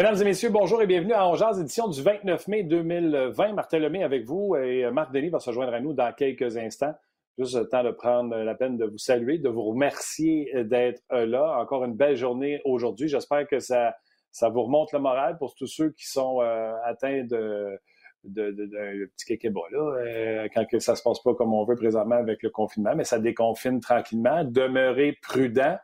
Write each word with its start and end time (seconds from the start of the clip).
Mesdames 0.00 0.22
et 0.22 0.24
messieurs, 0.24 0.48
bonjour 0.48 0.80
et 0.80 0.86
bienvenue 0.86 1.12
à 1.12 1.28
Ongeaz, 1.28 1.60
édition 1.60 1.86
du 1.86 2.00
29 2.00 2.48
mai 2.48 2.62
2020. 2.62 3.52
Martin 3.52 3.78
Lemay 3.78 4.02
avec 4.02 4.24
vous 4.24 4.56
et 4.56 4.90
Marc 4.90 5.12
Denis 5.12 5.28
va 5.28 5.40
se 5.40 5.52
joindre 5.52 5.74
à 5.74 5.80
nous 5.80 5.92
dans 5.92 6.10
quelques 6.14 6.56
instants. 6.56 6.94
Juste 7.36 7.54
le 7.54 7.68
temps 7.68 7.84
de 7.84 7.90
prendre 7.90 8.34
la 8.34 8.54
peine 8.54 8.78
de 8.78 8.86
vous 8.86 8.96
saluer, 8.96 9.36
de 9.36 9.50
vous 9.50 9.62
remercier 9.62 10.50
d'être 10.64 11.02
là. 11.10 11.58
Encore 11.60 11.84
une 11.84 11.96
belle 11.96 12.16
journée 12.16 12.62
aujourd'hui. 12.64 13.08
J'espère 13.08 13.46
que 13.46 13.58
ça, 13.58 13.94
ça 14.32 14.48
vous 14.48 14.62
remonte 14.62 14.90
le 14.92 15.00
moral 15.00 15.36
pour 15.36 15.54
tous 15.54 15.66
ceux 15.66 15.90
qui 15.90 16.06
sont 16.06 16.40
euh, 16.40 16.72
atteints 16.86 17.24
de, 17.24 17.78
de, 18.24 18.52
de, 18.52 18.64
de 18.64 19.10
petit 19.14 19.26
kékéba, 19.26 19.60
là, 19.70 19.80
euh, 19.80 20.48
quand 20.54 20.64
que 20.64 20.78
ça 20.78 20.96
se 20.96 21.02
passe 21.02 21.20
pas 21.20 21.34
comme 21.34 21.52
on 21.52 21.66
veut 21.66 21.76
présentement 21.76 22.16
avec 22.16 22.42
le 22.42 22.48
confinement, 22.48 22.96
mais 22.96 23.04
ça 23.04 23.18
déconfine 23.18 23.80
tranquillement. 23.80 24.44
Demeurez 24.44 25.18
prudent. 25.20 25.76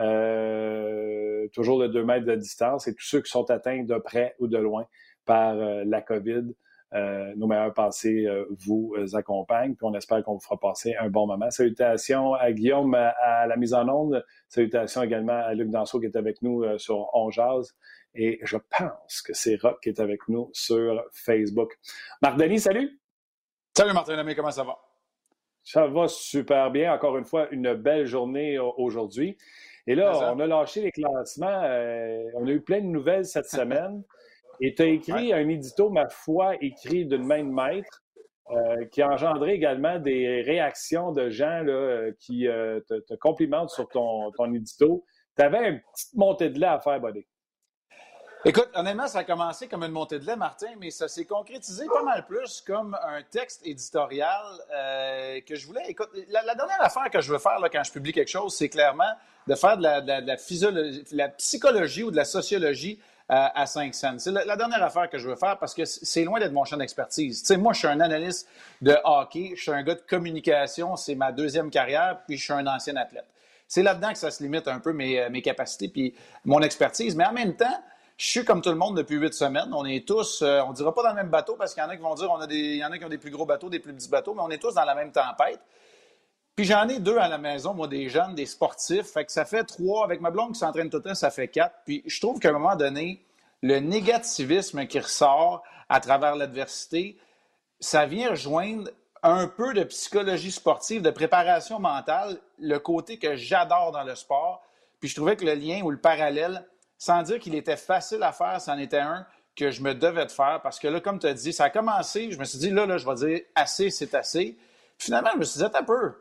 Euh, 0.00 1.48
toujours 1.52 1.80
le 1.80 1.88
2 1.88 2.04
mètres 2.04 2.26
de 2.26 2.34
distance 2.34 2.88
et 2.88 2.94
tous 2.94 3.04
ceux 3.04 3.20
qui 3.20 3.30
sont 3.30 3.48
atteints 3.50 3.84
de 3.84 3.96
près 3.96 4.34
ou 4.40 4.48
de 4.48 4.58
loin 4.58 4.86
par 5.24 5.54
euh, 5.54 5.84
la 5.86 6.02
COVID, 6.02 6.52
euh, 6.94 7.32
nos 7.36 7.46
meilleures 7.46 7.74
pensées 7.74 8.26
vous 8.50 8.94
accompagnent, 9.14 9.74
puis 9.74 9.84
on 9.84 9.94
espère 9.94 10.22
qu'on 10.22 10.34
vous 10.34 10.40
fera 10.40 10.58
passer 10.58 10.94
un 11.00 11.10
bon 11.10 11.26
moment. 11.26 11.50
Salutations 11.50 12.34
à 12.34 12.52
Guillaume 12.52 12.94
à, 12.94 13.46
la 13.46 13.56
mise 13.56 13.74
en 13.74 13.88
onde, 13.88 14.24
salutations 14.48 15.02
également 15.02 15.38
à 15.38 15.54
Luc 15.54 15.70
Danseau 15.70 16.00
qui 16.00 16.06
est 16.06 16.16
avec 16.16 16.42
nous 16.42 16.64
sur 16.78 17.08
On 17.14 17.30
et 18.16 18.38
je 18.42 18.56
pense 18.78 19.22
que 19.22 19.34
c'est 19.34 19.60
Rock 19.60 19.80
qui 19.82 19.88
est 19.88 20.00
avec 20.00 20.28
nous 20.28 20.50
sur 20.52 21.02
Facebook. 21.12 21.72
Marc 22.22 22.36
Denis, 22.36 22.60
salut! 22.60 23.00
Salut 23.76 23.92
Martin 23.92 24.14
Lemay, 24.14 24.36
comment 24.36 24.52
ça 24.52 24.62
va? 24.62 24.76
Ça 25.64 25.86
va 25.86 26.06
super 26.06 26.70
bien. 26.70 26.92
Encore 26.92 27.16
une 27.16 27.24
fois, 27.24 27.48
une 27.50 27.74
belle 27.74 28.06
journée 28.06 28.58
aujourd'hui. 28.58 29.36
Et 29.86 29.94
là, 29.94 30.32
on 30.34 30.40
a 30.40 30.46
lâché 30.46 30.82
les 30.82 30.90
classements. 30.90 31.62
Euh, 31.64 32.22
on 32.34 32.46
a 32.46 32.50
eu 32.50 32.60
plein 32.60 32.80
de 32.80 32.86
nouvelles 32.86 33.26
cette 33.26 33.48
semaine. 33.50 34.02
Et 34.60 34.74
tu 34.74 34.82
as 34.82 34.86
écrit 34.86 35.32
un 35.32 35.48
édito, 35.48 35.90
ma 35.90 36.08
foi, 36.08 36.54
écrit 36.60 37.06
d'une 37.06 37.26
main 37.26 37.42
de 37.42 37.50
maître, 37.50 38.02
euh, 38.50 38.84
qui 38.92 39.02
a 39.02 39.10
engendré 39.10 39.52
également 39.52 39.98
des 39.98 40.42
réactions 40.42 41.12
de 41.12 41.28
gens 41.28 41.62
là, 41.62 42.10
qui 42.20 42.46
euh, 42.46 42.80
te, 42.88 43.14
complimentent 43.16 43.70
sur 43.70 43.88
ton, 43.88 44.30
ton 44.32 44.52
édito. 44.54 45.04
Tu 45.36 45.42
avais 45.42 45.70
une 45.70 45.80
petite 45.80 46.14
montée 46.14 46.50
de 46.50 46.60
lait 46.60 46.66
à 46.66 46.78
faire, 46.78 47.00
Buddy. 47.00 47.26
Écoute, 48.46 48.68
honnêtement, 48.74 49.06
ça 49.06 49.20
a 49.20 49.24
commencé 49.24 49.68
comme 49.68 49.84
une 49.84 49.92
montée 49.92 50.18
de 50.18 50.26
lait, 50.26 50.36
Martin, 50.36 50.66
mais 50.78 50.90
ça 50.90 51.08
s'est 51.08 51.24
concrétisé 51.24 51.86
pas 51.86 52.02
mal 52.02 52.26
plus 52.26 52.60
comme 52.60 52.94
un 53.02 53.22
texte 53.22 53.66
éditorial 53.66 54.44
euh, 54.70 55.40
que 55.48 55.56
je 55.56 55.66
voulais. 55.66 55.84
Écoute, 55.88 56.10
la, 56.28 56.54
dernière 56.54 56.82
affaire 56.82 57.08
que 57.10 57.22
je 57.22 57.32
veux 57.32 57.38
faire 57.38 57.58
là, 57.58 57.70
quand 57.70 57.82
je 57.82 57.90
publie 57.90 58.12
quelque 58.12 58.28
chose, 58.28 58.54
c'est 58.54 58.68
clairement 58.68 59.10
de 59.46 59.54
faire 59.54 59.78
de 59.78 59.82
la, 59.82 60.02
de 60.02 60.26
la, 60.26 60.36
physiologie, 60.36 61.04
la 61.12 61.30
psychologie 61.30 62.02
ou 62.02 62.10
de 62.10 62.16
la 62.16 62.26
sociologie 62.26 63.00
euh, 63.30 63.46
à 63.54 63.64
5 63.64 63.94
cents. 63.94 64.18
C'est 64.18 64.30
la, 64.30 64.56
dernière 64.56 64.82
affaire 64.82 65.08
que 65.08 65.16
je 65.16 65.26
veux 65.26 65.36
faire 65.36 65.58
parce 65.58 65.72
que 65.72 65.86
c'est 65.86 66.24
loin 66.24 66.38
d'être 66.38 66.52
mon 66.52 66.66
champ 66.66 66.76
d'expertise. 66.76 67.40
Tu 67.40 67.46
sais, 67.46 67.56
moi, 67.56 67.72
je 67.72 67.78
suis 67.78 67.88
un 67.88 68.00
analyste 68.00 68.46
de 68.82 68.94
hockey, 69.04 69.54
je 69.56 69.62
suis 69.62 69.72
un 69.72 69.82
gars 69.82 69.94
de 69.94 70.02
communication, 70.06 70.96
c'est 70.96 71.14
ma 71.14 71.32
deuxième 71.32 71.70
carrière, 71.70 72.20
puis 72.26 72.36
je 72.36 72.44
suis 72.44 72.52
un 72.52 72.66
ancien 72.66 72.94
athlète. 72.96 73.24
C'est 73.66 73.82
là-dedans 73.82 74.12
que 74.12 74.18
ça 74.18 74.30
se 74.30 74.42
limite 74.42 74.68
un 74.68 74.80
peu 74.80 74.92
mes, 74.92 75.30
mes 75.30 75.40
capacités 75.40 75.88
puis 75.88 76.14
mon 76.44 76.60
expertise, 76.60 77.16
mais 77.16 77.24
en 77.24 77.32
même 77.32 77.56
temps, 77.56 77.82
je 78.16 78.26
suis 78.26 78.44
comme 78.44 78.62
tout 78.62 78.70
le 78.70 78.76
monde 78.76 78.96
depuis 78.96 79.16
huit 79.16 79.34
semaines. 79.34 79.72
On 79.72 79.84
est 79.84 80.06
tous, 80.06 80.42
euh, 80.42 80.60
on 80.62 80.70
ne 80.70 80.74
dira 80.74 80.94
pas 80.94 81.02
dans 81.02 81.08
le 81.10 81.16
même 81.16 81.30
bateau 81.30 81.56
parce 81.56 81.74
qu'il 81.74 81.82
y 81.82 81.86
en 81.86 81.88
a 81.88 81.96
qui 81.96 82.02
vont 82.02 82.14
dire 82.14 82.30
on 82.30 82.38
a 82.38 82.46
des, 82.46 82.76
y 82.76 82.84
en 82.84 82.92
a 82.92 82.98
qui 82.98 83.04
ont 83.04 83.08
des 83.08 83.18
plus 83.18 83.30
gros 83.30 83.46
bateaux, 83.46 83.68
des 83.68 83.80
plus 83.80 83.92
petits 83.92 84.08
bateaux, 84.08 84.34
mais 84.34 84.42
on 84.42 84.50
est 84.50 84.58
tous 84.58 84.74
dans 84.74 84.84
la 84.84 84.94
même 84.94 85.10
tempête. 85.10 85.60
Puis 86.54 86.66
j'en 86.66 86.88
ai 86.88 87.00
deux 87.00 87.18
à 87.18 87.26
la 87.26 87.38
maison, 87.38 87.74
moi, 87.74 87.88
des 87.88 88.08
jeunes, 88.08 88.36
des 88.36 88.46
sportifs. 88.46 89.06
Fait 89.06 89.24
que 89.24 89.32
ça 89.32 89.44
fait 89.44 89.64
trois. 89.64 90.04
Avec 90.04 90.20
ma 90.20 90.30
blonde 90.30 90.52
qui 90.52 90.60
s'entraîne 90.60 90.88
tout 90.88 90.98
le 90.98 91.02
temps, 91.02 91.14
ça 91.14 91.30
fait 91.30 91.48
quatre. 91.48 91.74
Puis 91.84 92.04
je 92.06 92.20
trouve 92.20 92.38
qu'à 92.38 92.50
un 92.50 92.52
moment 92.52 92.76
donné, 92.76 93.24
le 93.62 93.80
négativisme 93.80 94.86
qui 94.86 95.00
ressort 95.00 95.64
à 95.88 95.98
travers 95.98 96.36
l'adversité, 96.36 97.18
ça 97.80 98.06
vient 98.06 98.30
rejoindre 98.30 98.90
un 99.24 99.48
peu 99.48 99.74
de 99.74 99.82
psychologie 99.84 100.52
sportive, 100.52 101.02
de 101.02 101.10
préparation 101.10 101.80
mentale, 101.80 102.38
le 102.60 102.78
côté 102.78 103.18
que 103.18 103.34
j'adore 103.34 103.90
dans 103.90 104.04
le 104.04 104.14
sport. 104.14 104.62
Puis 105.00 105.08
je 105.08 105.16
trouvais 105.16 105.34
que 105.34 105.44
le 105.44 105.54
lien 105.54 105.82
ou 105.82 105.90
le 105.90 105.98
parallèle 105.98 106.64
sans 107.04 107.22
dire 107.22 107.38
qu'il 107.38 107.54
était 107.54 107.76
facile 107.76 108.22
à 108.22 108.32
faire, 108.32 108.58
c'en 108.62 108.78
était 108.78 108.98
un 108.98 109.26
que 109.54 109.70
je 109.70 109.82
me 109.82 109.94
devais 109.94 110.24
de 110.24 110.30
faire 110.30 110.60
parce 110.62 110.78
que 110.78 110.88
là, 110.88 111.00
comme 111.00 111.18
tu 111.18 111.26
as 111.26 111.34
dit, 111.34 111.52
ça 111.52 111.64
a 111.64 111.70
commencé, 111.70 112.30
je 112.30 112.38
me 112.38 112.44
suis 112.44 112.58
dit, 112.58 112.70
là, 112.70 112.86
là, 112.86 112.96
je 112.96 113.06
vais 113.06 113.14
dire 113.14 113.40
assez, 113.54 113.90
c'est 113.90 114.14
assez. 114.14 114.56
finalement, 114.98 115.28
je 115.34 115.38
me 115.38 115.44
suis 115.44 115.58
dit, 115.58 115.66
un 115.66 115.82
peu, 115.82 116.14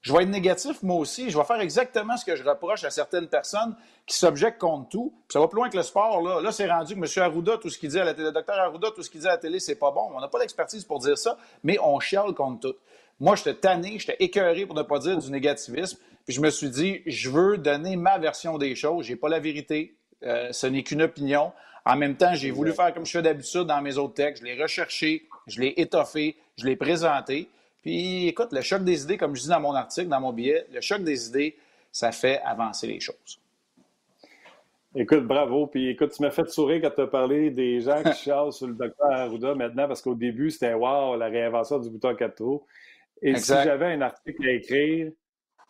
je 0.00 0.12
vais 0.12 0.22
être 0.22 0.28
négatif 0.28 0.80
moi 0.84 0.96
aussi, 0.96 1.28
je 1.28 1.36
vais 1.36 1.42
faire 1.42 1.60
exactement 1.60 2.16
ce 2.16 2.24
que 2.24 2.36
je 2.36 2.44
reproche 2.44 2.84
à 2.84 2.90
certaines 2.90 3.26
personnes 3.26 3.74
qui 4.06 4.16
s'objectent 4.16 4.60
contre 4.60 4.88
tout. 4.90 5.12
ça 5.28 5.40
va 5.40 5.48
plus 5.48 5.56
loin 5.56 5.70
que 5.70 5.76
le 5.76 5.82
sport, 5.82 6.22
là. 6.22 6.40
Là, 6.40 6.52
c'est 6.52 6.70
rendu 6.70 6.94
que 6.94 7.00
M. 7.00 7.24
Arruda, 7.24 7.58
tout 7.58 7.68
ce 7.68 7.76
qu'il 7.76 7.88
dit 7.88 7.98
à 7.98 8.04
la 8.04 8.14
télé, 8.14 8.28
le 8.28 8.32
docteur 8.32 8.60
Arruda, 8.60 8.92
tout 8.92 9.02
ce 9.02 9.10
qu'il 9.10 9.20
dit 9.20 9.26
à 9.26 9.32
la 9.32 9.38
télé, 9.38 9.58
c'est 9.58 9.74
pas 9.74 9.90
bon. 9.90 10.08
On 10.14 10.20
n'a 10.20 10.28
pas 10.28 10.38
d'expertise 10.38 10.84
pour 10.84 11.00
dire 11.00 11.18
ça, 11.18 11.36
mais 11.64 11.78
on 11.82 11.98
chiale 11.98 12.32
contre 12.32 12.68
tout. 12.68 12.76
Moi, 13.18 13.34
j'étais 13.34 13.54
tanné, 13.54 13.98
j'étais 13.98 14.16
écœuré 14.20 14.66
pour 14.66 14.76
ne 14.76 14.82
pas 14.82 15.00
dire 15.00 15.18
du 15.18 15.32
négativisme. 15.32 15.98
Puis 16.24 16.34
je 16.34 16.40
me 16.40 16.50
suis 16.50 16.70
dit, 16.70 17.02
je 17.06 17.28
veux 17.28 17.58
donner 17.58 17.96
ma 17.96 18.18
version 18.18 18.56
des 18.56 18.76
choses. 18.76 19.06
J'ai 19.06 19.16
pas 19.16 19.28
la 19.28 19.40
vérité. 19.40 19.97
Euh, 20.24 20.52
ce 20.52 20.66
n'est 20.66 20.82
qu'une 20.82 21.02
opinion. 21.02 21.52
En 21.84 21.96
même 21.96 22.16
temps, 22.16 22.34
j'ai 22.34 22.50
voulu 22.50 22.72
faire 22.72 22.92
comme 22.92 23.06
je 23.06 23.12
fais 23.12 23.22
d'habitude 23.22 23.62
dans 23.62 23.80
mes 23.80 23.96
autres 23.96 24.14
textes. 24.14 24.42
Je 24.42 24.48
l'ai 24.48 24.60
recherché, 24.60 25.26
je 25.46 25.60
l'ai 25.60 25.74
étoffé, 25.76 26.36
je 26.56 26.66
l'ai 26.66 26.76
présenté. 26.76 27.48
Puis, 27.82 28.28
écoute, 28.28 28.52
le 28.52 28.60
choc 28.60 28.84
des 28.84 29.04
idées, 29.04 29.16
comme 29.16 29.34
je 29.34 29.42
dis 29.42 29.48
dans 29.48 29.60
mon 29.60 29.74
article, 29.74 30.08
dans 30.08 30.20
mon 30.20 30.32
billet, 30.32 30.66
le 30.72 30.80
choc 30.80 31.02
des 31.02 31.28
idées, 31.28 31.56
ça 31.92 32.12
fait 32.12 32.40
avancer 32.44 32.86
les 32.86 33.00
choses. 33.00 33.40
Écoute, 34.94 35.26
bravo. 35.26 35.66
Puis 35.66 35.90
écoute, 35.90 36.12
tu 36.12 36.22
m'as 36.22 36.30
fait 36.30 36.48
sourire 36.48 36.80
quand 36.82 36.90
tu 36.90 37.00
as 37.02 37.06
parlé 37.06 37.50
des 37.50 37.80
gens 37.80 38.02
qui 38.02 38.12
chialent 38.24 38.52
sur 38.52 38.66
le 38.66 38.74
docteur 38.74 39.10
Arruda 39.10 39.54
maintenant, 39.54 39.86
parce 39.86 40.02
qu'au 40.02 40.14
début, 40.14 40.50
c'était 40.50 40.74
wow, 40.74 41.16
la 41.16 41.26
réinvention 41.26 41.78
du 41.78 41.90
bouton 41.90 42.14
4 42.14 42.34
trous. 42.34 42.64
Et 43.20 43.36
si 43.36 43.52
j'avais 43.52 43.92
un 43.92 44.00
article 44.00 44.46
à 44.46 44.52
écrire, 44.52 45.10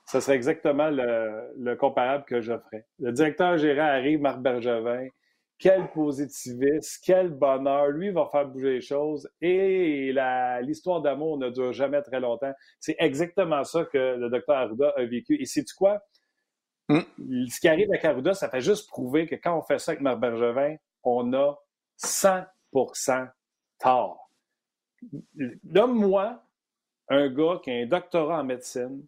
ce 0.08 0.20
serait 0.20 0.36
exactement 0.36 0.88
le, 0.90 1.74
comparable 1.74 2.24
que 2.24 2.40
je 2.40 2.54
ferais. 2.58 2.86
Le 2.98 3.12
directeur 3.12 3.58
gérant 3.58 3.88
arrive, 3.88 4.20
Marc 4.20 4.40
Bergevin. 4.40 5.06
Quel 5.58 5.90
positivisme, 5.90 7.00
quel 7.04 7.28
bonheur. 7.28 7.88
Lui 7.88 8.10
va 8.10 8.26
faire 8.32 8.46
bouger 8.46 8.74
les 8.74 8.80
choses. 8.80 9.28
Et 9.42 10.10
l'histoire 10.62 11.02
d'amour 11.02 11.36
ne 11.36 11.50
dure 11.50 11.74
jamais 11.74 12.00
très 12.00 12.20
longtemps. 12.20 12.52
C'est 12.80 12.96
exactement 12.98 13.64
ça 13.64 13.84
que 13.84 14.16
le 14.16 14.30
docteur 14.30 14.56
Arruda 14.56 14.94
a 14.96 15.04
vécu. 15.04 15.36
Et 15.42 15.44
sais-tu 15.44 15.74
quoi? 15.74 16.00
Hmm. 16.88 17.00
Ce 17.50 17.60
qui 17.60 17.68
arrive 17.68 17.90
avec 17.90 18.02
Arruda, 18.06 18.32
ça 18.32 18.48
fait 18.48 18.62
juste 18.62 18.88
prouver 18.88 19.26
que 19.26 19.34
quand 19.34 19.58
on 19.58 19.62
fait 19.62 19.78
ça 19.78 19.92
avec 19.92 20.00
Marc 20.00 20.20
Bergevin, 20.20 20.76
on 21.02 21.34
a 21.34 21.58
100% 22.02 23.28
tort. 23.78 24.30
Donne-moi 25.64 26.42
un 27.10 27.28
gars 27.28 27.60
qui 27.62 27.70
a 27.70 27.74
un 27.74 27.86
doctorat 27.86 28.40
en 28.40 28.44
médecine, 28.44 29.04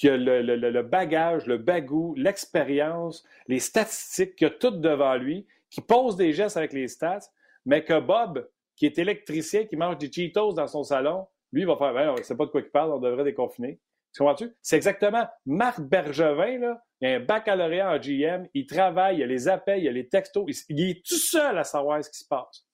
qui 0.00 0.08
a 0.08 0.16
le, 0.16 0.80
bagage, 0.80 1.44
le 1.44 1.58
bagou, 1.58 2.14
l'expérience, 2.16 3.22
les 3.48 3.58
statistiques, 3.58 4.34
qui 4.34 4.46
a 4.46 4.50
tout 4.50 4.70
devant 4.70 5.14
lui, 5.16 5.46
qui 5.68 5.82
pose 5.82 6.16
des 6.16 6.32
gestes 6.32 6.56
avec 6.56 6.72
les 6.72 6.88
stats, 6.88 7.28
mais 7.66 7.84
que 7.84 8.00
Bob, 8.00 8.48
qui 8.76 8.86
est 8.86 8.96
électricien, 8.96 9.66
qui 9.66 9.76
mange 9.76 9.98
des 9.98 10.10
Cheetos 10.10 10.54
dans 10.54 10.68
son 10.68 10.84
salon, 10.84 11.26
lui, 11.52 11.62
il 11.62 11.66
va 11.66 11.76
faire, 11.76 11.92
ben, 11.92 12.10
on 12.12 12.14
ne 12.14 12.22
sait 12.22 12.34
pas 12.34 12.46
de 12.46 12.50
quoi 12.50 12.62
il 12.62 12.70
parle, 12.70 12.92
on 12.92 12.98
devrait 12.98 13.24
déconfiner. 13.24 13.78
Tu 14.14 14.20
comprends-tu? 14.20 14.50
C'est 14.62 14.76
exactement 14.76 15.28
Marc 15.44 15.82
Bergevin, 15.82 16.58
là, 16.60 16.82
il 17.02 17.06
a 17.08 17.16
un 17.16 17.20
baccalauréat 17.20 17.92
en 17.92 17.98
GM, 17.98 18.48
il 18.54 18.64
travaille, 18.64 19.18
il 19.18 19.22
a 19.24 19.26
les 19.26 19.48
appels, 19.48 19.82
il 19.82 19.88
a 19.88 19.92
les 19.92 20.08
textos, 20.08 20.46
il, 20.70 20.80
est 20.80 21.04
tout 21.06 21.18
seul 21.18 21.58
à 21.58 21.64
savoir 21.64 22.02
ce 22.02 22.08
qui 22.08 22.20
se 22.20 22.26
passe. 22.26 22.66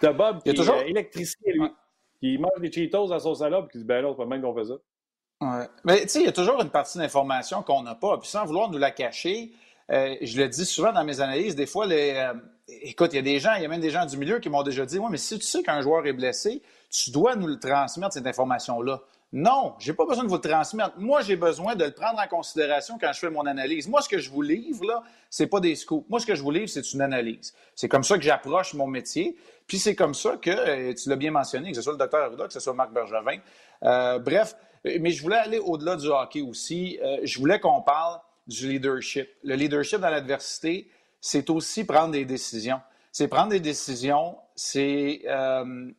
T'as 0.00 0.14
Bob 0.14 0.42
qui 0.42 0.48
est 0.48 0.54
toujours... 0.54 0.80
électricien, 0.80 1.52
lui, 1.52 1.68
qui 2.18 2.38
mange 2.38 2.60
des 2.60 2.72
Cheetos 2.72 3.08
dans 3.08 3.18
son 3.18 3.34
salon, 3.34 3.60
puis 3.64 3.72
qui 3.72 3.78
dit, 3.80 3.84
ben 3.84 4.00
non, 4.00 4.12
c'est 4.12 4.22
pas 4.22 4.24
même 4.24 4.40
qu'on 4.40 4.54
fait 4.54 4.64
ça. 4.64 4.78
Mais 5.84 6.02
tu 6.02 6.08
sais, 6.08 6.20
il 6.20 6.26
y 6.26 6.28
a 6.28 6.32
toujours 6.32 6.60
une 6.60 6.70
partie 6.70 6.98
d'information 6.98 7.62
qu'on 7.62 7.82
n'a 7.82 7.94
pas. 7.94 8.18
Puis 8.18 8.28
sans 8.28 8.44
vouloir 8.44 8.70
nous 8.70 8.78
la 8.78 8.90
cacher, 8.90 9.52
euh, 9.90 10.14
je 10.20 10.38
le 10.38 10.48
dis 10.48 10.66
souvent 10.66 10.92
dans 10.92 11.04
mes 11.04 11.20
analyses, 11.20 11.56
des 11.56 11.66
fois, 11.66 11.86
les, 11.86 12.12
euh, 12.14 12.34
écoute, 12.82 13.12
il 13.12 13.16
y 13.16 13.18
a 13.18 13.22
des 13.22 13.38
gens, 13.38 13.54
il 13.54 13.62
y 13.62 13.64
a 13.64 13.68
même 13.68 13.80
des 13.80 13.90
gens 13.90 14.06
du 14.06 14.16
milieu 14.16 14.38
qui 14.38 14.48
m'ont 14.48 14.62
déjà 14.62 14.84
dit 14.84 14.98
Ouais, 14.98 15.08
mais 15.10 15.16
si 15.16 15.38
tu 15.38 15.46
sais 15.46 15.62
qu'un 15.62 15.80
joueur 15.80 16.06
est 16.06 16.12
blessé, 16.12 16.62
tu 16.90 17.10
dois 17.10 17.36
nous 17.36 17.46
le 17.46 17.58
transmettre, 17.58 18.12
cette 18.12 18.26
information-là. 18.26 19.00
Non, 19.32 19.74
j'ai 19.78 19.92
pas 19.92 20.06
besoin 20.06 20.24
de 20.24 20.28
vous 20.28 20.36
le 20.36 20.40
transmettre. 20.40 20.94
Moi, 20.98 21.22
j'ai 21.22 21.36
besoin 21.36 21.76
de 21.76 21.84
le 21.84 21.92
prendre 21.92 22.20
en 22.20 22.26
considération 22.26 22.98
quand 23.00 23.12
je 23.12 23.20
fais 23.20 23.30
mon 23.30 23.46
analyse. 23.46 23.88
Moi, 23.88 24.02
ce 24.02 24.08
que 24.08 24.18
je 24.18 24.28
vous 24.28 24.42
livre, 24.42 24.84
là, 24.84 25.04
c'est 25.30 25.46
pas 25.46 25.60
des 25.60 25.76
scoops. 25.76 26.04
Moi, 26.10 26.18
ce 26.18 26.26
que 26.26 26.34
je 26.34 26.42
vous 26.42 26.50
livre, 26.50 26.68
c'est 26.68 26.92
une 26.92 27.00
analyse. 27.00 27.54
C'est 27.76 27.88
comme 27.88 28.02
ça 28.02 28.16
que 28.18 28.24
j'approche 28.24 28.74
mon 28.74 28.88
métier. 28.88 29.36
Puis 29.68 29.78
c'est 29.78 29.94
comme 29.94 30.14
ça 30.14 30.36
que, 30.36 30.50
euh, 30.50 30.94
tu 30.94 31.08
l'as 31.08 31.16
bien 31.16 31.30
mentionné, 31.30 31.70
que 31.70 31.76
ce 31.76 31.82
soit 31.82 31.92
le 31.92 31.98
docteur 31.98 32.24
Arruda, 32.24 32.48
que 32.48 32.52
ce 32.52 32.58
soit 32.58 32.74
Marc 32.74 32.92
Bergevin. 32.92 33.38
bref, 33.80 34.56
euh, 34.56 34.69
mais 34.84 35.10
je 35.10 35.22
voulais 35.22 35.36
aller 35.36 35.58
au-delà 35.58 35.96
du 35.96 36.08
hockey 36.08 36.40
aussi. 36.40 36.98
Euh, 37.02 37.18
je 37.22 37.38
voulais 37.38 37.60
qu'on 37.60 37.82
parle 37.82 38.18
du 38.46 38.68
leadership. 38.68 39.28
Le 39.42 39.54
leadership 39.54 40.00
dans 40.00 40.10
l'adversité, 40.10 40.90
c'est 41.20 41.50
aussi 41.50 41.84
prendre 41.84 42.12
des 42.12 42.24
décisions. 42.24 42.80
C'est 43.12 43.28
prendre 43.28 43.50
des 43.50 43.60
décisions, 43.60 44.36
c'est 44.54 45.22
euh, 45.26 45.90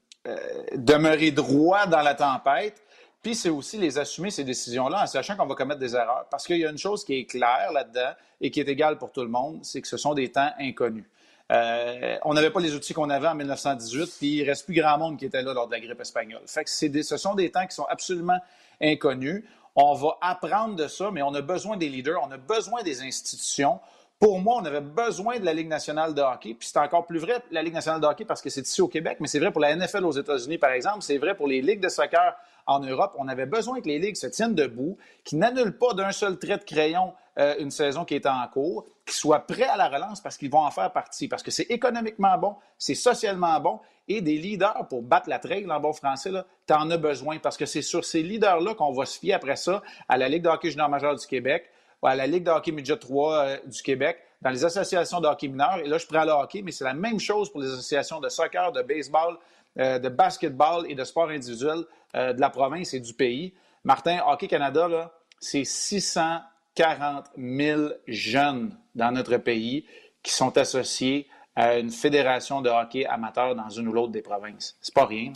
demeurer 0.76 1.32
droit 1.32 1.86
dans 1.88 2.02
la 2.02 2.16
tempête, 2.16 2.82
puis 3.22 3.36
c'est 3.36 3.50
aussi 3.50 3.78
les 3.78 4.00
assumer, 4.00 4.32
ces 4.32 4.44
décisions-là, 4.44 5.04
en 5.04 5.08
sachant 5.08 5.36
qu'on 5.36 5.46
va 5.46 5.56
commettre 5.56 5.80
des 5.80 5.96
erreurs. 5.96 6.26
Parce 6.32 6.46
qu'il 6.46 6.58
y 6.58 6.66
a 6.66 6.70
une 6.70 6.78
chose 6.78 7.06
qui 7.06 7.16
est 7.16 7.26
claire 7.26 7.72
là-dedans 7.74 8.14
et 8.40 8.50
qui 8.50 8.60
est 8.60 8.68
égale 8.68 8.98
pour 8.98 9.12
tout 9.12 9.22
le 9.22 9.30
monde, 9.30 9.60
c'est 9.64 9.82
que 9.82 9.88
ce 9.88 9.98
sont 9.98 10.14
des 10.14 10.32
temps 10.32 10.50
inconnus. 10.60 11.06
Euh, 11.52 12.18
on 12.24 12.34
n'avait 12.34 12.50
pas 12.50 12.62
les 12.62 12.76
outils 12.76 12.94
qu'on 12.94 13.10
avait 13.10 13.28
en 13.28 13.36
1918, 13.36 14.14
puis 14.18 14.28
il 14.38 14.44
reste 14.44 14.66
plus 14.66 14.76
grand 14.76 14.98
monde 14.98 15.18
qui 15.18 15.26
était 15.26 15.42
là 15.42 15.54
lors 15.54 15.68
de 15.68 15.74
la 15.74 15.80
grippe 15.80 16.00
espagnole. 16.00 16.42
Ce 16.46 17.18
sont 17.18 17.36
des 17.36 17.52
temps 17.52 17.68
qui 17.68 17.76
sont 17.76 17.88
absolument 17.90 18.40
inconnus. 18.82 19.44
On 19.76 19.94
va 19.94 20.18
apprendre 20.22 20.76
de 20.76 20.88
ça, 20.88 21.12
mais 21.12 21.22
on 21.22 21.34
a 21.34 21.42
besoin 21.42 21.78
des 21.78 21.90
leaders, 21.90 22.22
on 22.26 22.32
a 22.32 22.38
besoin 22.38 22.84
des 22.84 23.02
institutions 23.02 23.80
pour 24.22 24.40
moi, 24.40 24.60
on 24.62 24.66
avait 24.66 24.82
besoin 24.82 25.40
de 25.40 25.46
la 25.46 25.54
Ligue 25.54 25.68
nationale 25.68 26.14
de 26.14 26.22
hockey. 26.22 26.54
Puis 26.54 26.70
c'est 26.72 26.78
encore 26.78 27.08
plus 27.08 27.18
vrai, 27.18 27.42
la 27.50 27.64
Ligue 27.64 27.74
nationale 27.74 28.00
de 28.00 28.06
hockey, 28.06 28.24
parce 28.24 28.40
que 28.40 28.52
c'est 28.52 28.68
ici 28.68 28.80
au 28.80 28.88
Québec, 28.88 29.18
mais 29.20 29.28
c'est 29.28 29.40
vrai 29.40 29.52
pour 29.52 29.62
la 29.62 29.76
NFL 29.76 30.06
aux 30.06 30.12
États-Unis, 30.12 30.60
par 30.60 30.70
exemple. 30.70 31.02
C'est 31.02 31.18
vrai 31.18 31.34
pour 31.34 31.48
les 31.48 31.60
ligues 31.60 31.82
de 31.82 31.90
soccer 31.90 32.36
en 32.68 32.82
Europe. 32.82 33.16
On 33.18 33.28
avait 33.28 33.48
besoin 33.48 33.82
que 33.82 33.88
les 33.88 33.98
ligues 33.98 34.16
se 34.16 34.28
tiennent 34.28 34.54
debout, 34.54 34.96
qui 35.24 35.38
n'annulent 35.38 35.76
pas 35.76 35.96
d'un 35.96 36.12
seul 36.12 36.38
trait 36.38 36.60
de 36.60 36.64
crayon 36.64 37.14
euh, 37.40 37.56
une 37.58 37.72
saison 37.72 38.06
qui 38.06 38.14
est 38.14 38.28
en 38.28 38.48
cours, 38.54 38.86
qui 39.12 39.18
soient 39.18 39.46
prêts 39.46 39.68
à 39.68 39.76
la 39.76 39.90
relance 39.90 40.22
parce 40.22 40.38
qu'ils 40.38 40.50
vont 40.50 40.66
en 40.66 40.72
faire 40.72 40.92
partie, 40.92 41.28
parce 41.28 41.44
que 41.44 41.52
c'est 41.52 41.70
économiquement 41.70 42.38
bon, 42.38 42.56
c'est 42.78 42.96
socialement 42.96 43.60
bon, 43.60 43.80
et 44.08 44.22
des 44.22 44.38
leaders 44.38 44.88
pour 44.90 45.02
battre 45.02 45.30
la 45.30 45.38
trail 45.38 45.70
en 45.70 45.80
bon 45.80 45.92
français, 45.94 46.32
tu 46.66 46.74
en 46.74 46.90
as 46.90 46.98
besoin 46.98 47.38
parce 47.40 47.58
que 47.58 47.66
c'est 47.66 47.82
sur 47.82 48.06
ces 48.06 48.24
leaders-là 48.24 48.74
qu'on 48.74 48.94
va 48.94 49.06
se 49.06 49.20
fier 49.20 49.34
après 49.34 49.58
ça 49.58 49.82
à 50.08 50.18
la 50.18 50.30
Ligue 50.30 50.44
de 50.44 50.50
hockey 50.50 50.72
junior 50.72 50.90
majeur 50.90 51.16
du 51.16 51.28
Québec, 51.28 51.70
à 52.02 52.16
la 52.16 52.26
Ligue 52.26 52.44
de 52.44 52.52
hockey 52.52 52.72
midget 52.72 52.98
3 52.98 53.34
euh, 53.34 53.58
du 53.66 53.82
Québec, 53.82 54.18
dans 54.42 54.50
les 54.50 54.64
associations 54.64 55.20
de 55.20 55.28
hockey 55.28 55.50
mineur. 55.50 55.78
Et 55.84 55.88
là, 55.88 55.98
je 55.98 56.08
prends 56.08 56.24
le 56.24 56.32
hockey, 56.32 56.62
mais 56.62 56.72
c'est 56.72 56.86
la 56.86 56.94
même 56.94 57.20
chose 57.20 57.52
pour 57.52 57.62
les 57.62 57.72
associations 57.72 58.20
de 58.20 58.30
soccer, 58.30 58.72
de 58.72 58.82
baseball, 58.82 59.38
euh, 59.78 60.00
de 60.00 60.10
basketball 60.10 60.90
et 60.90 60.96
de 60.96 61.04
sport 61.04 61.30
individuel 61.30 61.84
euh, 62.16 62.34
de 62.34 62.42
la 62.42 62.50
province 62.50 62.94
et 62.94 63.00
du 63.00 63.14
pays. 63.14 63.54
Martin, 63.84 64.20
Hockey 64.26 64.48
Canada, 64.48 65.12
c'est 65.40 65.64
600 65.64 66.40
40 66.76 67.26
000 67.38 67.82
jeunes 68.08 68.78
dans 68.96 69.12
notre 69.12 69.38
pays 69.38 69.86
qui 70.24 70.32
sont 70.32 70.58
associés 70.58 71.28
à 71.56 71.78
une 71.78 71.90
fédération 71.90 72.62
de 72.62 72.70
hockey 72.70 73.06
amateur 73.06 73.56
dans 73.56 73.70
une 73.70 73.88
ou 73.88 73.94
l'autre 73.94 74.12
des 74.12 74.22
provinces. 74.22 74.78
C'est 74.82 74.94
pas 74.94 75.06
rien. 75.06 75.34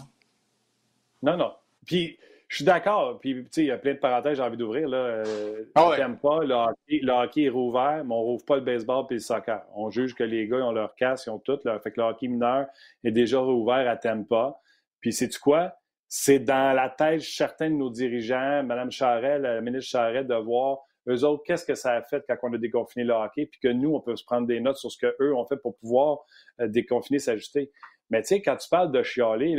Non, 1.21 1.33
non. 1.33 1.37
non. 1.37 1.53
Puis, 1.85 2.17
je 2.47 2.57
suis 2.57 2.65
d'accord. 2.65 3.19
Puis, 3.19 3.33
tu 3.33 3.47
sais, 3.51 3.61
il 3.63 3.67
y 3.67 3.71
a 3.71 3.77
plein 3.77 3.93
de 3.93 3.99
parenthèses, 3.99 4.37
j'ai 4.37 4.43
envie 4.43 4.57
d'ouvrir. 4.57 4.87
Là. 4.87 4.97
Euh, 4.97 5.65
ah 5.75 5.91
pas, 6.21 6.43
le 6.43 6.53
hockey, 6.53 6.99
le 7.01 7.11
hockey 7.11 7.43
est 7.43 7.49
rouvert, 7.49 8.03
mais 8.05 8.13
on 8.13 8.19
ne 8.19 8.23
rouvre 8.23 8.45
pas 8.45 8.55
le 8.55 8.61
baseball 8.61 9.05
puis 9.07 9.15
le 9.15 9.21
soccer. 9.21 9.61
On 9.73 9.89
juge 9.89 10.13
que 10.13 10.23
les 10.23 10.47
gars, 10.47 10.57
ils 10.57 10.63
ont 10.63 10.71
leur 10.71 10.95
casse, 10.95 11.25
ils 11.25 11.31
ont 11.31 11.39
tout. 11.39 11.59
Là. 11.65 11.79
Fait 11.79 11.91
que 11.91 11.99
le 11.99 12.07
hockey 12.07 12.27
mineur 12.27 12.67
est 13.03 13.11
déjà 13.11 13.39
rouvert 13.39 13.89
à 13.89 13.97
Tampa. 13.97 14.59
Puis, 15.01 15.11
sais-tu 15.11 15.39
quoi? 15.39 15.73
C'est 16.07 16.39
dans 16.39 16.73
la 16.75 16.89
tête, 16.89 17.21
certains 17.21 17.69
de 17.69 17.75
nos 17.75 17.89
dirigeants, 17.89 18.63
Mme 18.63 18.91
Charret, 18.91 19.39
la 19.39 19.59
ministre 19.61 19.89
Charret, 19.89 20.23
de 20.23 20.35
voir 20.35 20.79
eux 21.07 21.24
autres, 21.24 21.44
qu'est-ce 21.46 21.66
que 21.66 21.75
ça 21.75 21.94
a 21.94 22.02
fait 22.02 22.24
quand 22.28 22.36
on 22.44 22.54
a 22.54 22.57
déconfiné 22.57 23.06
le 23.06 23.13
hockey, 23.13 23.46
puis 23.46 23.60
que 23.60 23.68
nous, 23.68 23.94
on 23.94 24.02
peut 24.02 24.16
se 24.16 24.24
prendre 24.24 24.48
des 24.48 24.60
notes 24.60 24.78
sur 24.78 24.92
ce 24.92 24.98
qu'eux 24.98 25.34
ont 25.34 25.46
fait 25.46 25.57
pour 25.57 25.78
pouvoir 25.78 26.19
euh, 26.60 26.68
déconfiner, 26.68 27.19
s'ajuster? 27.19 27.72
Mais 28.10 28.22
tu 28.22 28.28
sais, 28.30 28.42
quand 28.42 28.56
tu 28.57 28.69
parles 28.69 28.92
de 28.92 29.04
chialer, 29.04 29.56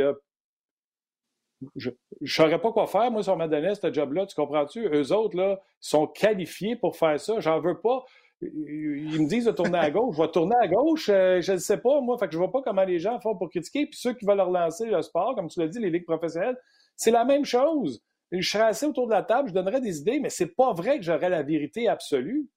je 1.75 1.91
ne 1.91 2.27
saurais 2.27 2.61
pas 2.61 2.73
quoi 2.73 2.87
faire, 2.87 3.11
moi, 3.11 3.23
si 3.23 3.31
on 3.31 3.37
m'a 3.37 3.49
donné 3.49 3.75
ce 3.75 3.93
job-là, 3.93 4.27
tu 4.27 4.35
comprends-tu? 4.35 4.87
Eux 4.87 5.13
autres, 5.13 5.37
là, 5.37 5.61
sont 5.81 6.07
qualifiés 6.07 6.77
pour 6.77 6.97
faire 6.97 7.19
ça. 7.19 7.41
J'en 7.41 7.61
veux 7.61 7.81
pas. 7.81 8.05
Ils 8.43 9.23
me 9.23 9.29
disent 9.29 9.47
de 9.47 9.53
tourner 9.53 9.79
à 9.79 9.91
gauche. 9.91 10.17
Je 10.17 10.23
vais 10.23 10.29
tourner 10.29 10.57
à 10.61 10.69
gauche, 10.69 11.09
euh, 11.09 11.41
je 11.41 11.53
ne 11.53 11.59
sais 11.59 11.79
pas, 11.79 12.01
moi. 12.01 12.19
Fait 12.19 12.27
que 12.27 12.33
je 12.33 12.39
vois 12.39 12.53
pas 12.53 12.61
comment 12.63 12.85
les 12.85 12.99
gens 12.99 13.19
font 13.21 13.37
pour 13.37 13.49
critiquer. 13.49 13.87
Puis 13.87 13.99
ceux 13.99 14.13
qui 14.13 14.27
veulent 14.27 14.41
relancer 14.41 14.87
le 14.87 15.01
sport, 15.01 15.35
comme 15.35 15.49
tu 15.49 15.59
l'as 15.61 15.69
dit, 15.69 15.81
les 15.81 15.91
ligues 15.91 16.05
professionnelles, 16.05 16.59
c'est 16.97 17.11
la 17.11 17.25
même 17.25 17.45
chose. 17.45 18.03
Je 18.33 18.49
serais 18.49 18.65
assis 18.65 18.85
autour 18.85 19.07
de 19.07 19.13
la 19.13 19.23
table, 19.23 19.49
je 19.49 19.55
donnerais 19.55 19.81
des 19.81 19.99
idées, 19.99 20.19
mais 20.21 20.31
c'est 20.31 20.55
pas 20.55 20.73
vrai 20.73 20.99
que 20.99 21.05
j'aurais 21.05 21.29
la 21.29 21.43
vérité 21.43 21.89
absolue. 21.89 22.49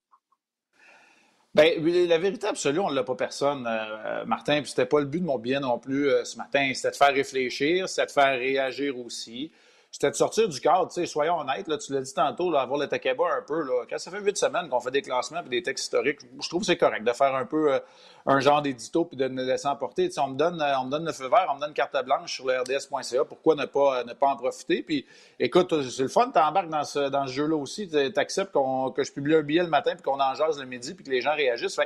Bien, 1.53 1.71
la 2.07 2.17
vérité 2.17 2.47
absolue, 2.47 2.79
on 2.79 2.89
ne 2.89 2.95
l'a 2.95 3.03
pas 3.03 3.15
personne, 3.15 3.67
euh, 3.67 4.25
Martin. 4.25 4.61
Puis 4.61 4.69
c'était 4.69 4.85
pas 4.85 4.99
le 4.99 5.05
but 5.05 5.19
de 5.19 5.25
mon 5.25 5.39
bien 5.39 5.59
non 5.59 5.79
plus 5.79 6.09
euh, 6.09 6.23
ce 6.23 6.37
matin. 6.37 6.71
C'était 6.73 6.91
de 6.91 6.95
faire 6.95 7.13
réfléchir, 7.13 7.89
c'était 7.89 8.05
de 8.05 8.11
faire 8.11 8.37
réagir 8.37 8.97
aussi 8.99 9.51
c'était 9.91 10.11
de 10.11 10.15
sortir 10.15 10.47
du 10.47 10.59
cadre. 10.59 10.87
Tu 10.87 11.01
sais, 11.01 11.05
soyons 11.07 11.39
honnêtes, 11.39 11.67
là, 11.67 11.77
tu 11.77 11.93
l'as 11.93 12.01
dit 12.01 12.13
tantôt, 12.13 12.51
là, 12.51 12.61
avoir 12.61 12.79
le 12.79 12.87
Takeba 12.87 13.23
un 13.37 13.41
peu. 13.41 13.63
Là, 13.63 13.85
quand 13.89 13.97
ça 13.97 14.11
fait 14.11 14.19
huit 14.19 14.37
semaines 14.37 14.69
qu'on 14.69 14.79
fait 14.79 14.91
des 14.91 15.01
classements 15.01 15.41
et 15.43 15.49
des 15.49 15.63
textes 15.63 15.85
historiques, 15.85 16.19
je 16.39 16.47
trouve 16.47 16.61
que 16.61 16.67
c'est 16.67 16.77
correct 16.77 17.03
de 17.03 17.11
faire 17.11 17.33
un 17.33 17.45
peu 17.45 17.73
euh, 17.73 17.79
un 18.27 18.39
genre 18.39 18.61
d'édito 18.61 19.05
puis 19.05 19.17
de 19.17 19.27
nous 19.27 19.43
laisser 19.43 19.67
emporter. 19.67 20.07
Tu 20.07 20.13
sais, 20.13 20.21
on, 20.21 20.27
me 20.27 20.37
donne, 20.37 20.61
euh, 20.61 20.79
on 20.79 20.85
me 20.85 20.91
donne 20.91 21.05
le 21.05 21.11
feu 21.11 21.27
vert, 21.27 21.47
on 21.51 21.55
me 21.55 21.61
donne 21.61 21.73
carte 21.73 21.97
blanche 22.05 22.35
sur 22.35 22.45
le 22.45 22.59
RDS.ca. 22.59 23.25
Pourquoi 23.25 23.55
ne 23.55 23.65
pas, 23.65 24.03
ne 24.03 24.13
pas 24.13 24.27
en 24.27 24.35
profiter? 24.35 24.83
Puis 24.83 25.05
écoute, 25.39 25.73
c'est 25.89 26.03
le 26.03 26.09
fun, 26.09 26.29
tu 26.31 26.39
embarques 26.39 26.69
dans 26.69 26.83
ce, 26.83 27.09
dans 27.09 27.25
ce 27.25 27.33
jeu-là 27.33 27.55
aussi. 27.55 27.89
Tu 27.89 27.97
acceptes 28.15 28.53
que 28.53 29.03
je 29.03 29.11
publie 29.11 29.35
un 29.35 29.43
billet 29.43 29.63
le 29.63 29.69
matin 29.69 29.93
puis 29.95 30.03
qu'on 30.03 30.19
en 30.19 30.35
jase 30.35 30.59
le 30.59 30.65
midi 30.65 30.93
puis 30.93 31.03
que 31.03 31.09
les 31.09 31.21
gens 31.21 31.33
réagissent. 31.33 31.79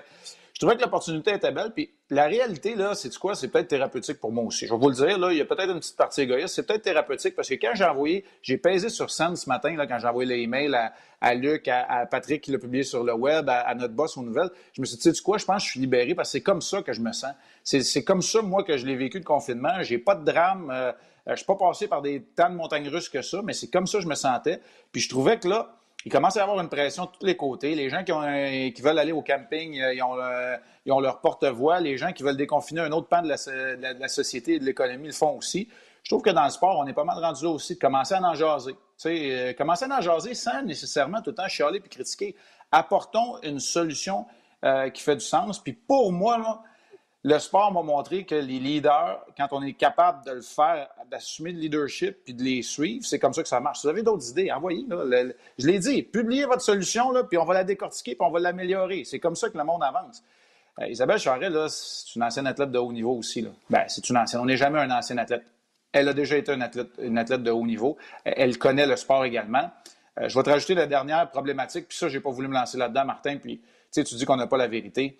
Je 0.54 0.60
trouvais 0.60 0.76
que 0.76 0.84
l'opportunité 0.84 1.34
était 1.34 1.52
belle. 1.52 1.72
Puis 1.74 1.90
la 2.12 2.26
réalité, 2.26 2.76
là, 2.76 2.94
c'est 2.94 3.16
quoi? 3.18 3.34
C'est 3.34 3.48
peut-être 3.48 3.70
thérapeutique 3.70 4.20
pour 4.20 4.32
moi 4.32 4.44
aussi. 4.44 4.68
Je 4.68 4.74
vais 4.74 4.80
vous 4.80 4.90
le 4.90 4.96
dire, 4.96 5.18
là, 5.18 5.32
il 5.32 5.38
y 5.40 5.42
a 5.42 5.46
peut-être 5.46 5.72
une 5.72 5.80
petite 5.80 5.98
partie 5.98 6.22
égoïste. 6.22 6.54
C'est 6.54 6.68
peut-être 6.68 6.84
thérapeutique 6.84 7.36
parce 7.36 7.50
que 7.50 7.56
quand 7.56 7.72
j'ai 7.74 7.84
envoyé, 7.84 8.24
j'ai 8.44 8.58
pesé 8.58 8.90
sur 8.90 9.10
scène 9.10 9.36
ce 9.36 9.50
matin, 9.50 9.76
là, 9.76 9.88
quand 9.88 9.98
j'ai 9.98 10.08
envoyé 10.08 10.38
l'email 10.38 10.76
à, 10.76 10.94
à 11.22 11.34
Luc, 11.34 11.68
à, 11.68 12.06
Patrick 12.06 12.44
qui 12.44 12.52
l'a 12.52 12.60
publié 12.60 12.84
sur 12.84 13.04
le 13.04 13.14
web, 13.14 13.50
à, 13.50 13.74
notre 13.74 13.96
boss 13.96 14.16
aux 14.16 14.22
nouvelles, 14.22 14.52
je 14.74 14.82
me 14.82 14.86
suis 14.86 14.98
dit, 14.98 15.02
tu 15.02 15.16
sais 15.16 15.24
quoi? 15.24 15.40
Je 15.40 15.46
pense 15.46 15.64
que 15.64 15.66
je 15.66 15.72
suis 15.72 15.80
libéré 15.80 16.14
parce 16.14 16.30
que 16.30 16.34
c'est 16.34 16.44
comme 16.44 16.62
ça 16.62 16.84
que 16.84 16.94
je 16.94 17.02
me 17.02 17.12
sens. 17.12 17.34
C'est 17.64 18.04
comme 18.04 18.22
ça, 18.22 18.44
moi, 18.44 18.64
que 18.64 18.78
je 18.78 18.86
l'ai 18.86 18.96
vécu 18.96 19.18
le 19.18 19.24
confinement. 19.24 19.82
J'ai 19.82 19.98
pas 19.98 20.14
de 20.14 20.24
drame. 20.24 20.70
Euh, 20.72 20.92
je 21.28 21.36
suis 21.36 21.46
pas 21.46 21.56
passé 21.56 21.88
par 21.88 22.04
des 22.04 22.22
temps 22.22 22.50
de 22.50 22.56
montagnes 22.56 22.90
russes 22.90 23.10
que 23.10 23.22
ça, 23.24 23.42
mais 23.44 23.54
c'est 23.54 23.70
comme 23.70 23.88
ça 23.88 23.98
que 23.98 24.04
je 24.04 24.10
me 24.10 24.16
sentais. 24.16 24.62
Puis 24.92 25.02
je 25.02 25.10
trouvais 25.10 25.40
que 25.40 25.48
là, 25.48 25.78
il 26.06 26.12
commence 26.12 26.36
à 26.38 26.44
avoir 26.44 26.60
une 26.60 26.70
pression 26.70 27.06
de 27.06 27.10
tous 27.18 27.26
les 27.26 27.38
côtés. 27.38 27.76
Les 27.76 27.90
gens 27.90 28.04
qui, 28.04 28.12
ont, 28.12 28.22
qui 28.22 28.82
veulent 28.82 29.00
aller 29.00 29.12
au 29.12 29.22
camping, 29.22 29.80
euh, 29.80 29.94
ils 29.94 30.04
ont, 30.04 30.18
ils 30.86 30.92
ont 30.92 31.00
leur 31.00 31.22
porte-voix. 31.22 31.80
Les 31.80 31.98
gens 31.98 32.12
qui 32.12 32.24
veulent 32.24 32.38
déconfiner 32.38 32.82
un 32.82 32.92
autre 32.92 33.08
pan 33.08 33.22
de 33.22 33.30
la, 33.30 34.08
société 34.08 34.56
et 34.56 34.60
de 34.60 34.66
l'économie 34.66 35.08
le 35.08 35.14
font 35.14 35.38
aussi. 35.38 35.70
Je 36.04 36.10
trouve 36.10 36.22
que 36.22 36.30
dans 36.30 36.44
le 36.44 36.50
sport, 36.50 36.78
on 36.78 36.86
est 36.88 36.94
pas 36.94 37.06
mal 37.06 37.18
rendu 37.18 37.46
là 37.46 37.52
aussi 37.52 37.76
de 37.76 37.80
commencer 37.80 38.14
à 38.14 38.22
en 38.22 38.36
jaser. 38.36 38.76
euh, 39.06 39.54
commencer 39.54 39.86
à 39.86 39.98
en 39.98 40.02
jaser 40.02 40.34
sans 40.34 40.62
nécessairement 40.64 41.22
tout 41.22 41.30
le 41.30 41.36
temps 41.36 41.48
chialer 41.48 41.80
puis 41.80 41.90
critiquer. 41.90 42.36
Apportons 42.72 43.40
une 43.44 43.60
solution 43.60 44.26
euh, 44.66 44.90
qui 44.90 45.02
fait 45.02 45.16
du 45.16 45.24
sens. 45.24 45.60
Puis 45.60 45.74
pour 45.74 46.12
moi, 46.12 46.38
là, 46.38 46.62
le 47.26 47.40
sport 47.40 47.72
m'a 47.72 47.82
montré 47.82 48.26
que 48.26 48.36
les 48.36 48.60
leaders, 48.60 49.26
quand 49.38 49.48
on 49.52 49.64
est 49.64 49.74
capable 49.74 50.26
de 50.26 50.32
le 50.32 50.42
faire, 50.42 50.90
d'assumer 51.10 51.54
le 51.54 51.60
leadership 51.60 52.18
puis 52.26 52.34
de 52.34 52.44
les 52.44 52.62
suivre, 52.62 53.06
c'est 53.06 53.18
comme 53.20 53.34
ça 53.34 53.42
que 53.42 53.48
ça 53.48 53.62
marche. 53.62 53.80
Si 53.80 53.88
vous 53.88 53.92
avez 53.92 54.04
d'autres 54.04 54.30
idées, 54.30 54.52
envoyez. 54.52 54.86
je 55.58 55.68
l'ai 55.68 55.80
dit, 55.80 56.04
publiez 56.04 56.46
votre 56.46 56.62
solution, 56.62 57.12
là, 57.12 57.24
puis 57.24 57.38
on 57.38 57.46
va 57.46 57.54
la 57.54 57.64
décortiquer 57.64 58.16
puis 58.16 58.28
on 58.28 58.32
va 58.32 58.40
l'améliorer. 58.40 59.06
C'est 59.06 59.20
comme 59.20 59.38
ça 59.38 59.50
que 59.50 59.58
le 59.58 59.64
monde 59.64 59.84
avance. 59.84 60.22
Euh, 60.80 60.88
Isabelle 60.88 61.20
Charret, 61.20 61.50
c'est 61.70 62.16
une 62.16 62.24
ancienne 62.24 62.48
athlète 62.48 62.72
de 62.72 62.80
haut 62.80 62.92
niveau 62.92 63.16
aussi. 63.16 63.48
Ben, 63.70 63.86
c'est 63.88 64.10
une 64.10 64.18
ancienne. 64.18 64.42
On 64.42 64.46
n'est 64.46 64.58
jamais 64.58 64.80
un 64.80 64.92
ancien 64.92 65.18
athlète. 65.18 65.44
Elle 65.94 66.10
a 66.10 66.14
déjà 66.14 66.36
été 66.36 66.52
une 66.52 66.64
athlète, 66.64 66.90
athlète 67.16 67.44
de 67.44 67.52
haut 67.52 67.66
niveau. 67.66 67.96
Elle 68.26 68.58
connaît 68.58 68.88
le 68.88 68.98
sport 68.98 69.24
également. 69.24 69.72
Euh, 70.20 70.28
je 70.28 70.38
vais 70.38 70.44
te 70.44 70.50
rajouter 70.50 70.76
la 70.76 70.88
dernière 70.88 71.30
problématique, 71.30 71.88
puis 71.88 71.98
ça, 71.98 72.10
je 72.10 72.18
n'ai 72.18 72.22
pas 72.22 72.32
voulu 72.32 72.50
me 72.50 72.54
lancer 72.54 72.78
là-dedans, 72.78 73.06
Martin, 73.06 73.38
puis 73.38 73.62
tu 73.92 74.04
dis 74.04 74.26
qu'on 74.26 74.36
n'a 74.36 74.48
pas 74.48 74.58
la 74.58 74.68
vérité 74.68 75.20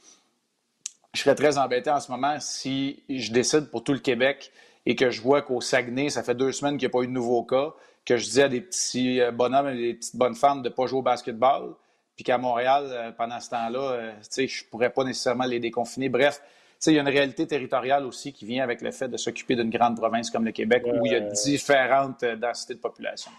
je 1.14 1.22
serais 1.22 1.36
très 1.36 1.58
embêté 1.58 1.90
en 1.90 2.00
ce 2.00 2.12
moment 2.12 2.40
si 2.40 3.04
je 3.08 3.32
décide 3.32 3.70
pour 3.70 3.84
tout 3.84 3.94
le 3.94 4.00
Québec 4.00 4.52
et 4.86 4.96
que 4.96 5.12
je 5.12 5.22
vois 5.22 5.42
qu'au 5.42 5.62
Saguenay, 5.62 6.10
ça 6.10 6.24
fait 6.24 6.36
deux 6.36 6.52
semaines 6.52 6.78
qu'il 6.78 6.88
n'y 6.88 6.92
a 6.92 6.98
pas 6.98 7.04
eu 7.04 7.08
de 7.08 7.12
nouveau 7.12 7.44
cas, 7.44 7.74
que 8.06 8.18
je 8.18 8.30
dis 8.30 8.42
à 8.42 8.50
des 8.50 8.62
petits 8.62 9.22
euh, 9.22 9.32
bonhommes 9.32 9.70
et 9.70 9.76
des 9.76 9.94
petites 9.94 10.16
bonnes 10.16 10.36
femmes 10.36 10.62
de 10.62 10.70
ne 10.70 10.74
pas 10.74 10.88
jouer 10.88 11.00
au 11.00 11.04
basketball, 11.04 11.76
puis 12.16 12.26
qu'à 12.26 12.38
Montréal, 12.38 12.88
euh, 12.90 13.12
pendant 13.12 13.40
ce 13.40 13.50
temps-là, 13.52 13.80
euh, 13.80 14.12
je 14.36 14.42
ne 14.42 14.70
pourrais 14.70 14.90
pas 14.90 15.04
nécessairement 15.04 15.46
les 15.46 15.60
déconfiner. 15.60 16.10
Bref, 16.10 16.42
il 16.86 16.94
y 16.94 16.98
a 16.98 17.02
une 17.02 17.08
réalité 17.08 17.48
territoriale 17.48 18.06
aussi 18.06 18.34
qui 18.34 18.46
vient 18.46 18.62
avec 18.62 18.82
le 18.82 18.92
fait 18.92 19.08
de 19.08 19.16
s'occuper 19.16 19.56
d'une 19.56 19.70
grande 19.70 19.96
province 19.96 20.30
comme 20.30 20.44
le 20.44 20.52
Québec, 20.52 20.84
où 20.86 21.06
il 21.06 21.14
y 21.14 21.16
a 21.16 21.22
différentes 21.22 22.26
densités 22.26 22.74
de 22.74 22.80
population. 22.80 23.32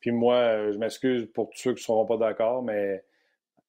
Puis 0.00 0.10
moi, 0.10 0.72
je 0.72 0.78
m'excuse 0.78 1.28
pour 1.32 1.50
tous 1.50 1.58
ceux 1.58 1.74
qui 1.74 1.82
ne 1.82 1.84
seront 1.84 2.04
pas 2.04 2.16
d'accord, 2.16 2.64
mais 2.64 3.04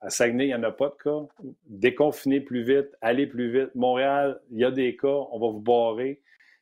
à 0.04 0.10
Saguenay, 0.10 0.46
il 0.46 0.48
n'y 0.48 0.56
en 0.56 0.64
a 0.64 0.72
pas 0.72 0.90
de 0.90 0.96
cas. 1.02 1.28
Déconfiner 1.66 2.42
plus 2.42 2.62
vite, 2.64 2.90
aller 3.02 3.26
plus 3.26 3.52
vite. 3.52 3.74
Montréal, 3.74 4.42
il 4.52 4.60
y 4.60 4.66
a 4.66 4.72
des 4.72 4.98
cas, 4.98 5.08
on 5.08 5.40
va 5.40 5.48
vous 5.48 5.62
barrer. 5.62 6.22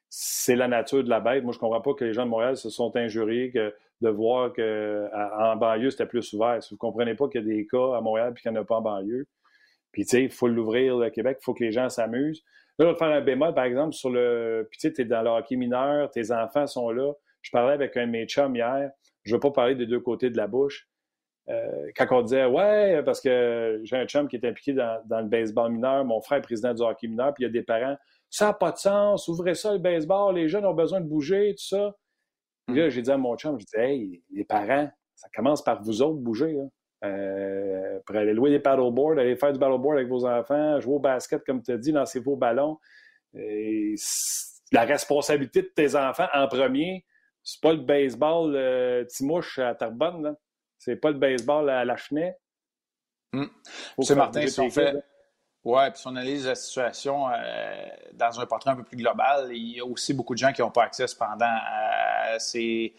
C'est 0.10 0.56
la 0.56 0.68
nature 0.68 1.04
de 1.04 1.10
la 1.10 1.20
bête. 1.20 1.44
Moi, 1.44 1.52
je 1.52 1.58
ne 1.58 1.62
comprends 1.62 1.82
pas 1.82 1.94
que 1.96 2.06
les 2.06 2.14
gens 2.14 2.26
de 2.26 2.30
Montréal 2.30 2.56
se 2.56 2.70
sont 2.70 2.96
injuriés 2.96 3.52
de 4.02 4.10
voir 4.10 4.54
qu'en 4.54 5.56
banlieue, 5.56 5.90
c'était 5.90 6.06
plus 6.06 6.34
ouvert. 6.34 6.62
Si 6.62 6.70
vous 6.70 6.76
ne 6.76 6.80
comprenez 6.80 7.16
pas 7.16 7.28
qu'il 7.30 7.42
y 7.42 7.44
a 7.44 7.48
des 7.56 7.66
cas 7.66 7.96
à 7.96 8.02
Montréal 8.02 8.34
et 8.36 8.40
qu'il 8.40 8.52
n'y 8.52 8.58
en 8.58 8.62
a 8.62 8.66
pas 8.66 8.76
en 8.76 8.82
banlieue, 8.82 9.26
puis 9.92 10.04
tu 10.04 10.10
sais, 10.10 10.24
il 10.24 10.30
faut 10.30 10.48
l'ouvrir, 10.48 10.98
le 10.98 11.10
Québec, 11.10 11.38
il 11.42 11.44
faut 11.44 11.54
que 11.54 11.64
les 11.64 11.72
gens 11.72 11.90
s'amusent. 11.90 12.44
Là, 12.78 12.86
je 12.86 12.92
vais 12.92 12.98
faire 12.98 13.08
un 13.10 13.22
bémol, 13.22 13.54
par 13.54 13.66
exemple, 13.66 13.94
sur 13.94 14.10
le. 14.10 14.68
Puis 14.70 14.80
tu 14.80 14.88
sais, 14.88 14.94
tu 14.94 15.02
es 15.02 15.06
dans 15.06 15.22
le 15.22 15.30
hockey 15.30 15.56
mineur, 15.56 16.10
tes 16.12 16.32
enfants 16.32 16.68
sont 16.68 16.92
là. 16.92 17.12
Je 17.42 17.52
parlais 17.52 17.74
avec 17.74 17.98
un 17.98 18.06
de 18.06 18.12
mes 18.12 18.26
chums 18.28 18.56
hier. 18.56 18.92
Je 19.24 19.32
ne 19.32 19.36
veux 19.36 19.40
pas 19.40 19.52
parler 19.52 19.76
des 19.76 19.88
deux 19.88 20.00
côtés 20.00 20.30
de 20.30 20.38
la 20.38 20.48
bouche. 20.48 20.88
Euh, 21.50 21.92
quand 21.96 22.08
on 22.12 22.22
disait 22.22 22.46
Ouais, 22.46 23.02
parce 23.04 23.20
que 23.20 23.82
j'ai 23.84 23.98
un 23.98 24.06
chum 24.06 24.28
qui 24.28 24.36
est 24.36 24.46
impliqué 24.46 24.74
dans, 24.74 25.02
le 25.10 25.28
baseball 25.28 25.72
mineur, 25.72 26.06
mon 26.06 26.22
frère 26.22 26.40
est 26.40 26.42
président 26.42 26.74
du 26.74 26.82
hockey 26.82 27.08
mineur, 27.08 27.34
puis 27.34 27.44
il 27.44 27.48
y 27.48 27.50
a 27.50 27.52
des 27.52 27.64
parents, 27.64 27.98
ça 28.30 28.48
n'a 28.48 28.54
pas 28.54 28.72
de 28.72 28.78
sens, 28.78 29.28
ouvrez 29.28 29.56
ça 29.56 29.74
le 29.74 29.80
baseball, 29.80 30.36
les 30.36 30.48
jeunes 30.48 30.66
ont 30.66 30.74
besoin 30.74 31.02
de 31.02 31.08
bouger, 31.08 31.56
tout 31.58 31.66
ça. 31.66 31.96
Puis 32.68 32.78
là, 32.78 32.88
hmm. 32.88 32.90
j'ai 32.90 33.02
dit 33.02 33.12
à 33.12 33.18
mon 33.18 33.36
chum, 33.36 33.60
je 33.60 33.66
dis 33.66 33.78
Hey, 33.78 34.24
les 34.32 34.44
parents, 34.44 34.90
ça 35.16 35.28
commence 35.34 35.64
par 35.64 35.82
vous 35.82 36.02
autres 36.02 36.20
bouger. 36.20 36.58
euh, 37.04 38.00
pour 38.06 38.16
aller 38.16 38.34
louer 38.34 38.52
des 38.52 38.60
paddleboards, 38.60 39.18
aller 39.18 39.36
faire 39.36 39.52
du 39.52 39.60
paddleboard 39.60 39.98
avec 39.98 40.08
vos 40.08 40.26
enfants, 40.26 40.80
jouer 40.80 40.96
au 40.96 41.00
basket, 41.00 41.44
comme 41.44 41.62
tu 41.64 41.72
as 41.72 41.78
dit, 41.78 41.92
lancer 41.92 42.20
vos 42.20 42.36
ballons. 42.36 42.78
Et 43.34 43.96
la 44.72 44.84
responsabilité 44.84 45.64
de 45.64 45.72
tes 45.76 45.96
enfants 45.96 46.28
en 46.34 46.48
premier, 46.48 47.06
c'est 47.44 47.62
pas 47.62 47.74
le 47.74 47.80
baseball 47.80 48.56
euh, 48.56 49.04
Timouche 49.06 49.60
à 49.60 49.74
Tarbonne, 49.74 50.36
c'est 50.82 50.96
pas 50.96 51.12
le 51.12 51.18
baseball 51.18 51.70
à 51.70 51.86
la 51.86 51.96
Chenet. 51.96 52.36
Hmm. 53.34 53.46
C'est 54.02 54.16
Martin, 54.16 54.48
si 54.48 54.60
on 54.60 54.72
fait. 54.72 54.96
Ouais, 55.64 55.92
puis 55.92 56.00
si 56.00 56.08
on 56.08 56.16
analyse 56.16 56.48
la 56.48 56.56
situation 56.56 57.30
euh, 57.30 57.88
dans 58.14 58.40
un 58.40 58.48
portrait 58.48 58.72
un 58.72 58.78
peu 58.78 58.84
plus 58.84 58.98
global, 58.98 59.50
il 59.52 59.78
y 59.78 59.80
a 59.80 59.86
aussi 59.86 60.12
beaucoup 60.12 60.34
de 60.34 60.40
gens 60.40 60.52
qui 60.52 60.62
n'ont 60.62 60.72
pas 60.72 60.86
accès 60.86 61.06
cependant 61.06 61.46
à 61.46 62.40
ces 62.40 62.96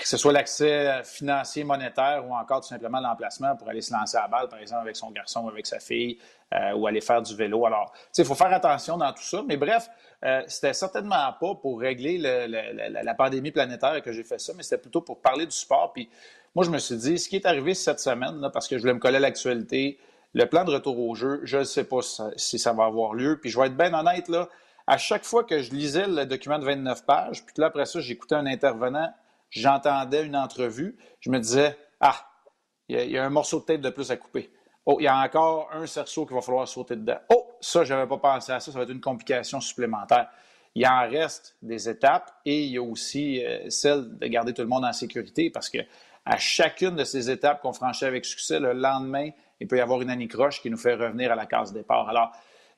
que 0.00 0.08
ce 0.08 0.16
soit 0.16 0.32
l'accès 0.32 1.02
financier, 1.04 1.64
monétaire 1.64 2.24
ou 2.28 2.34
encore 2.34 2.60
tout 2.60 2.68
simplement 2.68 3.00
l'emplacement 3.00 3.56
pour 3.56 3.68
aller 3.68 3.80
se 3.80 3.92
lancer 3.92 4.18
à 4.18 4.28
balle, 4.28 4.48
par 4.48 4.58
exemple, 4.58 4.82
avec 4.82 4.96
son 4.96 5.10
garçon 5.10 5.44
ou 5.44 5.48
avec 5.48 5.66
sa 5.66 5.80
fille, 5.80 6.18
euh, 6.54 6.72
ou 6.72 6.86
aller 6.86 7.00
faire 7.00 7.22
du 7.22 7.34
vélo. 7.34 7.64
Alors, 7.64 7.92
tu 8.12 8.20
il 8.20 8.26
faut 8.26 8.34
faire 8.34 8.52
attention 8.52 8.98
dans 8.98 9.12
tout 9.12 9.22
ça. 9.22 9.42
Mais 9.46 9.56
bref, 9.56 9.88
euh, 10.24 10.42
c'était 10.48 10.74
certainement 10.74 11.32
pas 11.40 11.54
pour 11.54 11.80
régler 11.80 12.18
la, 12.18 13.14
pandémie 13.14 13.52
planétaire 13.52 14.02
que 14.02 14.12
j'ai 14.12 14.24
fait 14.24 14.38
ça, 14.38 14.52
mais 14.56 14.62
c'était 14.62 14.82
plutôt 14.82 15.00
pour 15.00 15.20
parler 15.20 15.46
du 15.46 15.56
sport. 15.56 15.92
Puis 15.92 16.10
moi, 16.54 16.64
je 16.64 16.70
me 16.70 16.78
suis 16.78 16.96
dit, 16.96 17.18
ce 17.18 17.28
qui 17.28 17.36
est 17.36 17.46
arrivé 17.46 17.74
cette 17.74 18.00
semaine, 18.00 18.50
parce 18.52 18.68
que 18.68 18.76
je 18.76 18.82
voulais 18.82 18.94
me 18.94 18.98
coller 18.98 19.16
à 19.16 19.20
l'actualité, 19.20 19.98
le 20.34 20.44
plan 20.46 20.64
de 20.64 20.72
retour 20.72 20.98
au 20.98 21.14
jeu, 21.14 21.40
je 21.44 21.58
ne 21.58 21.64
sais 21.64 21.84
pas 21.84 22.00
si 22.36 22.58
ça, 22.58 22.72
va 22.72 22.84
avoir 22.84 23.14
lieu. 23.14 23.38
Puis 23.40 23.50
je 23.50 23.58
vais 23.58 23.66
être 23.66 23.76
bien 23.76 23.94
honnête, 23.94 24.28
là, 24.28 24.48
à 24.86 24.98
chaque 24.98 25.24
fois 25.24 25.44
que 25.44 25.60
je 25.60 25.70
lisais 25.70 26.06
le 26.06 26.26
document 26.26 26.58
de 26.58 26.64
29 26.64 27.06
pages, 27.06 27.44
puis 27.46 27.54
là, 27.58 27.66
après 27.66 27.86
ça, 27.86 28.00
j'écoutais 28.00 28.34
un 28.34 28.46
intervenant 28.46 29.12
j'entendais 29.50 30.24
une 30.24 30.36
entrevue, 30.36 30.96
je 31.20 31.30
me 31.30 31.38
disais 31.38 31.76
Ah, 32.00 32.16
il 32.88 33.10
y, 33.10 33.18
a 33.18 33.24
un 33.24 33.30
morceau 33.30 33.60
de 33.60 33.64
tête 33.64 33.80
de 33.80 33.90
plus 33.90 34.10
à 34.10 34.16
couper. 34.16 34.50
Oh, 34.84 34.96
il 34.98 35.04
y 35.04 35.08
a 35.08 35.16
encore 35.16 35.68
un 35.72 35.86
cerceau 35.86 36.26
qu'il 36.26 36.34
va 36.34 36.40
falloir 36.40 36.66
sauter 36.66 36.96
dedans. 36.96 37.18
Oh, 37.28 37.46
ça, 37.60 37.84
je 37.84 37.94
n'avais 37.94 38.08
pas 38.08 38.16
pensé 38.16 38.50
à 38.50 38.58
ça, 38.58 38.72
ça 38.72 38.78
va 38.78 38.84
être 38.84 38.90
une 38.90 39.00
complication 39.00 39.60
supplémentaire. 39.60 40.28
Il 40.74 40.86
en 40.86 41.08
reste 41.08 41.56
des 41.62 41.88
étapes 41.88 42.32
et 42.44 42.64
il 42.64 42.72
y 42.72 42.78
a 42.78 42.82
aussi 42.82 43.44
euh, 43.44 43.68
celle 43.70 44.18
de 44.18 44.26
garder 44.26 44.54
tout 44.54 44.62
le 44.62 44.68
monde 44.68 44.84
en 44.84 44.92
sécurité 44.92 45.50
parce 45.50 45.68
que 45.68 45.78
à 46.24 46.36
chacune 46.36 46.96
de 46.96 47.04
ces 47.04 47.30
étapes 47.30 47.60
qu'on 47.62 47.72
franchit 47.72 48.04
avec 48.04 48.24
succès, 48.24 48.60
le 48.60 48.72
lendemain, 48.72 49.30
il 49.60 49.66
peut 49.66 49.76
y 49.76 49.80
avoir 49.80 50.00
une 50.00 50.10
anicroche 50.10 50.60
qui 50.60 50.70
nous 50.70 50.76
fait 50.76 50.94
revenir 50.94 51.32
à 51.32 51.34
la 51.34 51.46
case 51.46 51.72
départ. 51.72 52.08
Alors, 52.08 52.32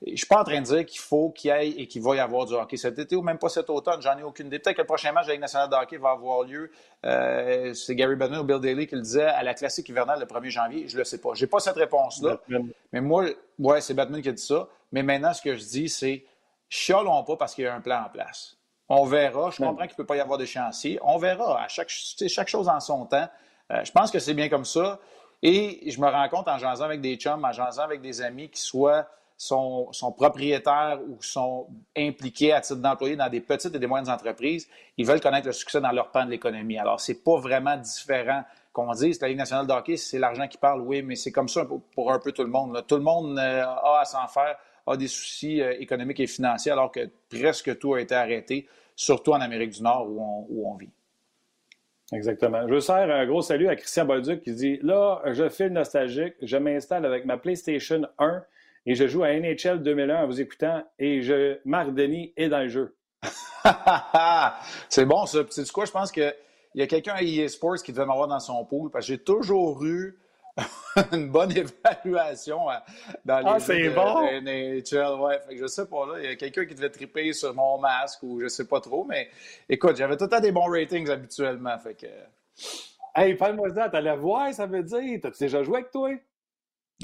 je 0.05 0.11
ne 0.11 0.17
suis 0.17 0.27
pas 0.27 0.41
en 0.41 0.43
train 0.43 0.59
de 0.59 0.65
dire 0.65 0.85
qu'il 0.85 0.99
faut 0.99 1.29
qu'il 1.29 1.49
y 1.49 1.53
ait 1.53 1.69
et 1.69 1.87
qu'il 1.87 2.01
va 2.01 2.15
y 2.15 2.19
avoir 2.19 2.45
du 2.45 2.53
hockey 2.53 2.75
cet 2.75 2.99
été 2.99 3.15
ou 3.15 3.21
même 3.21 3.37
pas 3.37 3.47
cet 3.47 3.69
automne. 3.69 4.01
J'en 4.01 4.17
ai 4.17 4.23
aucune 4.23 4.47
idée. 4.47 4.59
Peut-être 4.59 4.75
que 4.75 4.81
le 4.81 4.87
prochain 4.87 5.13
match 5.13 5.25
de 5.25 5.29
la 5.29 5.33
Ligue 5.35 5.41
nationale 5.41 5.69
de 5.69 5.75
hockey 5.75 5.97
va 5.97 6.09
avoir 6.09 6.43
lieu. 6.43 6.69
Euh, 7.05 7.73
c'est 7.73 7.95
Gary 7.95 8.15
Bettman 8.15 8.41
ou 8.41 8.43
Bill 8.43 8.59
Daly 8.59 8.85
qui 8.85 8.95
le 8.95 9.01
disait 9.01 9.23
à 9.23 9.41
la 9.43 9.53
classique 9.53 9.87
hivernale 9.87 10.19
le 10.19 10.25
1er 10.25 10.49
janvier. 10.49 10.87
Je 10.89 10.95
ne 10.95 10.99
le 10.99 11.05
sais 11.05 11.21
pas. 11.21 11.29
Je 11.35 11.45
n'ai 11.45 11.47
pas 11.47 11.59
cette 11.59 11.77
réponse-là. 11.77 12.37
Mais 12.91 12.99
moi, 12.99 13.25
ouais, 13.59 13.79
c'est 13.79 13.93
Batman 13.93 14.21
qui 14.21 14.29
a 14.29 14.33
dit 14.33 14.43
ça. 14.43 14.67
Mais 14.91 15.03
maintenant, 15.03 15.33
ce 15.33 15.41
que 15.41 15.55
je 15.55 15.63
dis, 15.63 15.87
c'est 15.87 16.25
chialons 16.67 17.23
pas 17.23 17.37
parce 17.37 17.55
qu'il 17.55 17.63
y 17.63 17.67
a 17.67 17.73
un 17.73 17.81
plan 17.81 18.03
en 18.05 18.09
place. 18.09 18.57
On 18.89 19.05
verra. 19.05 19.51
Je 19.51 19.57
comprends 19.57 19.85
qu'il 19.85 19.93
ne 19.93 19.97
peut 19.97 20.05
pas 20.05 20.17
y 20.17 20.19
avoir 20.19 20.37
d'échéancier. 20.37 20.99
On 21.01 21.17
verra. 21.17 21.63
À 21.63 21.67
chaque, 21.69 21.89
chaque 21.89 22.49
chose 22.49 22.67
en 22.67 22.81
son 22.81 23.05
temps. 23.05 23.27
Euh, 23.71 23.83
je 23.85 23.91
pense 23.93 24.11
que 24.11 24.19
c'est 24.19 24.33
bien 24.33 24.49
comme 24.49 24.65
ça. 24.65 24.99
Et 25.41 25.89
je 25.89 25.99
me 26.01 26.07
rends 26.07 26.27
compte 26.27 26.49
en 26.49 26.57
jasant 26.57 26.85
avec 26.85 26.99
des 26.99 27.15
chums, 27.15 27.43
en 27.43 27.53
jasant 27.53 27.83
avec 27.83 28.01
des 28.01 28.21
amis 28.21 28.49
qui 28.49 28.59
soient 28.59 29.07
sont, 29.37 29.91
propriétaires 30.15 30.99
ou 31.07 31.21
sont 31.21 31.67
impliqués 31.97 32.53
à 32.53 32.61
titre 32.61 32.79
d'employé 32.79 33.15
dans 33.15 33.29
des 33.29 33.41
petites 33.41 33.75
et 33.75 33.79
des 33.79 33.87
moyennes 33.87 34.09
entreprises, 34.09 34.67
ils 34.97 35.05
veulent 35.05 35.21
connaître 35.21 35.47
le 35.47 35.53
succès 35.53 35.81
dans 35.81 35.91
leur 35.91 36.11
pan 36.11 36.25
de 36.25 36.31
l'économie. 36.31 36.77
Alors, 36.77 36.99
ce 36.99 37.11
n'est 37.11 37.17
pas 37.17 37.37
vraiment 37.37 37.77
différent 37.77 38.43
qu'on 38.71 38.91
dise 38.91 39.21
la 39.21 39.27
Ligue 39.27 39.37
nationale 39.37 39.67
de 39.67 39.95
c'est 39.95 40.19
l'argent 40.19 40.47
qui 40.47 40.57
parle, 40.57 40.81
oui, 40.81 41.01
mais 41.03 41.15
c'est 41.15 41.31
comme 41.31 41.47
ça 41.47 41.65
pour 41.93 42.11
un 42.11 42.19
peu 42.19 42.31
tout 42.31 42.43
le 42.43 42.49
monde. 42.49 42.83
Tout 42.87 42.95
le 42.95 43.03
monde 43.03 43.37
euh, 43.37 43.63
a 43.63 43.99
à 44.01 44.05
s'en 44.05 44.27
faire, 44.27 44.57
a 44.87 44.97
des 44.97 45.07
soucis 45.07 45.61
euh, 45.61 45.75
économiques 45.79 46.19
et 46.19 46.27
financiers, 46.27 46.71
alors 46.71 46.91
que 46.91 47.07
presque 47.29 47.77
tout 47.77 47.93
a 47.93 48.01
été 48.01 48.15
arrêté, 48.15 48.67
surtout 48.95 49.31
en 49.31 49.41
Amérique 49.41 49.71
du 49.71 49.83
Nord 49.83 50.07
où 50.09 50.67
on, 50.67 50.75
vit. 50.75 50.89
Exactement. 52.11 52.67
Je 52.67 52.73
veux 52.73 52.81
faire 52.81 53.09
un 53.09 53.25
gros 53.25 53.41
salut 53.41 53.67
à 53.67 53.75
Christian 53.75 54.05
Bolduc 54.05 54.41
qui 54.41 54.53
dit 54.53 54.79
Là, 54.81 55.21
je 55.31 55.49
file 55.49 55.69
nostalgique, 55.69 56.33
je 56.41 56.57
m'installe 56.57 57.05
avec 57.05 57.25
ma 57.25 57.37
PlayStation 57.37 58.01
1 58.17 58.43
et 58.85 58.95
je 58.95 59.07
joue 59.07 59.23
à 59.23 59.33
NHL 59.33 59.81
2001 59.81 60.23
en 60.23 60.27
vous 60.27 60.41
écoutant 60.41 60.83
et 60.99 61.21
je, 61.21 61.59
Marc 61.65 61.93
Denis 61.93 62.33
est 62.35 62.49
dans 62.49 62.59
le 62.59 62.69
jeu. 62.69 62.95
c'est 64.89 65.05
bon, 65.05 65.25
ça. 65.25 65.39
C'est 65.49 65.71
quoi? 65.71 65.85
Je 65.85 65.91
pense 65.91 66.11
qu'il 66.11 66.33
y 66.75 66.81
a 66.81 66.87
quelqu'un 66.87 67.13
à 67.13 67.21
EA 67.21 67.47
Sports 67.47 67.81
qui 67.83 67.93
devait 67.93 68.05
m'avoir 68.05 68.27
dans 68.27 68.39
son 68.39 68.65
pool 68.65 68.91
parce 68.91 69.05
que 69.05 69.13
j'ai 69.13 69.19
toujours 69.19 69.83
eu 69.85 70.19
une 71.11 71.31
bonne 71.31 71.51
évaluation 71.51 72.65
dans 73.25 73.39
les 73.39 73.45
ah, 73.47 73.59
c'est 73.59 73.89
bon? 73.89 74.21
NHL. 74.21 75.19
Ouais, 75.19 75.39
fait 75.47 75.55
que 75.55 75.61
je 75.61 75.67
sais 75.67 75.85
pas, 75.85 76.05
là, 76.05 76.13
il 76.19 76.25
y 76.25 76.27
a 76.27 76.35
quelqu'un 76.35 76.65
qui 76.65 76.75
devait 76.75 76.89
triper 76.89 77.33
sur 77.33 77.53
mon 77.55 77.79
masque 77.79 78.21
ou 78.23 78.41
je 78.41 78.47
sais 78.47 78.67
pas 78.67 78.79
trop, 78.79 79.05
mais 79.05 79.29
écoute, 79.69 79.95
j'avais 79.95 80.17
tout 80.17 80.25
le 80.25 80.29
temps 80.29 80.39
des 80.41 80.51
bons 80.51 80.69
ratings 80.69 81.09
habituellement. 81.09 81.77
Fait 81.79 81.95
que... 81.95 82.07
Hey, 83.15 83.35
parle-moi 83.35 83.69
ça, 83.73 83.89
t'allais 83.89 84.15
voir, 84.15 84.53
ça 84.53 84.65
veut 84.65 84.83
dire. 84.83 85.19
T'as-tu 85.21 85.43
déjà 85.43 85.63
joué 85.63 85.77
avec 85.77 85.91
toi? 85.91 86.11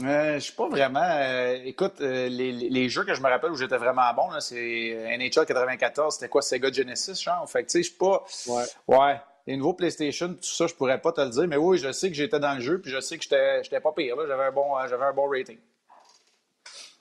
Euh, 0.03 0.35
je 0.35 0.39
suis 0.39 0.53
pas 0.53 0.69
vraiment. 0.69 1.03
Euh, 1.03 1.57
écoute, 1.65 1.99
euh, 2.01 2.29
les, 2.29 2.89
jeux 2.89 3.03
que 3.03 3.13
je 3.13 3.21
me 3.21 3.27
rappelle 3.27 3.51
où 3.51 3.55
j'étais 3.55 3.77
vraiment 3.77 4.13
bon, 4.15 4.39
c'est 4.39 5.17
NHL 5.17 5.45
94, 5.45 6.13
c'était 6.13 6.29
quoi 6.29 6.41
Sega 6.41 6.71
Genesis, 6.71 7.21
genre? 7.21 7.49
Fait 7.49 7.63
que 7.63 7.69
tu 7.69 7.71
sais, 7.71 7.83
je 7.83 7.89
suis 7.89 7.97
pas. 7.97 8.23
Ouais. 8.47 8.63
Ouais. 8.87 9.21
Les 9.47 9.57
nouveaux 9.57 9.73
PlayStation, 9.73 10.29
tout 10.29 10.43
ça, 10.43 10.67
je 10.67 10.75
pourrais 10.75 11.01
pas 11.01 11.11
te 11.11 11.21
le 11.21 11.29
dire, 11.29 11.47
mais 11.47 11.57
oui, 11.57 11.79
je 11.79 11.91
sais 11.91 12.09
que 12.09 12.15
j'étais 12.15 12.39
dans 12.39 12.53
le 12.53 12.61
jeu, 12.61 12.79
puis 12.79 12.91
je 12.91 12.99
sais 12.99 13.17
que 13.17 13.23
j'étais 13.23 13.79
pas 13.79 13.91
pire. 13.91 14.15
J'avais 14.27 14.43
un, 14.43 14.51
bon, 14.51 14.75
un 14.75 15.13
bon 15.13 15.27
rating. 15.27 15.57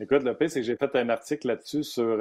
Écoute, 0.00 0.22
le 0.22 0.34
pire, 0.34 0.50
c'est 0.50 0.60
que 0.60 0.66
j'ai 0.66 0.76
fait 0.76 0.96
un 0.96 1.08
article 1.10 1.48
là-dessus 1.48 1.84
sur, 1.84 2.20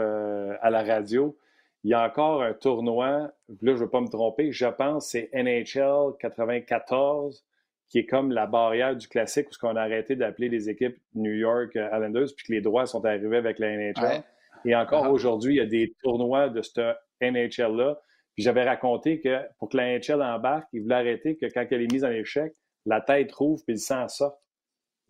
à 0.61 0.69
la 0.69 0.83
radio. 0.83 1.35
Il 1.83 1.91
y 1.91 1.93
a 1.93 2.03
encore 2.03 2.43
un 2.43 2.53
tournoi, 2.53 3.07
là, 3.07 3.31
je 3.61 3.69
ne 3.71 3.75
veux 3.75 3.89
pas 3.89 4.01
me 4.01 4.09
tromper, 4.09 4.51
je 4.51 4.65
pense 4.65 5.09
c'est 5.09 5.29
NHL 5.33 6.17
94 6.19 7.45
qui 7.89 7.99
est 7.99 8.05
comme 8.05 8.31
la 8.31 8.45
barrière 8.47 8.95
du 8.95 9.07
classique 9.07 9.49
où 9.49 9.53
ce 9.53 9.59
qu'on 9.59 9.75
a 9.75 9.81
arrêté 9.81 10.15
d'appeler 10.15 10.49
les 10.49 10.69
équipes 10.69 10.97
New 11.15 11.33
York 11.33 11.75
euh, 11.75 11.89
Islanders 11.93 12.27
puis 12.35 12.47
que 12.47 12.53
les 12.53 12.61
droits 12.61 12.85
sont 12.85 13.03
arrivés 13.05 13.37
avec 13.37 13.59
la 13.59 13.75
NHL. 13.75 14.23
Et 14.65 14.75
encore 14.75 15.05
uh-huh. 15.05 15.11
aujourd'hui, 15.11 15.55
il 15.55 15.57
y 15.57 15.61
a 15.61 15.65
des 15.65 15.93
tournois 16.03 16.49
de 16.49 16.61
cette 16.61 16.81
NHL-là. 17.21 17.99
Puis 18.33 18.43
j'avais 18.43 18.63
raconté 18.63 19.21
que 19.21 19.39
pour 19.57 19.69
que 19.69 19.77
la 19.77 19.97
NHL 19.97 20.21
embarque, 20.21 20.67
il 20.73 20.81
voulait 20.81 20.95
arrêter 20.95 21.37
que 21.37 21.45
quand 21.45 21.65
elle 21.71 21.81
est 21.81 21.91
mise 21.91 22.03
en 22.03 22.11
échec, 22.11 22.53
la 22.85 23.01
tête 23.01 23.31
rouvre 23.31 23.63
puis 23.65 23.75
le 23.75 23.79
sang 23.79 24.07
sort. 24.07 24.37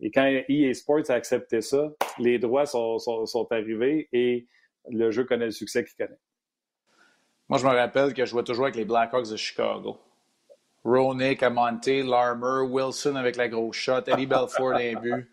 Et 0.00 0.10
quand 0.10 0.24
EA 0.48 0.72
Sports 0.74 1.10
a 1.10 1.14
accepté 1.14 1.60
ça, 1.60 1.92
les 2.18 2.38
droits 2.38 2.66
sont, 2.66 2.98
sont 2.98 3.48
arrivés 3.50 4.08
et 4.12 4.46
le 4.90 5.10
jeu 5.10 5.24
connaît 5.24 5.46
le 5.46 5.50
succès 5.50 5.84
qu'il 5.84 5.96
connaît. 5.96 6.18
Moi, 7.48 7.58
je 7.58 7.66
me 7.66 7.72
rappelle 7.72 8.14
que 8.14 8.24
je 8.24 8.30
jouais 8.30 8.44
toujours 8.44 8.66
avec 8.66 8.76
les 8.76 8.84
Blackhawks 8.84 9.30
de 9.30 9.36
Chicago. 9.36 9.98
Ronick, 10.84 11.42
Amonte, 11.42 11.86
Larmer, 11.86 12.66
Wilson 12.68 13.16
avec 13.16 13.36
la 13.36 13.48
grosse 13.48 13.76
shot, 13.76 14.02
Eddie 14.06 14.26
Belfort 14.26 14.74
un 14.74 14.94
but. 14.94 15.28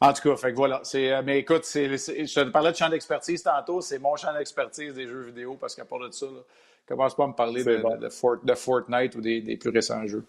En 0.00 0.12
tout 0.12 0.30
cas, 0.30 0.36
fait 0.36 0.50
que 0.50 0.56
voilà. 0.56 0.82
Euh, 0.94 1.22
mais 1.24 1.38
écoute, 1.38 1.62
je 1.64 2.40
te 2.40 2.50
parlais 2.50 2.72
de 2.72 2.76
champ 2.76 2.88
d'expertise 2.88 3.42
tantôt, 3.42 3.80
c'est 3.80 4.00
mon 4.00 4.16
champ 4.16 4.32
d'expertise 4.32 4.94
des 4.94 5.06
jeux 5.06 5.22
vidéo 5.22 5.56
parce 5.60 5.76
qu'à 5.76 5.84
part 5.84 6.00
de 6.00 6.10
ça, 6.10 6.26
là, 6.26 6.40
commence 6.86 7.14
pas 7.14 7.24
à 7.24 7.28
me 7.28 7.34
parler 7.34 7.62
de, 7.62 8.54
Fortnite 8.54 9.14
ou 9.14 9.20
des, 9.20 9.56
plus 9.56 9.70
récents 9.70 10.04
jeux. 10.06 10.26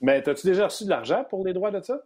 Mais 0.00 0.26
as-tu 0.26 0.46
déjà 0.46 0.64
reçu 0.64 0.84
de 0.84 0.90
l'argent 0.90 1.24
pour 1.28 1.44
les 1.44 1.52
droits 1.52 1.70
de 1.70 1.82
ça? 1.82 2.00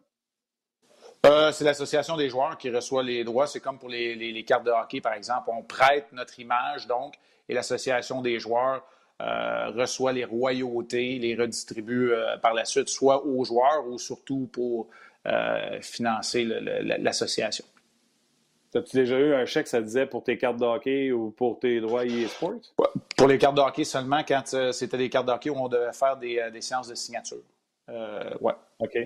Euh, 1.27 1.53
c'est 1.53 1.65
l'association 1.65 2.17
des 2.17 2.29
joueurs 2.29 2.59
qui 2.59 2.71
reçoit 2.71 3.05
les 3.05 3.23
droits. 3.23 3.47
C'est 3.47 3.61
comme 3.61 3.79
pour 3.79 3.89
les, 3.89 4.17
les, 4.17 4.45
cartes 4.45 4.65
de 4.65 4.73
hockey, 4.73 5.01
par 5.01 5.15
exemple. 5.15 5.51
On 5.53 5.63
prête 5.63 6.13
notre 6.13 6.41
image, 6.41 6.89
donc, 6.89 7.15
et 7.49 7.55
l'association 7.55 8.21
des 8.21 8.41
joueurs 8.41 8.85
euh, 9.23 9.71
reçoit 9.71 10.12
les 10.12 10.25
royautés, 10.25 11.18
les 11.21 11.37
redistribue 11.37 12.11
euh, 12.11 12.37
par 12.38 12.52
la 12.52 12.64
suite, 12.64 12.88
soit 12.88 13.25
aux 13.25 13.44
joueurs 13.44 13.87
ou 13.87 13.97
surtout 13.97 14.49
pour 14.52 14.88
euh, 15.26 15.80
financer 15.80 16.44
l'association. 16.44 17.64
As-tu 18.75 18.97
déjà 18.97 19.16
eu 19.21 19.33
un 19.35 19.47
chèque, 19.47 19.68
ça 19.68 19.80
disait, 19.80 20.06
pour 20.06 20.25
tes 20.25 20.37
cartes 20.37 20.56
de 20.56 20.64
hockey 20.64 21.12
ou 21.12 21.30
pour 21.30 21.61
tes 21.61 21.80
droits 21.80 22.04
e-sports? 22.04 22.61
Pour 23.16 23.28
les 23.28 23.38
cartes 23.38 23.56
de 23.56 23.61
hockey 23.61 23.85
seulement 23.85 24.25
quand 24.26 24.73
c'était 24.73 24.99
des 24.99 25.09
cartes 25.09 25.28
de 25.28 25.33
hockey 25.33 25.49
où 25.49 25.56
on 25.56 25.68
devait 25.68 25.92
faire 25.92 26.16
des, 26.16 26.61
séances 26.61 26.88
de 26.88 26.97
signature. 26.97 27.42
ouais. 27.88 28.54
OK. 28.80 28.99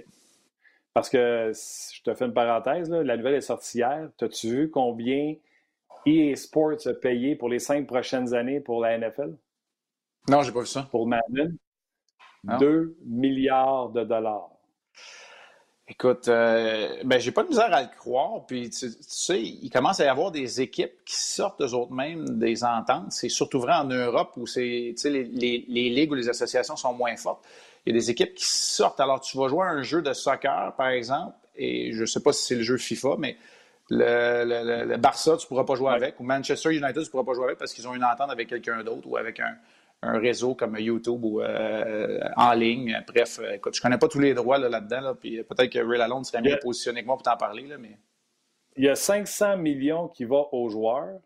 Parce 0.94 1.10
que, 1.10 1.52
je 1.52 2.02
te 2.02 2.14
fais 2.14 2.24
une 2.24 2.32
parenthèse, 2.32 2.90
la 2.90 3.16
nouvelle 3.18 3.34
est 3.34 3.40
sortie 3.42 3.78
hier. 3.78 4.08
As-tu 4.22 4.48
vu 4.48 4.70
combien 4.70 5.34
EA 6.06 6.34
Sports 6.34 6.86
a 6.86 6.94
payé 6.94 7.36
pour 7.36 7.50
les 7.50 7.58
cinq 7.58 7.86
prochaines 7.86 8.32
années 8.32 8.60
pour 8.60 8.80
la 8.80 8.96
NFL? 8.96 9.34
Non, 10.28 10.42
j'ai 10.42 10.52
pas 10.52 10.60
vu 10.60 10.66
ça. 10.66 10.86
Pour 10.90 11.06
Madden, 11.06 11.56
2 12.44 12.96
milliards 13.04 13.90
de 13.90 14.04
dollars. 14.04 14.50
Écoute, 15.90 16.28
euh, 16.28 17.02
ben, 17.04 17.18
j'ai 17.18 17.32
pas 17.32 17.42
de 17.44 17.48
misère 17.48 17.72
à 17.72 17.80
le 17.80 17.88
croire. 17.88 18.44
Puis, 18.46 18.68
tu, 18.68 18.90
sais, 19.00 19.40
il 19.40 19.70
commence 19.70 20.00
à 20.00 20.04
y 20.04 20.08
avoir 20.08 20.30
des 20.30 20.60
équipes 20.60 21.02
qui 21.06 21.16
sortent 21.16 21.62
eux 21.62 21.72
autres 21.72 21.92
mêmes 21.92 22.38
des 22.38 22.62
ententes. 22.62 23.10
C'est 23.10 23.30
surtout 23.30 23.58
vrai 23.58 23.72
en 23.72 23.84
Europe 23.84 24.32
où 24.36 24.46
c'est, 24.46 24.94
les, 25.04 25.24
les, 25.24 25.64
les, 25.66 25.88
ligues 25.88 26.10
ou 26.10 26.14
les 26.14 26.28
associations 26.28 26.76
sont 26.76 26.92
moins 26.92 27.16
fortes. 27.16 27.42
Il 27.86 27.94
y 27.94 27.96
a 27.96 27.98
des 27.98 28.10
équipes 28.10 28.34
qui 28.34 28.44
sortent. 28.44 29.00
Alors, 29.00 29.20
tu 29.20 29.38
vas 29.38 29.48
jouer 29.48 29.66
un 29.66 29.82
jeu 29.82 30.02
de 30.02 30.12
soccer, 30.12 30.74
par 30.76 30.88
exemple, 30.88 31.34
et 31.56 31.92
je 31.94 32.04
sais 32.04 32.20
pas 32.20 32.34
si 32.34 32.44
c'est 32.44 32.56
le 32.56 32.62
jeu 32.62 32.76
FIFA, 32.76 33.16
mais 33.18 33.38
le, 33.88 34.84
le, 34.84 34.96
Barça, 34.98 35.38
tu 35.38 35.46
pourras 35.46 35.64
pas 35.64 35.74
jouer 35.74 35.92
avec, 35.92 36.20
ou 36.20 36.22
Manchester 36.22 36.70
United, 36.70 37.02
tu 37.02 37.10
pourras 37.10 37.24
pas 37.24 37.32
jouer 37.32 37.46
avec 37.46 37.58
parce 37.58 37.72
qu'ils 37.72 37.88
ont 37.88 37.94
une 37.94 38.04
entente 38.04 38.30
avec 38.30 38.48
quelqu'un 38.48 38.84
d'autre 38.84 39.08
ou 39.08 39.16
avec 39.16 39.40
un, 39.40 39.56
un 40.02 40.18
réseau 40.18 40.54
comme 40.54 40.76
YouTube 40.78 41.24
ou 41.24 41.40
euh, 41.40 42.20
en 42.36 42.52
ligne. 42.52 43.02
Bref, 43.06 43.40
écoute, 43.52 43.74
je 43.74 43.80
connais 43.80 43.98
pas 43.98 44.08
tous 44.08 44.20
les 44.20 44.34
droits 44.34 44.58
là-dedans, 44.58 45.14
puis 45.18 45.42
peut-être 45.42 45.70
que 45.70 45.78
Ray 45.78 45.98
Lalonde 45.98 46.24
serait 46.24 46.42
mieux 46.42 46.58
positionné 46.62 47.02
que 47.02 47.06
moi 47.06 47.16
pour 47.16 47.24
t'en 47.24 47.36
parler. 47.36 47.66
Là, 47.66 47.78
mais... 47.78 47.98
Il 48.76 48.84
y 48.84 48.88
a 48.88 48.94
500 48.94 49.56
millions 49.56 50.08
qui 50.08 50.24
vont 50.24 50.48
aux 50.52 50.68
joueurs, 50.68 51.18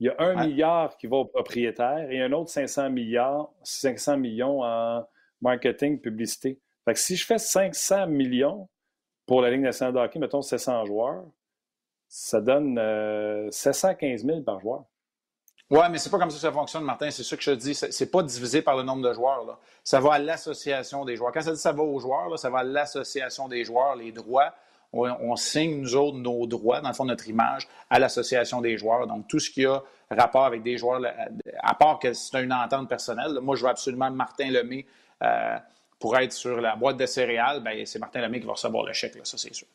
il 0.00 0.06
y 0.06 0.08
a 0.10 0.14
un 0.18 0.46
milliard 0.46 0.96
qui 0.96 1.06
va 1.06 1.16
aux 1.18 1.24
propriétaires 1.24 2.10
et 2.10 2.20
un 2.20 2.32
autre 2.32 2.50
500 2.50 2.90
milliards, 2.90 3.50
500 3.62 4.18
millions 4.18 4.62
en 4.62 5.06
marketing, 5.40 6.00
publicité. 6.00 6.58
Fait 6.84 6.94
que 6.94 6.98
si 6.98 7.16
je 7.16 7.24
fais 7.24 7.38
500 7.38 8.06
millions 8.06 8.68
pour 9.26 9.40
la 9.40 9.50
Ligue 9.50 9.62
nationale 9.62 9.94
de 9.94 9.98
hockey, 9.98 10.18
mettons 10.18 10.42
700 10.42 10.84
joueurs, 10.84 11.24
ça 12.08 12.40
donne 12.40 12.76
715 13.50 14.24
euh, 14.24 14.26
000 14.26 14.42
par 14.42 14.60
joueur. 14.60 14.84
Oui, 15.68 15.80
mais 15.90 15.98
c'est 15.98 16.10
pas 16.10 16.18
comme 16.18 16.30
ça 16.30 16.36
que 16.36 16.40
ça 16.42 16.52
fonctionne, 16.52 16.84
Martin. 16.84 17.10
C'est 17.10 17.24
ça 17.24 17.36
que 17.36 17.42
je 17.42 17.50
te 17.50 17.56
dis. 17.56 17.74
C'est 17.74 18.10
pas 18.10 18.22
divisé 18.22 18.62
par 18.62 18.76
le 18.76 18.84
nombre 18.84 19.06
de 19.06 19.12
joueurs. 19.12 19.44
Là. 19.44 19.58
Ça 19.82 19.98
va 19.98 20.14
à 20.14 20.18
l'association 20.18 21.04
des 21.04 21.16
joueurs. 21.16 21.32
Quand 21.32 21.40
ça 21.40 21.52
dit 21.52 21.58
ça 21.58 21.72
va 21.72 21.82
aux 21.82 21.98
joueurs, 21.98 22.28
là, 22.28 22.36
ça 22.36 22.50
va 22.50 22.60
à 22.60 22.64
l'association 22.64 23.48
des 23.48 23.64
joueurs, 23.64 23.96
les 23.96 24.12
droits. 24.12 24.54
On, 24.92 25.36
signe, 25.36 25.80
nous 25.80 25.96
autres, 25.96 26.16
nos 26.16 26.46
droits, 26.46 26.80
dans 26.80 26.88
le 26.88 26.94
fond, 26.94 27.04
notre 27.04 27.28
image, 27.28 27.68
à 27.90 27.98
l'association 27.98 28.60
des 28.60 28.78
joueurs. 28.78 29.06
Donc, 29.06 29.26
tout 29.28 29.38
ce 29.38 29.50
qui 29.50 29.66
a 29.66 29.82
rapport 30.10 30.44
avec 30.44 30.62
des 30.62 30.78
joueurs, 30.78 31.02
à 31.58 31.74
part 31.74 31.98
que 31.98 32.12
c'est 32.14 32.42
une 32.42 32.52
entente 32.52 32.88
personnelle, 32.88 33.38
moi, 33.42 33.56
je 33.56 33.64
veux 33.64 33.68
absolument 33.68 34.10
Martin 34.10 34.50
Lemay 34.50 34.86
euh, 35.22 35.58
pour 35.98 36.16
être 36.16 36.32
sur 36.32 36.60
la 36.60 36.76
boîte 36.76 36.96
de 36.96 37.04
céréales. 37.04 37.60
Ben, 37.62 37.84
c'est 37.84 37.98
Martin 37.98 38.20
Lemay 38.22 38.40
qui 38.40 38.46
va 38.46 38.52
recevoir 38.52 38.84
le 38.84 38.92
chèque, 38.92 39.16
là, 39.16 39.22
ça, 39.24 39.36
c'est 39.36 39.52
sûr. 39.52 39.66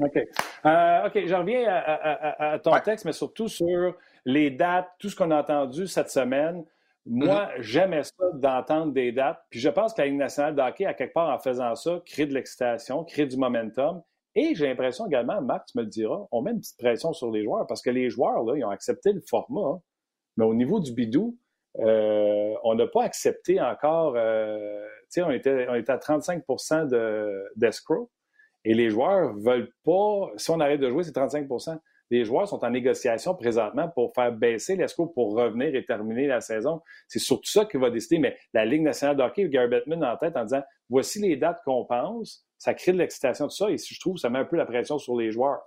OK. 0.00 0.16
Euh, 0.64 1.06
OK, 1.06 1.26
je 1.26 1.34
reviens 1.34 1.64
à, 1.68 2.58
ton 2.58 2.78
texte, 2.80 3.04
mais 3.04 3.12
surtout 3.12 3.48
sur 3.48 3.94
les 4.28 4.50
dates, 4.50 4.90
tout 4.98 5.08
ce 5.08 5.16
qu'on 5.16 5.30
a 5.30 5.40
entendu 5.40 5.86
cette 5.86 6.10
semaine. 6.10 6.62
Moi, 7.06 7.46
mm-hmm. 7.46 7.62
j'aimais 7.62 8.02
ça 8.02 8.24
d'entendre 8.34 8.92
des 8.92 9.10
dates. 9.10 9.42
Puis 9.48 9.58
je 9.58 9.70
pense 9.70 9.94
que 9.94 10.02
la 10.02 10.08
Ligue 10.08 10.18
nationale 10.18 10.54
de 10.54 10.60
hockey, 10.60 10.84
à 10.84 10.92
quelque 10.92 11.14
part, 11.14 11.34
en 11.34 11.38
faisant 11.38 11.74
ça, 11.74 12.02
crée 12.04 12.26
de 12.26 12.34
l'excitation, 12.34 13.04
crée 13.04 13.24
du 13.24 13.38
momentum. 13.38 14.02
Et 14.34 14.54
j'ai 14.54 14.66
l'impression 14.66 15.06
également, 15.06 15.40
Marc, 15.40 15.68
tu 15.72 15.78
me 15.78 15.82
le 15.82 15.88
diras, 15.88 16.26
on 16.30 16.42
met 16.42 16.50
une 16.50 16.60
petite 16.60 16.76
pression 16.76 17.14
sur 17.14 17.30
les 17.30 17.42
joueurs 17.42 17.66
parce 17.66 17.80
que 17.80 17.88
les 17.88 18.10
joueurs, 18.10 18.44
là, 18.44 18.54
ils 18.54 18.64
ont 18.64 18.70
accepté 18.70 19.14
le 19.14 19.22
format. 19.22 19.66
Hein. 19.66 19.80
Mais 20.36 20.44
au 20.44 20.54
niveau 20.54 20.78
du 20.78 20.92
bidou, 20.92 21.38
euh, 21.78 22.54
on 22.64 22.74
n'a 22.74 22.86
pas 22.86 23.04
accepté 23.04 23.58
encore. 23.62 24.12
Euh, 24.16 24.84
tu 25.04 25.06
sais, 25.08 25.22
on 25.22 25.30
était, 25.30 25.66
on 25.70 25.74
était 25.74 25.92
à 25.92 25.96
35% 25.96 27.40
d'escrow. 27.56 28.10
et 28.66 28.74
les 28.74 28.90
joueurs 28.90 29.34
veulent 29.38 29.72
pas. 29.84 30.30
Si 30.36 30.50
on 30.50 30.60
arrête 30.60 30.80
de 30.80 30.90
jouer, 30.90 31.02
c'est 31.02 31.12
35 31.12 31.48
les 32.10 32.24
joueurs 32.24 32.48
sont 32.48 32.64
en 32.64 32.70
négociation 32.70 33.34
présentement 33.34 33.88
pour 33.88 34.12
faire 34.14 34.32
baisser 34.32 34.76
l'escroc 34.76 35.08
pour 35.08 35.34
revenir 35.34 35.74
et 35.74 35.84
terminer 35.84 36.26
la 36.26 36.40
saison. 36.40 36.80
C'est 37.06 37.18
surtout 37.18 37.50
ça 37.50 37.64
qui 37.64 37.76
va 37.76 37.90
décider. 37.90 38.18
Mais 38.18 38.36
la 38.54 38.64
Ligue 38.64 38.82
nationale 38.82 39.16
de 39.16 39.22
hockey, 39.22 39.48
Gary 39.48 39.68
Bettman 39.68 40.04
en 40.04 40.16
tête 40.16 40.36
en 40.36 40.44
disant 40.44 40.62
voici 40.88 41.20
les 41.20 41.36
dates 41.36 41.60
qu'on 41.64 41.84
pense, 41.84 42.44
ça 42.56 42.74
crée 42.74 42.92
de 42.92 42.98
l'excitation, 42.98 43.46
tout 43.46 43.54
ça. 43.54 43.70
Et 43.70 43.76
je 43.78 44.00
trouve 44.00 44.16
ça 44.16 44.30
met 44.30 44.38
un 44.38 44.44
peu 44.44 44.56
la 44.56 44.66
pression 44.66 44.98
sur 44.98 45.16
les 45.16 45.30
joueurs. 45.30 45.62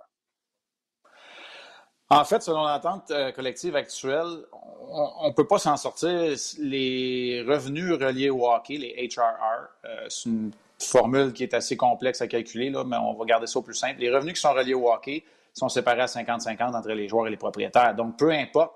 En 2.10 2.24
fait, 2.26 2.42
selon 2.42 2.64
l'entente 2.64 3.10
euh, 3.10 3.32
collective 3.32 3.74
actuelle, 3.74 4.44
on 4.52 5.28
ne 5.28 5.32
peut 5.32 5.46
pas 5.46 5.56
s'en 5.56 5.78
sortir. 5.78 6.10
Les 6.58 7.42
revenus 7.48 7.92
reliés 7.92 8.28
au 8.28 8.46
hockey, 8.46 8.76
les 8.76 9.08
HRR, 9.08 9.68
euh, 9.86 10.06
c'est 10.10 10.28
une 10.28 10.52
formule 10.78 11.32
qui 11.32 11.42
est 11.42 11.54
assez 11.54 11.74
complexe 11.74 12.20
à 12.20 12.26
calculer, 12.26 12.68
là, 12.68 12.84
mais 12.84 12.98
on 12.98 13.14
va 13.14 13.24
garder 13.24 13.46
ça 13.46 13.60
au 13.60 13.62
plus 13.62 13.74
simple. 13.74 14.00
Les 14.00 14.10
revenus 14.10 14.34
qui 14.34 14.40
sont 14.40 14.52
reliés 14.52 14.74
au 14.74 14.90
hockey, 14.90 15.24
sont 15.52 15.68
séparés 15.68 16.02
à 16.02 16.06
50-50 16.06 16.76
entre 16.76 16.90
les 16.90 17.08
joueurs 17.08 17.26
et 17.26 17.30
les 17.30 17.36
propriétaires. 17.36 17.94
Donc, 17.94 18.18
peu 18.18 18.30
importe 18.30 18.72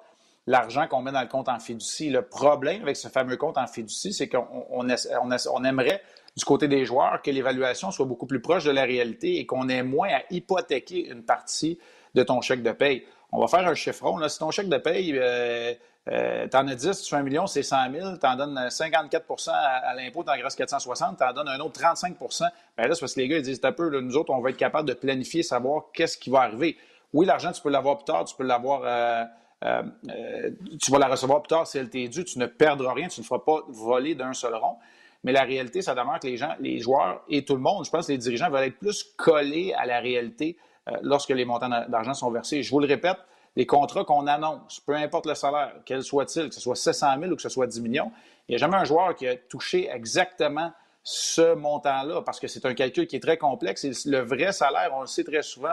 l'argent 0.46 0.86
qu'on 0.86 1.02
met 1.02 1.12
dans 1.12 1.20
le 1.20 1.28
compte 1.28 1.48
en 1.48 1.58
fiducie. 1.58 2.10
Le 2.10 2.22
problème 2.22 2.82
avec 2.82 2.96
ce 2.96 3.08
fameux 3.08 3.36
compte 3.36 3.58
en 3.58 3.66
fiducie, 3.66 4.12
c'est 4.12 4.28
qu'on 4.28 5.64
aimerait, 5.64 6.02
du 6.36 6.44
côté 6.44 6.68
des 6.68 6.84
joueurs, 6.84 7.20
que 7.22 7.30
l'évaluation 7.30 7.90
soit 7.90 8.06
beaucoup 8.06 8.26
plus 8.26 8.40
proche 8.40 8.64
de 8.64 8.70
la 8.70 8.84
réalité 8.84 9.38
et 9.38 9.46
qu'on 9.46 9.68
ait 9.68 9.82
moins 9.82 10.08
à 10.08 10.22
hypothéquer 10.30 11.08
une 11.08 11.24
partie 11.24 11.78
de 12.14 12.22
ton 12.22 12.40
chèque 12.40 12.62
de 12.62 12.72
paye. 12.72 13.04
On 13.32 13.40
va 13.40 13.48
faire 13.48 13.66
un 13.66 13.74
chiffron. 13.74 14.18
Là. 14.18 14.28
Si 14.28 14.38
ton 14.38 14.50
chèque 14.50 14.68
de 14.68 14.78
paye, 14.78 15.12
euh, 15.16 15.74
euh, 16.08 16.46
tu 16.46 16.56
en 16.56 16.68
as 16.68 16.74
10, 16.76 17.02
tu 17.02 17.10
fais 17.10 17.16
un 17.16 17.22
million, 17.22 17.46
c'est 17.48 17.64
100 17.64 17.90
000, 17.92 18.16
tu 18.18 18.26
en 18.26 18.36
donnes 18.36 18.56
54% 18.56 19.50
à, 19.50 19.92
l'impôt, 19.94 20.22
tu 20.22 20.30
en 20.30 20.34
restes 20.34 20.56
460, 20.56 21.18
tu 21.18 21.24
en 21.24 21.32
donnes 21.32 21.48
un 21.48 21.58
autre 21.58 21.80
35 21.80 22.16
Bien 22.18 22.86
là, 22.86 22.94
c'est 22.94 23.00
parce 23.00 23.14
que 23.14 23.20
les 23.20 23.28
gars 23.28 23.38
ils 23.38 23.42
disent 23.42 23.60
un 23.64 23.72
peu, 23.72 24.00
nous 24.00 24.16
autres, 24.16 24.32
on 24.32 24.40
va 24.40 24.50
être 24.50 24.56
capable 24.56 24.88
de 24.88 24.94
planifier, 24.94 25.42
savoir 25.42 25.86
qu'est-ce 25.92 26.16
qui 26.16 26.30
va 26.30 26.42
arriver. 26.42 26.76
Oui, 27.12 27.26
l'argent, 27.26 27.50
tu 27.50 27.60
peux 27.60 27.70
l'avoir 27.70 27.96
plus 27.96 28.04
tard, 28.04 28.24
tu 28.24 28.36
peux 28.36 28.44
l'avoir. 28.44 28.82
Euh, 28.84 29.24
euh, 29.64 30.50
tu 30.80 30.92
vas 30.92 30.98
la 30.98 31.08
recevoir 31.08 31.42
plus 31.42 31.48
tard 31.48 31.66
si 31.66 31.78
elle 31.78 31.88
t'est 31.88 32.08
due, 32.08 32.24
tu 32.24 32.38
ne 32.38 32.46
perdras 32.46 32.92
rien, 32.92 33.08
tu 33.08 33.20
ne 33.20 33.24
feras 33.24 33.40
pas 33.40 33.62
voler 33.68 34.14
d'un 34.14 34.32
seul 34.32 34.54
rond. 34.54 34.76
Mais 35.24 35.32
la 35.32 35.42
réalité, 35.42 35.82
ça 35.82 35.94
demeure 35.94 36.20
que 36.20 36.28
les 36.28 36.36
gens, 36.36 36.54
les 36.60 36.78
joueurs 36.78 37.22
et 37.28 37.44
tout 37.44 37.54
le 37.54 37.60
monde, 37.60 37.84
je 37.84 37.90
pense 37.90 38.06
que 38.06 38.12
les 38.12 38.18
dirigeants 38.18 38.50
veulent 38.50 38.64
être 38.64 38.78
plus 38.78 39.02
collés 39.16 39.72
à 39.76 39.86
la 39.86 39.98
réalité 39.98 40.56
lorsque 41.02 41.30
les 41.30 41.44
montants 41.44 41.68
d'argent 41.88 42.14
sont 42.14 42.30
versés. 42.30 42.62
Je 42.62 42.70
vous 42.70 42.78
le 42.78 42.86
répète, 42.86 43.16
les 43.56 43.66
contrats 43.66 44.04
qu'on 44.04 44.26
annonce, 44.26 44.80
peu 44.80 44.94
importe 44.94 45.26
le 45.26 45.34
salaire, 45.34 45.72
quel 45.84 46.02
soit-il, 46.02 46.50
que 46.50 46.54
ce 46.54 46.60
soit 46.60 46.76
700 46.76 47.18
000 47.20 47.32
ou 47.32 47.36
que 47.36 47.42
ce 47.42 47.48
soit 47.48 47.66
10 47.66 47.80
millions, 47.80 48.12
il 48.48 48.52
n'y 48.52 48.56
a 48.56 48.58
jamais 48.58 48.76
un 48.76 48.84
joueur 48.84 49.16
qui 49.16 49.26
a 49.26 49.34
touché 49.34 49.88
exactement 49.90 50.72
ce 51.02 51.54
montant-là 51.54 52.22
parce 52.22 52.38
que 52.38 52.48
c'est 52.48 52.66
un 52.66 52.74
calcul 52.74 53.06
qui 53.06 53.16
est 53.16 53.20
très 53.20 53.38
complexe. 53.38 53.84
Et 53.84 53.92
le 54.06 54.20
vrai 54.20 54.52
salaire, 54.52 54.90
on 54.94 55.00
le 55.00 55.06
sait 55.06 55.24
très 55.24 55.42
souvent, 55.42 55.72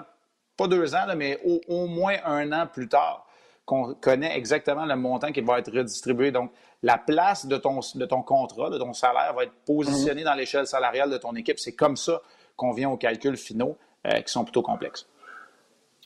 pas 0.56 0.68
deux 0.68 0.96
ans, 0.96 1.06
mais 1.16 1.40
au, 1.68 1.88
moins 1.88 2.16
un 2.24 2.52
an 2.54 2.68
plus 2.68 2.88
tard, 2.88 3.28
qu'on 3.66 3.94
connaît 3.96 4.38
exactement 4.38 4.86
le 4.86 4.96
montant 4.96 5.32
qui 5.32 5.42
va 5.42 5.60
être 5.60 5.72
redistribué. 5.72 6.32
Donc, 6.32 6.52
la 6.84 6.98
place 6.98 7.46
de 7.46 7.58
ton, 7.58 7.80
de 7.96 8.06
ton 8.06 8.22
contrat, 8.22 8.70
de 8.70 8.78
ton 8.78 8.94
salaire, 8.94 9.34
va 9.34 9.44
être 9.44 9.54
positionnée 9.66 10.22
mm-hmm. 10.22 10.26
dans 10.26 10.34
l'échelle 10.34 10.68
salariale 10.68 11.10
de 11.10 11.18
ton 11.18 11.34
équipe. 11.36 11.60
C'est 11.60 11.76
comme 11.76 11.96
ça 11.96 12.22
qu'on 12.56 12.72
vient 12.72 12.90
aux 12.90 12.98
calculs 12.98 13.38
finaux 13.38 13.78
euh, 14.06 14.22
qui 14.22 14.32
sont 14.32 14.44
plutôt 14.44 14.62
complexes. 14.62 15.08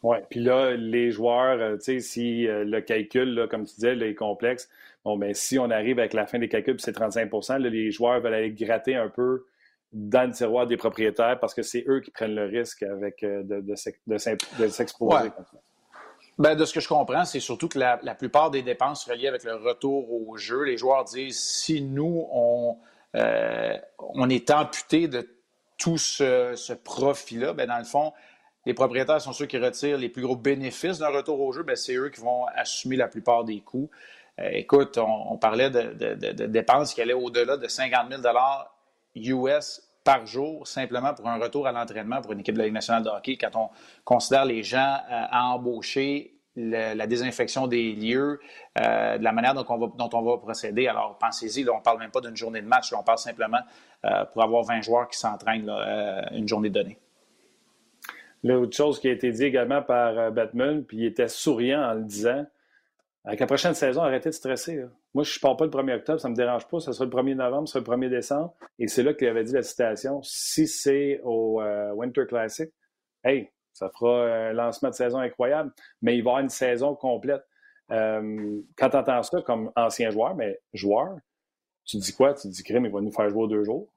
Oui, 0.03 0.17
puis 0.29 0.39
là, 0.39 0.75
les 0.75 1.12
joueurs, 1.12 1.60
euh, 1.60 1.77
tu 1.77 1.83
sais, 1.83 1.99
si 1.99 2.47
euh, 2.47 2.63
le 2.63 2.81
calcul, 2.81 3.33
là, 3.33 3.47
comme 3.47 3.65
tu 3.65 3.75
disais, 3.75 3.97
est 3.97 4.15
complexe, 4.15 4.69
bon, 5.03 5.17
ben 5.17 5.33
si 5.33 5.57
on 5.57 5.69
arrive 5.71 5.97
avec 5.99 6.13
la 6.13 6.27
fin 6.27 6.38
des 6.38 6.49
calculs, 6.49 6.79
c'est 6.79 6.93
35 6.93 7.31
là, 7.31 7.57
les 7.57 7.91
joueurs 7.91 8.19
veulent 8.21 8.36
aller 8.36 8.51
gratter 8.51 8.95
un 8.95 9.10
peu 9.10 9.45
dans 9.93 10.27
le 10.27 10.33
tiroir 10.33 10.67
des 10.67 10.77
propriétaires 10.77 11.39
parce 11.39 11.53
que 11.53 11.63
c'est 11.63 11.83
eux 11.88 12.01
qui 12.01 12.12
prennent 12.12 12.36
le 12.36 12.45
risque 12.45 12.83
avec 12.83 13.23
euh, 13.23 13.41
de, 13.43 13.62
de, 13.62 13.75
s'exposer. 13.75 15.31
Ben, 16.38 16.53
de 16.53 16.65
ce 16.65 16.73
que 16.73 16.79
je 16.79 16.88
comprends, 16.88 17.25
c'est 17.25 17.39
surtout 17.39 17.67
que 17.67 17.79
la, 17.79 17.97
plupart 18.13 18.51
des 18.51 18.62
dépenses 18.62 19.05
reliées 19.05 19.27
avec 19.27 19.43
le 19.43 19.55
retour 19.55 20.12
au 20.12 20.38
jeu, 20.38 20.63
les 20.63 20.77
joueurs 20.77 21.05
disent 21.05 21.39
si 21.39 21.81
nous, 21.81 22.27
on, 22.31 22.77
on 23.15 24.29
est 24.29 24.51
amputé 24.51 25.07
de 25.07 25.27
tout 25.79 25.97
ce, 25.97 26.53
ce 26.55 26.73
profit-là, 26.73 27.53
ben, 27.53 27.67
dans 27.67 27.77
le 27.79 27.86
fond, 27.86 28.13
les 28.67 28.73
propriétaires 28.73 29.21
sont 29.21 29.32
ceux 29.32 29.45
qui 29.45 29.58
retirent 29.58 29.97
les 29.97 30.10
plus 30.10 30.23
gros 30.23 30.36
bénéfices 30.36 30.97
d'un 30.99 31.08
retour 31.08 31.39
au 31.39 31.53
jeu, 31.53 31.65
c'est 31.75 31.95
eux 31.95 32.10
qui 32.10 32.19
vont 32.19 32.45
assumer 32.53 32.97
la 32.97 33.08
plupart 33.08 33.45
des 33.45 33.62
coûts. 33.62 33.89
Euh, 34.39 34.49
écoute, 34.51 34.97
on, 34.97 35.38
parlait 35.38 35.69
de, 35.69 36.47
dépenses 36.47 36.93
qui 36.93 37.01
allaient 37.01 37.13
au-delà 37.13 37.56
de 37.56 37.65
50 37.65 38.12
000 39.15 39.56
US 39.56 39.82
par 40.03 40.25
jour 40.25 40.67
simplement 40.67 41.13
pour 41.13 41.30
un 41.30 41.39
retour 41.39 41.65
à 41.65 41.71
l'entraînement 41.71 42.21
pour 42.21 42.34
une 42.34 42.41
équipe 42.41 42.56
de 42.56 42.60
la 42.60 42.65
Ligue 42.65 42.73
nationale 42.73 43.03
de 43.03 43.10
hockey. 43.10 43.38
Quand 43.38 43.56
on 43.56 43.69
considère 44.03 44.43
les 44.43 44.63
gens 44.63 44.97
euh, 45.10 45.23
à 45.32 45.45
embaucher, 45.45 46.34
la 46.58 47.08
désinfection 47.08 47.67
des 47.67 47.93
lieux, 47.93 48.41
euh, 48.82 49.17
de 49.17 49.23
la 49.23 49.32
manière 49.32 49.53
dont 49.53 49.65
on, 49.69 49.77
va, 49.77 49.88
dont 49.97 50.10
on 50.12 50.21
va 50.23 50.38
procéder. 50.39 50.89
Alors, 50.89 51.17
pensez-y, 51.17 51.69
on 51.69 51.77
ne 51.77 51.82
parle 51.82 51.99
même 51.99 52.12
pas 52.12 52.19
d'une 52.19 52.36
journée 52.36 52.62
de 52.62 52.67
match, 52.67 52.91
on 52.91 53.03
parle 53.03 53.19
simplement 53.19 53.60
pour 54.34 54.43
avoir 54.43 54.63
20 54.63 54.82
joueurs 54.82 55.08
qui 55.08 55.17
s'entraînent 55.17 55.69
une 56.32 56.47
journée 56.47 56.69
donnée. 56.69 56.97
L'autre 58.43 58.76
chose 58.76 59.00
qui 59.00 59.08
a 59.10 59.12
été 59.12 59.32
dit 59.32 59.43
également 59.43 59.82
par 59.82 60.17
euh, 60.17 60.32
Batman, 60.32 60.84
puis 60.84 60.97
il 60.97 61.06
était 61.06 61.28
souriant 61.28 61.82
en 61.82 61.93
le 61.93 62.04
disant, 62.04 62.45
avec 63.28 63.41
la 63.41 63.47
prochaine 63.47 63.73
saison, 63.73 64.04
arrêtez 64.04 64.30
de 64.30 64.34
stresser. 64.34 64.86
Moi, 65.13 65.23
je 65.26 65.38
ne 65.38 65.41
pars 65.41 65.58
pas 65.58 65.65
le 65.65 65.71
1er 65.71 65.95
octobre, 65.97 66.19
ça 66.19 66.30
ne 66.30 66.32
me 66.32 66.38
dérange 66.38 66.65
pas. 66.67 66.80
Ça 66.80 66.93
sera 66.93 67.04
le 67.04 67.12
1er 67.12 67.36
novembre, 67.36 67.67
ça 67.67 67.73
sera 67.73 67.95
le 67.97 68.06
1er 68.06 68.10
décembre. 68.10 68.56
Et 68.80 68.88
c'est 68.88 69.04
là 69.04 69.13
qu'il 69.13 69.28
avait 69.28 69.43
dit 69.43 69.52
la 69.52 69.63
citation. 69.63 70.21
Si 70.23 70.65
c'est 70.65 71.19
au 71.23 71.62
euh, 71.62 71.91
Winter 71.91 72.26
Classic, 72.26 72.71
hey, 73.26 73.52
ça 73.73 73.89
fera 73.89 74.26
un 74.26 74.54
lancement 74.54 74.89
de 74.89 74.95
saison 74.95 75.19
incroyable, 75.19 75.73
mais 76.02 76.17
il 76.17 76.23
va 76.23 76.30
y 76.30 76.32
avoir 76.32 76.39
une 76.39 76.50
saison 76.50 76.95
complète. 76.95 77.43
Euh, 77.91 78.62
quand 78.78 78.89
tu 78.89 78.97
entends 78.97 79.23
ça 79.23 79.41
comme 79.41 79.71
ancien 79.76 80.10
joueur, 80.10 80.36
mais 80.36 80.60
joueur, 80.73 81.17
tu 81.86 81.97
dis 81.97 82.13
quoi? 82.13 82.34
Tu 82.34 82.47
dis, 82.47 82.63
Crime, 82.63 82.86
il 82.86 82.91
va 82.91 83.02
nous 83.02 83.12
faire 83.12 83.30
jouer 83.30 83.47
deux 83.47 83.63
jours? 83.63 83.89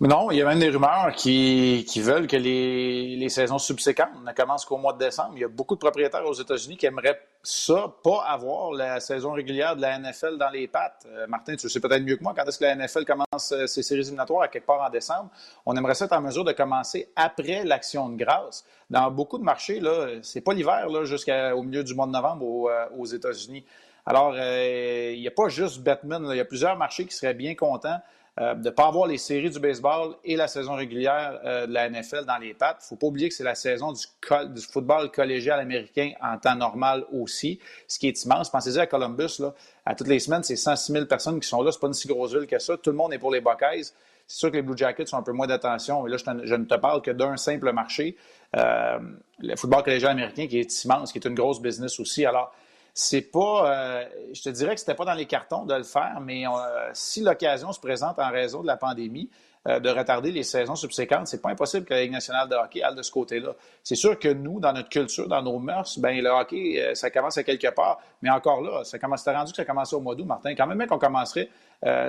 Non, 0.00 0.32
il 0.32 0.38
y 0.38 0.42
a 0.42 0.44
même 0.44 0.58
des 0.58 0.70
rumeurs 0.70 1.12
qui, 1.14 1.84
veulent 2.02 2.26
que 2.26 2.36
les, 2.36 3.28
saisons 3.28 3.58
subséquentes 3.58 4.08
ne 4.26 4.32
commencent 4.32 4.64
qu'au 4.64 4.76
mois 4.76 4.92
de 4.92 4.98
décembre. 4.98 5.32
Il 5.36 5.40
y 5.40 5.44
a 5.44 5.48
beaucoup 5.48 5.76
de 5.76 5.80
propriétaires 5.80 6.26
aux 6.26 6.34
États-Unis 6.34 6.76
qui 6.76 6.86
aimeraient 6.86 7.20
ça, 7.44 7.94
pas 8.02 8.24
avoir 8.26 8.72
la 8.72 8.98
saison 8.98 9.32
régulière 9.32 9.76
de 9.76 9.82
la 9.82 9.98
NFL 9.98 10.36
dans 10.36 10.50
les 10.50 10.66
pattes. 10.66 11.06
Euh, 11.06 11.26
Martin, 11.28 11.54
tu 11.54 11.68
sais 11.68 11.78
peut-être 11.78 12.02
mieux 12.02 12.16
que 12.16 12.24
moi, 12.24 12.34
quand 12.36 12.44
est-ce 12.44 12.58
que 12.58 12.64
la 12.64 12.74
NFL 12.74 13.04
commence 13.04 13.52
euh, 13.52 13.66
ses 13.66 13.82
séries 13.82 14.00
éliminatoires 14.00 14.42
à 14.42 14.48
quelque 14.48 14.66
part 14.66 14.82
en 14.82 14.90
décembre? 14.90 15.30
On 15.64 15.76
aimerait 15.76 15.94
ça 15.94 16.06
être 16.06 16.12
en 16.12 16.22
mesure 16.22 16.44
de 16.44 16.52
commencer 16.52 17.12
après 17.14 17.62
l'action 17.64 18.08
de 18.08 18.16
grâce. 18.16 18.64
Dans 18.90 19.10
beaucoup 19.12 19.38
de 19.38 19.44
marchés, 19.44 19.78
là, 19.78 20.08
c'est 20.22 20.40
pas 20.40 20.54
l'hiver 20.54 20.88
jusqu'au 21.04 21.62
milieu 21.62 21.84
du 21.84 21.94
mois 21.94 22.06
de 22.06 22.12
novembre 22.12 22.68
euh, 22.68 22.86
aux, 22.98 23.06
États-Unis. 23.06 23.64
Alors, 24.06 24.34
il 24.34 25.18
n'y 25.18 25.28
a 25.28 25.30
pas 25.30 25.48
juste 25.48 25.82
Batman, 25.82 26.26
il 26.30 26.36
y 26.36 26.40
a 26.40 26.44
plusieurs 26.44 26.76
marchés 26.76 27.06
qui 27.06 27.14
seraient 27.14 27.32
bien 27.32 27.54
contents 27.54 28.00
euh, 28.40 28.54
de 28.54 28.64
ne 28.64 28.70
pas 28.70 28.88
avoir 28.88 29.06
les 29.06 29.18
séries 29.18 29.50
du 29.50 29.60
baseball 29.60 30.16
et 30.24 30.34
la 30.34 30.48
saison 30.48 30.74
régulière 30.74 31.38
euh, 31.44 31.68
de 31.68 31.72
la 31.72 31.88
NFL 31.88 32.24
dans 32.24 32.38
les 32.38 32.52
pattes. 32.52 32.78
Il 32.80 32.84
ne 32.84 32.88
faut 32.88 32.96
pas 32.96 33.06
oublier 33.06 33.28
que 33.28 33.34
c'est 33.34 33.44
la 33.44 33.54
saison 33.54 33.92
du, 33.92 34.60
football 34.60 35.12
collégial 35.12 35.60
américain 35.60 36.10
en 36.20 36.36
temps 36.38 36.56
normal 36.56 37.04
aussi, 37.12 37.60
ce 37.86 37.96
qui 37.96 38.08
est 38.08 38.24
immense. 38.24 38.50
Pensez-y 38.50 38.80
à 38.80 38.88
Columbus, 38.88 39.38
là, 39.38 39.54
à 39.86 39.94
toutes 39.94 40.08
les 40.08 40.18
semaines, 40.18 40.42
c'est 40.42 40.56
106 40.56 40.92
000 40.92 41.04
personnes 41.06 41.38
qui 41.38 41.48
sont 41.48 41.62
là. 41.62 41.70
Ce 41.70 41.76
n'est 41.76 41.80
pas 41.80 41.86
une 41.86 41.94
si 41.94 42.08
grosse 42.08 42.34
ville 42.34 42.48
que 42.48 42.58
ça. 42.58 42.76
Tout 42.76 42.90
le 42.90 42.96
monde 42.96 43.12
est 43.12 43.18
pour 43.18 43.32
les 43.32 43.40
Buckeyes. 43.40 43.92
C'est 44.26 44.38
sûr 44.38 44.50
que 44.50 44.56
les 44.56 44.62
Blue 44.62 44.76
Jackets 44.76 45.12
ont 45.12 45.18
un 45.18 45.22
peu 45.22 45.32
moins 45.32 45.46
d'attention. 45.46 46.02
Mais 46.02 46.10
là, 46.10 46.16
je, 46.16 46.54
ne 46.54 46.64
te 46.64 46.74
parle 46.74 47.02
que 47.02 47.12
d'un 47.12 47.36
simple 47.36 47.72
marché. 47.72 48.16
Euh, 48.56 48.98
le 49.38 49.54
football 49.54 49.84
collégial 49.84 50.10
américain 50.10 50.48
qui 50.48 50.58
est 50.58 50.84
immense, 50.84 51.12
qui 51.12 51.18
est 51.18 51.26
une 51.26 51.34
grosse 51.34 51.60
business 51.60 52.00
aussi. 52.00 52.24
Alors, 52.26 52.52
c'est 52.96 53.22
pas, 53.22 53.72
euh, 53.72 54.04
je 54.32 54.40
te 54.40 54.48
dirais 54.50 54.74
que 54.74 54.80
c'était 54.80 54.94
pas 54.94 55.04
dans 55.04 55.14
les 55.14 55.26
cartons 55.26 55.64
de 55.64 55.74
le 55.74 55.82
faire, 55.82 56.20
mais 56.22 56.46
euh, 56.46 56.50
si 56.92 57.22
l'occasion 57.22 57.72
se 57.72 57.80
présente 57.80 58.20
en 58.20 58.30
raison 58.30 58.62
de 58.62 58.68
la 58.68 58.76
pandémie, 58.76 59.28
euh, 59.66 59.80
de 59.80 59.88
retarder 59.88 60.30
les 60.30 60.44
saisons 60.44 60.76
subséquentes, 60.76 61.26
c'est 61.26 61.42
pas 61.42 61.48
impossible 61.48 61.86
que 61.86 61.94
la 61.94 62.02
Ligue 62.02 62.12
nationale 62.12 62.48
de 62.48 62.54
hockey 62.54 62.84
aille 62.84 62.94
de 62.94 63.02
ce 63.02 63.10
côté-là. 63.10 63.54
C'est 63.82 63.96
sûr 63.96 64.16
que 64.16 64.28
nous, 64.28 64.60
dans 64.60 64.72
notre 64.72 64.90
culture, 64.90 65.26
dans 65.26 65.42
nos 65.42 65.58
mœurs, 65.58 65.98
ben 65.98 66.22
le 66.22 66.30
hockey, 66.30 66.94
ça 66.94 67.10
commence 67.10 67.36
à 67.36 67.42
quelque 67.42 67.74
part, 67.74 67.98
mais 68.22 68.30
encore 68.30 68.60
là, 68.60 68.84
ça 68.84 68.98
commence, 69.00 69.24
rendu 69.24 69.50
que 69.50 69.56
ça 69.56 69.64
commençait 69.64 69.96
au 69.96 70.00
mois 70.00 70.14
d'août, 70.14 70.26
Martin. 70.26 70.54
Quand 70.54 70.66
même, 70.66 70.86
qu'on 70.86 70.98
commencerait 70.98 71.48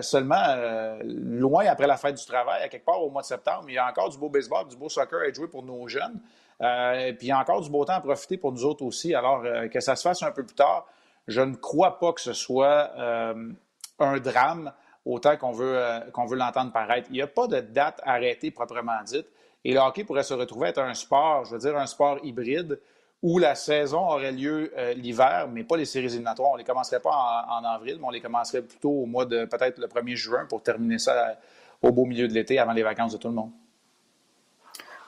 seulement 0.01 0.99
loin 1.03 1.65
après 1.67 1.87
la 1.87 1.95
fête 1.95 2.15
du 2.15 2.25
travail, 2.25 2.61
à 2.61 2.67
quelque 2.67 2.85
part 2.85 3.01
au 3.01 3.09
mois 3.09 3.21
de 3.21 3.27
septembre, 3.27 3.63
il 3.69 3.75
y 3.75 3.77
a 3.77 3.89
encore 3.89 4.09
du 4.09 4.17
beau 4.17 4.29
baseball, 4.29 4.67
du 4.67 4.75
beau 4.75 4.89
soccer 4.89 5.21
à 5.21 5.33
jouer 5.33 5.47
pour 5.47 5.63
nos 5.63 5.87
jeunes. 5.87 6.19
Euh, 6.61 7.11
puis 7.13 7.27
il 7.27 7.29
y 7.29 7.31
a 7.31 7.39
encore 7.39 7.61
du 7.61 7.69
beau 7.69 7.83
temps 7.85 7.93
à 7.93 8.01
profiter 8.01 8.37
pour 8.37 8.51
nous 8.51 8.65
autres 8.65 8.83
aussi. 8.83 9.13
Alors, 9.13 9.43
euh, 9.43 9.67
que 9.67 9.79
ça 9.79 9.95
se 9.95 10.03
fasse 10.03 10.23
un 10.23 10.31
peu 10.31 10.45
plus 10.45 10.55
tard, 10.55 10.85
je 11.27 11.41
ne 11.41 11.55
crois 11.55 11.99
pas 11.99 12.13
que 12.13 12.21
ce 12.21 12.33
soit 12.33 12.91
euh, 12.97 13.51
un 13.99 14.19
drame 14.19 14.71
autant 15.05 15.37
qu'on 15.37 15.51
veut, 15.51 15.79
qu'on 16.13 16.25
veut 16.25 16.37
l'entendre 16.37 16.71
paraître. 16.71 17.07
Il 17.11 17.13
n'y 17.13 17.21
a 17.21 17.27
pas 17.27 17.47
de 17.47 17.59
date 17.59 18.01
arrêtée 18.03 18.51
proprement 18.51 19.03
dite. 19.05 19.27
Et 19.63 19.73
le 19.73 19.79
hockey 19.79 20.03
pourrait 20.03 20.23
se 20.23 20.33
retrouver 20.33 20.69
être 20.69 20.81
un 20.81 20.93
sport, 20.93 21.45
je 21.45 21.51
veux 21.51 21.59
dire, 21.59 21.77
un 21.77 21.85
sport 21.85 22.19
hybride 22.23 22.79
où 23.21 23.39
la 23.39 23.55
saison 23.55 23.99
aurait 23.99 24.31
lieu 24.31 24.71
l'hiver, 24.95 25.47
mais 25.51 25.63
pas 25.63 25.77
les 25.77 25.85
séries 25.85 26.07
éliminatoires. 26.07 26.51
On 26.51 26.53
ne 26.53 26.59
les 26.59 26.63
commencerait 26.63 26.99
pas 26.99 27.11
en, 27.11 27.61
en, 27.61 27.63
avril, 27.63 27.97
mais 27.99 28.05
on 28.05 28.11
les 28.11 28.21
commencerait 28.21 28.61
plutôt 28.61 28.91
au 28.91 29.05
mois 29.05 29.25
de 29.25 29.45
peut-être 29.45 29.79
le 29.79 29.87
1er 29.87 30.15
juin 30.15 30.45
pour 30.47 30.61
terminer 30.61 30.99
ça 30.99 31.37
au 31.81 31.91
beau 31.91 32.05
milieu 32.05 32.27
de 32.27 32.33
l'été 32.33 32.59
avant 32.59 32.73
les 32.73 32.83
vacances 32.83 33.13
de 33.13 33.17
tout 33.17 33.27
le 33.27 33.35
monde. 33.35 33.51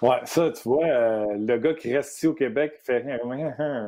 Ouais, 0.01 0.19
ça, 0.25 0.51
tu 0.51 0.61
vois, 0.63 0.85
euh, 0.85 1.25
le 1.37 1.57
gars 1.57 1.73
qui 1.73 1.95
reste 1.95 2.15
ici 2.17 2.27
au 2.27 2.33
Québec 2.33 2.79
fait 2.83 3.03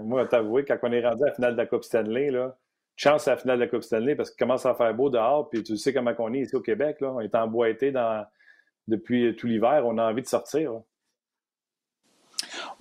Moi, 0.04 0.26
t'avouer, 0.26 0.66
quand 0.66 0.78
on 0.82 0.92
est 0.92 1.06
rendu 1.06 1.24
à 1.24 1.28
la 1.28 1.34
finale 1.34 1.54
de 1.54 1.58
la 1.58 1.66
Coupe 1.68 1.84
Stanley, 1.84 2.32
là, 2.32 2.58
chance 2.96 3.28
à 3.28 3.32
la 3.32 3.38
finale 3.38 3.60
de 3.60 3.64
la 3.66 3.70
Coupe 3.70 3.84
Stanley 3.84 4.16
parce 4.16 4.32
qu'il 4.32 4.40
commence 4.40 4.66
à 4.66 4.74
faire 4.74 4.94
beau 4.94 5.10
dehors, 5.10 5.50
puis 5.50 5.64
tu 5.64 5.78
sais 5.78 5.94
comment 5.94 6.14
on 6.18 6.34
est 6.34 6.40
ici 6.40 6.56
au 6.56 6.62
Québec, 6.62 6.98
là. 7.02 7.12
On 7.12 7.20
est 7.20 7.36
emboîté 7.36 7.92
dans... 7.92 8.26
depuis 8.88 9.36
tout 9.36 9.46
l'hiver, 9.46 9.84
on 9.86 9.98
a 10.00 10.10
envie 10.10 10.24
de 10.24 10.28
sortir. 10.28 10.82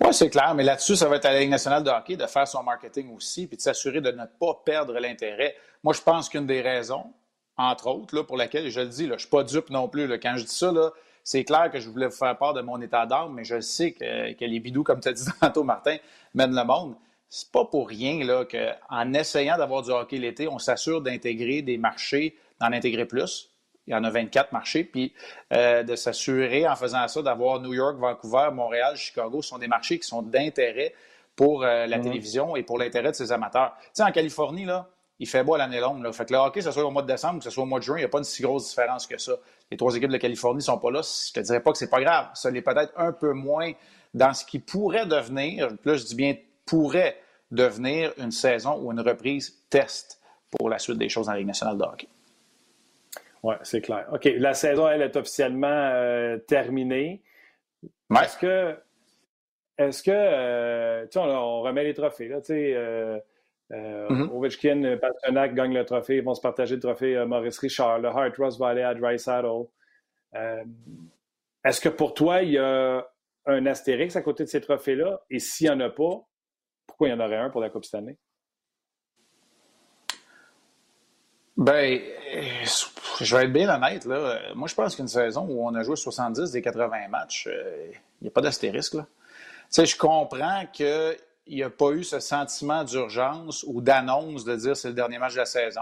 Oui, 0.01 0.13
c'est 0.13 0.29
clair, 0.29 0.55
mais 0.55 0.63
là-dessus, 0.63 0.95
ça 0.95 1.07
va 1.07 1.17
être 1.17 1.25
à 1.25 1.33
la 1.33 1.39
Ligue 1.41 1.49
nationale 1.49 1.83
de 1.83 1.89
hockey 1.89 2.15
de 2.15 2.25
faire 2.25 2.47
son 2.47 2.63
marketing 2.63 3.15
aussi, 3.15 3.45
puis 3.45 3.57
de 3.57 3.61
s'assurer 3.61 4.01
de 4.01 4.11
ne 4.11 4.25
pas 4.39 4.59
perdre 4.65 4.97
l'intérêt. 4.97 5.55
Moi, 5.83 5.93
je 5.93 6.01
pense 6.01 6.29
qu'une 6.29 6.47
des 6.47 6.61
raisons, 6.61 7.13
entre 7.57 7.87
autres, 7.87 8.15
là, 8.15 8.23
pour 8.23 8.37
laquelle, 8.37 8.69
je 8.69 8.79
le 8.79 8.87
dis, 8.87 9.05
je 9.05 9.13
ne 9.13 9.17
suis 9.17 9.29
pas 9.29 9.43
dupe 9.43 9.69
non 9.69 9.87
plus. 9.87 10.07
Quand 10.19 10.35
je 10.37 10.45
dis 10.45 10.55
ça, 10.55 10.71
là, 10.71 10.91
c'est 11.23 11.43
clair 11.43 11.69
que 11.71 11.79
je 11.79 11.89
voulais 11.89 12.07
vous 12.07 12.15
faire 12.15 12.37
part 12.37 12.53
de 12.53 12.61
mon 12.61 12.81
état 12.81 13.05
d'âme, 13.05 13.33
mais 13.33 13.43
je 13.43 13.59
sais 13.59 13.91
que, 13.91 14.45
les 14.45 14.59
bidous, 14.59 14.83
comme 14.83 14.99
tu 14.99 15.09
as 15.09 15.13
dit 15.13 15.23
tantôt, 15.41 15.63
Martin, 15.63 15.97
mènent 16.33 16.55
le 16.55 16.63
monde. 16.63 16.95
C'est 17.29 17.51
pas 17.51 17.65
pour 17.65 17.87
rien 17.87 18.25
là, 18.25 18.45
qu'en 18.45 19.13
essayant 19.13 19.57
d'avoir 19.57 19.83
du 19.83 19.91
hockey 19.91 20.17
l'été, 20.17 20.47
on 20.47 20.57
s'assure 20.57 21.01
d'intégrer 21.01 21.61
des 21.61 21.77
marchés, 21.77 22.35
d'en 22.59 22.71
intégrer 22.71 23.05
plus. 23.05 23.51
Il 23.85 23.93
y 23.93 23.95
en 23.95 24.03
a 24.03 24.09
24 24.09 24.51
marchés, 24.51 24.83
puis 24.83 25.13
euh, 25.53 25.83
de 25.83 25.95
s'assurer 25.95 26.67
en 26.67 26.75
faisant 26.75 27.07
ça 27.07 27.21
d'avoir 27.21 27.59
New 27.59 27.73
York, 27.73 27.97
Vancouver, 27.97 28.49
Montréal, 28.51 28.95
Chicago, 28.95 29.41
ce 29.41 29.49
sont 29.49 29.57
des 29.57 29.67
marchés 29.67 29.99
qui 29.99 30.07
sont 30.07 30.21
d'intérêt 30.21 30.93
pour 31.35 31.63
euh, 31.63 31.85
la 31.85 31.97
mm-hmm. 31.97 32.03
télévision 32.03 32.55
et 32.55 32.63
pour 32.63 32.77
l'intérêt 32.77 33.11
de 33.11 33.15
ses 33.15 33.31
amateurs. 33.31 33.75
Tu 33.77 33.89
sais, 33.93 34.03
en 34.03 34.11
Californie, 34.11 34.65
là, 34.65 34.89
il 35.19 35.27
fait 35.27 35.43
beau 35.43 35.57
l'année 35.57 35.79
longue. 35.79 36.01
Là. 36.03 36.11
Fait 36.11 36.25
que 36.25 36.33
le 36.33 36.39
hockey, 36.39 36.59
que 36.59 36.65
ce 36.65 36.71
soit 36.71 36.85
au 36.85 36.91
mois 36.91 37.01
de 37.01 37.07
décembre, 37.07 37.39
que 37.39 37.43
ce 37.43 37.49
soit 37.49 37.63
au 37.63 37.67
mois 37.67 37.79
de 37.79 37.83
juin, 37.83 37.97
il 37.97 38.01
n'y 38.01 38.05
a 38.05 38.09
pas 38.09 38.19
une 38.19 38.23
si 38.23 38.41
grosse 38.41 38.69
différence 38.69 39.05
que 39.05 39.17
ça. 39.17 39.33
Les 39.69 39.77
trois 39.77 39.95
équipes 39.95 40.11
de 40.11 40.17
Californie 40.17 40.57
ne 40.57 40.63
sont 40.63 40.77
pas 40.77 40.91
là. 40.91 41.01
Je 41.01 41.33
te 41.33 41.39
dirais 41.41 41.61
pas 41.61 41.71
que 41.71 41.77
c'est 41.77 41.89
pas 41.89 42.01
grave. 42.01 42.29
Ça 42.33 42.49
l'est 42.49 42.61
peut-être 42.61 42.93
un 42.95 43.11
peu 43.11 43.33
moins 43.33 43.73
dans 44.13 44.33
ce 44.33 44.45
qui 44.45 44.59
pourrait 44.59 45.05
devenir, 45.05 45.69
plus 45.77 45.99
je 45.99 46.05
dis 46.05 46.15
bien 46.15 46.35
pourrait 46.65 47.21
devenir 47.51 48.13
une 48.17 48.31
saison 48.31 48.79
ou 48.81 48.91
une 48.91 49.01
reprise 49.01 49.59
test 49.69 50.21
pour 50.57 50.69
la 50.69 50.79
suite 50.79 50.97
des 50.97 51.09
choses 51.09 51.27
dans 51.27 51.33
la 51.33 51.39
Ligue 51.39 51.47
nationale 51.47 51.77
de 51.77 51.83
hockey. 51.83 52.07
Oui, 53.43 53.55
c'est 53.63 53.81
clair. 53.81 54.07
OK, 54.11 54.29
la 54.37 54.53
saison, 54.53 54.87
elle 54.89 55.01
est 55.01 55.15
officiellement 55.15 55.67
euh, 55.67 56.37
terminée. 56.37 57.21
Est-ce 58.11 58.37
que, 58.37 58.77
est-ce 59.77 60.03
que, 60.03 60.11
euh, 60.13 61.03
tu 61.05 61.13
sais, 61.13 61.19
on, 61.19 61.61
remet 61.61 61.83
les 61.83 61.93
trophées, 61.93 62.27
là, 62.27 62.41
tu 62.41 62.47
sais, 62.47 62.73
euh, 62.75 63.17
euh, 63.71 64.09
mm-hmm. 64.09 64.29
Ovechkin, 64.31 64.97
Pasternak 64.97 65.53
gagnent 65.53 65.75
le 65.75 65.85
trophée. 65.85 66.17
Ils 66.17 66.23
vont 66.23 66.33
se 66.33 66.41
partager 66.41 66.75
le 66.75 66.81
trophée 66.81 67.15
euh, 67.15 67.25
Maurice 67.25 67.59
Richard. 67.59 67.99
Le 67.99 68.07
Hart 68.07 68.35
Ross 68.37 68.57
va 68.57 68.69
aller 68.69 68.81
à 68.81 68.95
Dry 68.95 69.19
Saddle. 69.19 69.67
Euh, 70.35 70.63
est-ce 71.63 71.81
que 71.81 71.89
pour 71.89 72.13
toi, 72.13 72.41
il 72.41 72.51
y 72.51 72.57
a 72.57 73.07
un 73.45 73.65
astérix 73.65 74.15
à 74.15 74.21
côté 74.21 74.43
de 74.43 74.49
ces 74.49 74.61
trophées-là? 74.61 75.21
Et 75.29 75.39
s'il 75.39 75.67
n'y 75.67 75.73
en 75.73 75.79
a 75.81 75.89
pas, 75.89 76.21
pourquoi 76.87 77.07
il 77.07 77.11
y 77.11 77.13
en 77.13 77.19
aurait 77.19 77.37
un 77.37 77.49
pour 77.49 77.61
la 77.61 77.69
Coupe 77.69 77.85
cette 77.85 77.95
année? 77.95 78.17
Ben, 81.57 81.99
je 83.19 83.35
vais 83.35 83.43
être 83.43 83.51
bien 83.51 83.69
honnête. 83.75 84.05
Là. 84.05 84.39
Moi, 84.55 84.69
je 84.69 84.75
pense 84.75 84.95
qu'une 84.95 85.09
saison 85.09 85.45
où 85.49 85.67
on 85.67 85.75
a 85.75 85.83
joué 85.83 85.97
70 85.97 86.51
des 86.51 86.61
80 86.61 87.09
matchs, 87.09 87.49
il 88.21 88.23
n'y 88.23 88.27
a 88.29 88.31
pas 88.31 88.41
d'astérisque. 88.41 88.95
Tu 88.95 89.01
sais, 89.69 89.85
je 89.85 89.97
comprends 89.97 90.63
que 90.75 91.17
il 91.49 91.55
n'y 91.55 91.63
a 91.63 91.69
pas 91.69 91.91
eu 91.91 92.03
ce 92.03 92.19
sentiment 92.19 92.83
d'urgence 92.83 93.65
ou 93.67 93.81
d'annonce 93.81 94.45
de 94.45 94.55
dire 94.55 94.77
c'est 94.77 94.89
le 94.89 94.93
dernier 94.93 95.17
match 95.17 95.33
de 95.33 95.39
la 95.39 95.45
saison. 95.45 95.81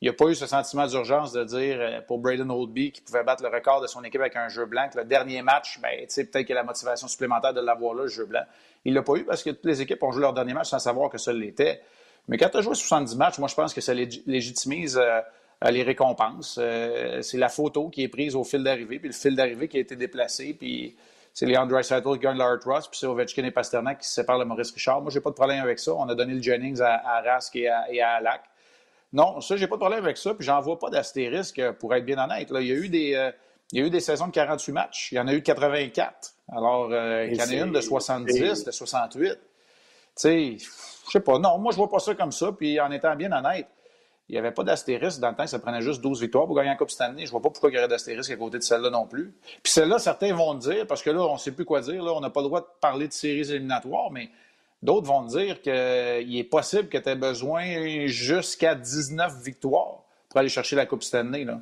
Il 0.00 0.04
n'y 0.04 0.10
a 0.10 0.12
pas 0.12 0.26
eu 0.26 0.34
ce 0.34 0.46
sentiment 0.46 0.86
d'urgence 0.86 1.32
de 1.32 1.42
dire 1.42 1.78
euh, 1.80 2.00
pour 2.06 2.18
Braden 2.18 2.50
Oldby 2.50 2.92
qui 2.92 3.00
pouvait 3.00 3.24
battre 3.24 3.42
le 3.42 3.48
record 3.48 3.80
de 3.80 3.88
son 3.88 4.04
équipe 4.04 4.20
avec 4.20 4.36
un 4.36 4.48
jeu 4.48 4.64
blanc, 4.64 4.88
que 4.92 4.98
le 4.98 5.04
dernier 5.04 5.42
match, 5.42 5.80
ben, 5.80 6.06
peut-être 6.06 6.46
qu'il 6.46 6.50
y 6.50 6.52
a 6.52 6.56
la 6.56 6.62
motivation 6.62 7.08
supplémentaire 7.08 7.52
de 7.52 7.60
l'avoir 7.60 7.94
là, 7.94 8.02
le 8.02 8.08
jeu 8.08 8.26
blanc. 8.26 8.42
Il 8.84 8.92
ne 8.92 8.98
l'a 8.98 9.02
pas 9.02 9.14
eu 9.14 9.24
parce 9.24 9.42
que 9.42 9.50
toutes 9.50 9.64
les 9.64 9.80
équipes 9.80 10.02
ont 10.04 10.12
joué 10.12 10.20
leur 10.20 10.34
dernier 10.34 10.54
match 10.54 10.68
sans 10.68 10.78
savoir 10.78 11.10
que 11.10 11.18
ça 11.18 11.32
l'était. 11.32 11.80
Mais 12.28 12.36
quand 12.36 12.50
tu 12.50 12.58
as 12.58 12.60
joué 12.60 12.74
70 12.74 13.16
matchs, 13.16 13.38
moi, 13.38 13.48
je 13.48 13.54
pense 13.54 13.74
que 13.74 13.80
ça 13.80 13.94
légitimise 13.94 15.00
euh, 15.02 15.20
les 15.70 15.82
récompenses. 15.82 16.58
Euh, 16.60 17.22
c'est 17.22 17.38
la 17.38 17.48
photo 17.48 17.88
qui 17.88 18.04
est 18.04 18.08
prise 18.08 18.36
au 18.36 18.44
fil 18.44 18.62
d'arrivée, 18.62 18.98
puis 18.98 19.08
le 19.08 19.14
fil 19.14 19.34
d'arrivée 19.34 19.66
qui 19.66 19.78
a 19.78 19.80
été 19.80 19.96
déplacé, 19.96 20.54
puis 20.54 20.94
c'est 21.38 21.46
Leon 21.46 21.66
Dreisaitl 21.66 22.14
qui 22.14 22.18
gagne 22.18 22.36
l'Art 22.36 22.58
Ross, 22.64 22.88
puis 22.88 22.98
c'est 22.98 23.06
Ovechkin 23.06 23.44
et 23.44 23.52
Pasternak 23.52 24.00
qui 24.00 24.08
se 24.08 24.14
séparent 24.14 24.40
de 24.40 24.44
Maurice 24.44 24.72
Richard. 24.72 25.02
Moi, 25.02 25.12
j'ai 25.12 25.20
pas 25.20 25.30
de 25.30 25.36
problème 25.36 25.62
avec 25.62 25.78
ça. 25.78 25.94
On 25.94 26.08
a 26.08 26.16
donné 26.16 26.34
le 26.34 26.42
Jennings 26.42 26.80
à, 26.80 27.22
Rask 27.24 27.54
et 27.54 27.68
à, 27.68 27.84
et 27.92 28.02
Alak. 28.02 28.42
Non, 29.12 29.40
ça, 29.40 29.56
j'ai 29.56 29.68
pas 29.68 29.76
de 29.76 29.80
problème 29.80 30.02
avec 30.02 30.16
ça, 30.16 30.34
puis 30.34 30.44
j'en 30.44 30.60
vois 30.60 30.80
pas 30.80 30.90
d'astérisque, 30.90 31.62
pour 31.78 31.94
être 31.94 32.04
bien 32.04 32.18
honnête. 32.18 32.50
Là, 32.50 32.60
il, 32.60 32.66
y 32.66 32.72
a 32.72 32.74
eu 32.74 32.88
des, 32.88 33.14
euh, 33.14 33.30
il 33.70 33.78
y 33.78 33.82
a 33.84 33.86
eu 33.86 33.90
des 33.90 34.00
saisons 34.00 34.26
de 34.26 34.32
48 34.32 34.72
matchs. 34.72 35.12
Il 35.12 35.14
y 35.14 35.20
en 35.20 35.28
a 35.28 35.32
eu 35.32 35.38
de 35.38 35.44
84. 35.44 36.32
Alors, 36.48 36.88
euh, 36.90 37.28
il 37.30 37.36
y 37.36 37.40
en 37.40 37.48
a 37.48 37.66
une 37.66 37.72
de 37.72 37.80
70, 37.80 38.64
de 38.64 38.72
68. 38.72 39.30
Tu 39.30 39.38
sais, 40.16 40.56
je 40.58 41.10
sais 41.12 41.20
pas. 41.20 41.38
Non, 41.38 41.56
moi, 41.58 41.70
je 41.70 41.76
vois 41.76 41.88
pas 41.88 42.00
ça 42.00 42.16
comme 42.16 42.32
ça, 42.32 42.50
puis 42.50 42.80
en 42.80 42.90
étant 42.90 43.14
bien 43.14 43.30
honnête, 43.30 43.68
il 44.28 44.32
n'y 44.32 44.38
avait 44.38 44.52
pas 44.52 44.62
d'astérisque 44.62 45.20
dans 45.20 45.30
le 45.30 45.36
temps, 45.36 45.46
ça 45.46 45.58
prenait 45.58 45.80
juste 45.80 46.02
12 46.02 46.20
victoires 46.20 46.46
pour 46.46 46.54
gagner 46.54 46.68
la 46.68 46.76
Coupe 46.76 46.90
année. 47.00 47.22
Je 47.22 47.26
ne 47.26 47.30
vois 47.30 47.40
pas 47.40 47.48
pourquoi 47.48 47.70
il 47.70 47.76
y 47.76 47.78
aurait 47.78 47.88
d'astérisque 47.88 48.30
à 48.30 48.36
côté 48.36 48.58
de 48.58 48.62
celle-là 48.62 48.90
non 48.90 49.06
plus. 49.06 49.32
Puis 49.62 49.72
celle-là, 49.72 49.98
certains 49.98 50.34
vont 50.34 50.54
dire, 50.54 50.86
parce 50.86 51.02
que 51.02 51.08
là, 51.08 51.20
on 51.20 51.34
ne 51.34 51.38
sait 51.38 51.52
plus 51.52 51.64
quoi 51.64 51.80
dire, 51.80 52.02
là, 52.02 52.12
on 52.12 52.20
n'a 52.20 52.28
pas 52.28 52.40
le 52.40 52.48
droit 52.48 52.60
de 52.60 52.66
parler 52.80 53.08
de 53.08 53.12
séries 53.12 53.50
éliminatoires, 53.50 54.10
mais 54.10 54.28
d'autres 54.82 55.06
vont 55.06 55.22
dire 55.22 55.62
qu'il 55.62 55.72
est 55.72 56.48
possible 56.48 56.88
que 56.90 56.98
tu 56.98 57.08
aies 57.08 57.16
besoin 57.16 58.06
jusqu'à 58.06 58.74
19 58.74 59.42
victoires 59.42 60.02
pour 60.28 60.40
aller 60.40 60.50
chercher 60.50 60.76
la 60.76 60.84
Coupe 60.84 61.02
Stanley. 61.02 61.44
Là. 61.44 61.60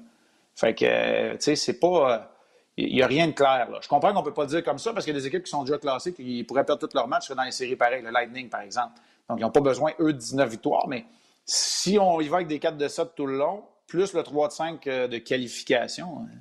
Fait 0.57 0.75
que, 0.75 1.33
tu 1.35 1.41
sais, 1.41 1.55
c'est 1.55 1.79
pas. 1.79 2.33
Il 2.77 2.95
n'y 2.95 3.03
a 3.03 3.07
rien 3.07 3.29
de 3.29 3.33
clair. 3.33 3.71
Là. 3.71 3.79
Je 3.81 3.89
comprends 3.89 4.13
qu'on 4.13 4.21
ne 4.21 4.25
peut 4.25 4.35
pas 4.35 4.45
dire 4.45 4.63
comme 4.63 4.79
ça 4.79 4.93
parce 4.93 5.07
qu'il 5.07 5.15
y 5.15 5.17
a 5.17 5.21
des 5.21 5.27
équipes 5.27 5.45
qui 5.45 5.51
sont 5.51 5.63
déjà 5.63 5.79
classées 5.79 6.13
qui 6.13 6.45
pourraient 6.45 6.65
perdre 6.65 6.87
tous 6.87 6.95
leurs 6.95 7.09
matchs 7.09 7.31
dans 7.31 7.43
les 7.43 7.53
séries 7.53 7.77
pareilles, 7.77 8.03
le 8.03 8.11
Lightning 8.11 8.51
par 8.51 8.61
exemple. 8.61 8.93
Donc, 9.31 9.39
ils 9.39 9.43
n'ont 9.43 9.51
pas 9.51 9.61
besoin, 9.61 9.93
eux, 9.99 10.13
de 10.13 10.19
19 10.19 10.51
victoires, 10.51 10.87
mais 10.87 11.07
si 11.47 11.99
on 11.99 12.21
y 12.21 12.29
va 12.29 12.37
avec 12.37 12.49
des 12.49 12.59
4 12.59 12.77
de 12.77 12.89
7 12.89 13.15
tout 13.15 13.27
le 13.27 13.39
long, 13.39 13.63
plus 13.87 14.13
le 14.13 14.23
3 14.23 14.49
de 14.49 14.53
5 14.53 14.87
euh, 14.87 15.09
de 15.09 15.19
qualification, 15.19 16.19
hein. 16.21 16.39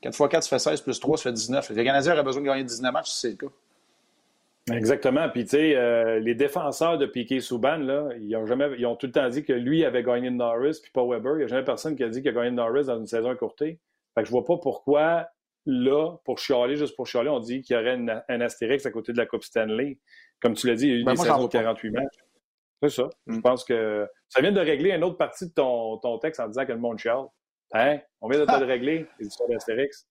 4 0.00 0.14
x 0.14 0.28
4, 0.30 0.42
ça 0.44 0.48
fait 0.48 0.58
16, 0.58 0.80
plus 0.82 1.00
3, 1.00 1.16
ça 1.16 1.22
fait 1.24 1.32
19. 1.32 1.70
Le 1.70 1.84
Canadien 1.84 2.12
aurait 2.12 2.22
besoin 2.22 2.40
de 2.40 2.46
gagner 2.46 2.62
19 2.62 2.92
matchs 2.92 3.10
si 3.10 3.18
c'est 3.18 3.30
le 3.30 3.36
cas. 3.36 3.52
Exactement. 4.72 5.28
Puis, 5.28 5.44
tu 5.44 5.50
sais, 5.50 5.76
euh, 5.76 6.20
les 6.20 6.34
défenseurs 6.34 6.98
de 6.98 7.06
Piquet 7.06 7.40
Souban, 7.40 7.78
là, 7.78 8.10
ils 8.20 8.36
ont, 8.36 8.46
jamais, 8.46 8.68
ils 8.78 8.86
ont 8.86 8.96
tout 8.96 9.06
le 9.06 9.12
temps 9.12 9.28
dit 9.28 9.44
que 9.44 9.52
lui 9.52 9.84
avait 9.84 10.02
gagné 10.02 10.30
de 10.30 10.36
Norris, 10.36 10.78
puis 10.82 10.92
pas 10.92 11.04
Weber. 11.04 11.34
Il 11.34 11.38
n'y 11.38 11.44
a 11.44 11.46
jamais 11.48 11.64
personne 11.64 11.96
qui 11.96 12.04
a 12.04 12.08
dit 12.08 12.20
qu'il 12.22 12.30
a 12.30 12.34
gagné 12.34 12.50
de 12.50 12.56
Norris 12.56 12.84
dans 12.84 12.98
une 12.98 13.06
saison 13.06 13.32
écourtée. 13.32 13.78
Fait 14.14 14.22
que 14.22 14.26
je 14.26 14.30
vois 14.30 14.44
pas 14.44 14.58
pourquoi, 14.58 15.28
là, 15.66 16.16
pour 16.24 16.38
chialer, 16.38 16.76
juste 16.76 16.94
pour 16.96 17.06
chialer, 17.06 17.30
on 17.30 17.40
dit 17.40 17.62
qu'il 17.62 17.76
y 17.76 17.78
aurait 17.78 17.98
un 18.28 18.40
astérix 18.40 18.84
à 18.86 18.90
côté 18.90 19.12
de 19.12 19.18
la 19.18 19.26
Coupe 19.26 19.42
Stanley. 19.42 19.98
Comme 20.40 20.54
tu 20.54 20.66
l'as 20.68 20.74
dit, 20.74 20.86
il 20.86 20.90
y 20.90 20.96
a 20.96 21.00
eu 21.00 21.04
ben, 21.04 21.14
des 21.14 21.18
saisons 21.18 21.44
de 21.44 21.48
48 21.48 21.90
matchs. 21.90 22.04
C'est 22.82 22.90
ça. 22.90 23.08
Je 23.26 23.34
mm. 23.34 23.42
pense 23.42 23.64
que 23.64 24.08
ça 24.28 24.40
vient 24.40 24.52
de 24.52 24.60
régler 24.60 24.90
une 24.90 25.04
autre 25.04 25.16
partie 25.16 25.46
de 25.46 25.52
ton, 25.52 25.98
ton 25.98 26.18
texte 26.18 26.40
en 26.40 26.48
disant 26.48 26.64
que 26.64 26.72
le 26.72 26.78
monde 26.78 26.98
chiale. 26.98 27.26
Hein? 27.72 27.98
On 28.20 28.28
vient 28.28 28.40
de 28.40 28.44
te 28.44 28.58
le 28.58 28.66
régler, 28.66 29.06
les 29.18 29.26
histoires 29.26 29.48
d'astérix. 29.48 30.06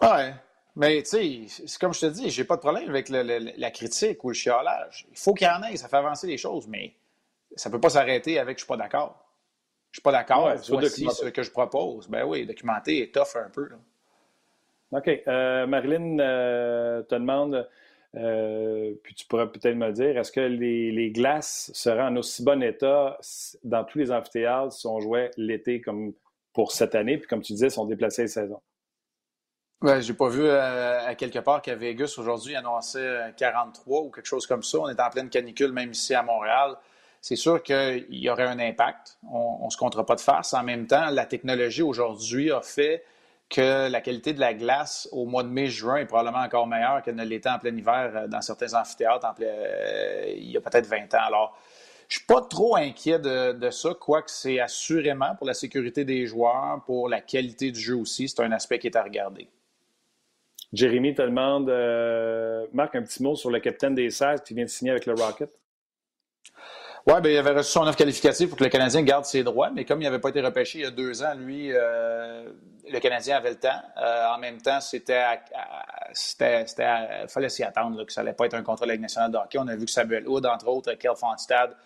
Ouais. 0.00 0.34
Mais 0.74 1.02
tu 1.02 1.48
sais, 1.48 1.66
c'est 1.66 1.80
comme 1.80 1.94
je 1.94 2.00
te 2.00 2.06
dis, 2.06 2.30
j'ai 2.30 2.44
pas 2.44 2.56
de 2.56 2.60
problème 2.60 2.88
avec 2.88 3.08
la 3.08 3.70
critique 3.70 4.22
ou 4.24 4.28
le 4.28 4.34
chiolage. 4.34 5.06
Il 5.10 5.18
faut 5.18 5.32
qu'il 5.32 5.46
y 5.46 5.50
en 5.50 5.62
ait, 5.62 5.76
ça 5.76 5.88
fait 5.88 5.96
avancer 5.96 6.26
les 6.26 6.36
choses, 6.36 6.68
mais 6.68 6.94
ça 7.56 7.70
peut 7.70 7.80
pas 7.80 7.88
s'arrêter 7.88 8.38
avec 8.38 8.58
je 8.58 8.64
suis 8.64 8.68
pas 8.68 8.76
d'accord. 8.76 9.22
Je 9.90 9.98
suis 9.98 10.02
pas 10.02 10.12
d'accord, 10.12 10.44
ouais, 10.44 10.56
voici 10.68 11.08
ce 11.10 11.26
que 11.26 11.42
je 11.42 11.50
propose. 11.50 12.08
Ben 12.08 12.24
oui, 12.24 12.44
documenter 12.44 13.02
est 13.02 13.14
tough 13.14 13.36
un 13.36 13.48
peu. 13.48 13.70
OK. 14.92 15.08
Euh, 15.26 15.66
Marilyn 15.66 16.18
euh, 16.18 17.02
te 17.02 17.14
demande, 17.14 17.66
euh, 18.16 18.94
puis 19.02 19.14
tu 19.14 19.26
pourrais 19.26 19.50
peut-être 19.50 19.76
me 19.76 19.92
dire, 19.92 20.16
est-ce 20.16 20.32
que 20.32 20.40
les, 20.40 21.10
glaces 21.10 21.70
seraient 21.74 22.02
en 22.02 22.16
aussi 22.16 22.42
bon 22.42 22.62
état 22.62 23.18
dans 23.64 23.84
tous 23.84 23.98
les 23.98 24.10
amphithéâtres 24.10 24.72
si 24.72 24.86
on 24.86 25.00
jouait 25.00 25.30
l'été 25.36 25.80
comme 25.80 26.12
pour 26.52 26.72
cette 26.72 26.94
année, 26.94 27.18
puis 27.18 27.26
comme 27.28 27.42
tu 27.42 27.52
disais, 27.52 27.68
sont 27.68 27.84
déplacés 27.84 28.22
les 28.22 28.28
saisons? 28.28 28.62
Ouais, 29.82 30.00
j'ai 30.00 30.14
pas 30.14 30.30
vu 30.30 30.42
euh, 30.42 31.06
à 31.06 31.14
quelque 31.14 31.38
part 31.38 31.60
qu'à 31.60 31.74
Vegas 31.74 32.14
aujourd'hui 32.16 32.56
annonçait 32.56 33.34
43 33.36 34.00
ou 34.00 34.10
quelque 34.10 34.24
chose 34.24 34.46
comme 34.46 34.62
ça. 34.62 34.78
On 34.78 34.88
est 34.88 34.98
en 34.98 35.10
pleine 35.10 35.28
canicule 35.28 35.72
même 35.72 35.90
ici 35.90 36.14
à 36.14 36.22
Montréal. 36.22 36.76
C'est 37.20 37.36
sûr 37.36 37.62
qu'il 37.62 38.06
y 38.08 38.30
aurait 38.30 38.46
un 38.46 38.58
impact. 38.58 39.18
On, 39.30 39.66
ne 39.66 39.70
se 39.70 39.76
comptera 39.76 40.06
pas 40.06 40.14
de 40.14 40.20
face. 40.20 40.54
En 40.54 40.62
même 40.62 40.86
temps, 40.86 41.10
la 41.10 41.26
technologie 41.26 41.82
aujourd'hui 41.82 42.50
a 42.50 42.62
fait 42.62 43.04
que 43.48 43.88
la 43.88 44.00
qualité 44.00 44.32
de 44.32 44.40
la 44.40 44.54
glace 44.54 45.08
au 45.12 45.24
mois 45.26 45.42
de 45.42 45.48
mai-juin 45.48 45.96
est 45.96 46.06
probablement 46.06 46.42
encore 46.42 46.66
meilleure 46.66 47.02
qu'elle 47.02 47.14
ne 47.14 47.24
l'était 47.24 47.48
en 47.48 47.58
plein 47.58 47.76
hiver 47.76 48.12
euh, 48.14 48.26
dans 48.26 48.40
certains 48.40 48.74
amphithéâtres 48.74 49.34
euh, 49.40 50.32
il 50.36 50.50
y 50.50 50.56
a 50.56 50.60
peut-être 50.60 50.86
20 50.86 51.14
ans. 51.14 51.26
Alors, 51.26 51.58
je 52.08 52.18
suis 52.18 52.26
pas 52.26 52.40
trop 52.40 52.76
inquiet 52.76 53.18
de, 53.18 53.52
de 53.52 53.70
ça, 53.70 53.90
quoique 53.98 54.30
c'est 54.30 54.60
assurément 54.60 55.34
pour 55.36 55.46
la 55.46 55.54
sécurité 55.54 56.04
des 56.04 56.26
joueurs, 56.26 56.82
pour 56.86 57.08
la 57.08 57.20
qualité 57.20 57.70
du 57.70 57.80
jeu 57.80 57.96
aussi, 57.96 58.28
c'est 58.28 58.42
un 58.42 58.52
aspect 58.52 58.78
qui 58.78 58.86
est 58.86 58.96
à 58.96 59.02
regarder. 59.02 59.48
Jérémy 60.72 61.14
te 61.14 61.22
demande, 61.22 61.70
euh, 61.70 62.66
Marc, 62.72 62.94
un 62.96 63.02
petit 63.02 63.22
mot 63.22 63.34
sur 63.34 63.50
le 63.50 63.60
capitaine 63.60 63.94
des 63.94 64.10
16 64.10 64.42
qui 64.42 64.54
vient 64.54 64.64
de 64.64 64.70
signer 64.70 64.90
avec 64.90 65.06
le 65.06 65.14
Rocket. 65.14 65.50
Oui, 67.08 67.14
ben, 67.22 67.30
il 67.30 67.38
avait 67.38 67.52
reçu 67.52 67.70
son 67.70 67.86
offre 67.86 67.96
qualificative 67.96 68.48
pour 68.48 68.58
que 68.58 68.64
le 68.64 68.70
Canadien 68.70 69.00
garde 69.02 69.24
ses 69.24 69.44
droits, 69.44 69.70
mais 69.70 69.84
comme 69.84 70.02
il 70.02 70.04
n'avait 70.04 70.18
pas 70.18 70.30
été 70.30 70.40
repêché 70.40 70.80
il 70.80 70.82
y 70.82 70.86
a 70.86 70.90
deux 70.90 71.22
ans, 71.22 71.34
lui, 71.36 71.70
euh, 71.72 72.48
le 72.90 72.98
Canadien 72.98 73.36
avait 73.36 73.50
le 73.50 73.60
temps. 73.60 73.80
Euh, 73.96 74.26
en 74.34 74.38
même 74.38 74.60
temps, 74.60 74.80
c'était, 74.80 75.22
il 76.40 77.28
fallait 77.28 77.48
s'y 77.48 77.62
attendre 77.62 78.02
que 78.04 78.12
ça 78.12 78.22
n'allait 78.22 78.34
pas 78.34 78.46
être 78.46 78.54
un 78.54 78.64
contrat 78.64 78.86
de 78.86 78.90
la 78.90 78.96
Ligue 78.96 79.06
de 79.06 79.36
hockey. 79.36 79.56
On 79.56 79.68
a 79.68 79.76
vu 79.76 79.84
que 79.84 79.90
Samuel 79.92 80.26
Hood, 80.26 80.46
entre 80.46 80.66
autres, 80.66 80.94
Kel 80.94 81.14
Fonstad, 81.14 81.76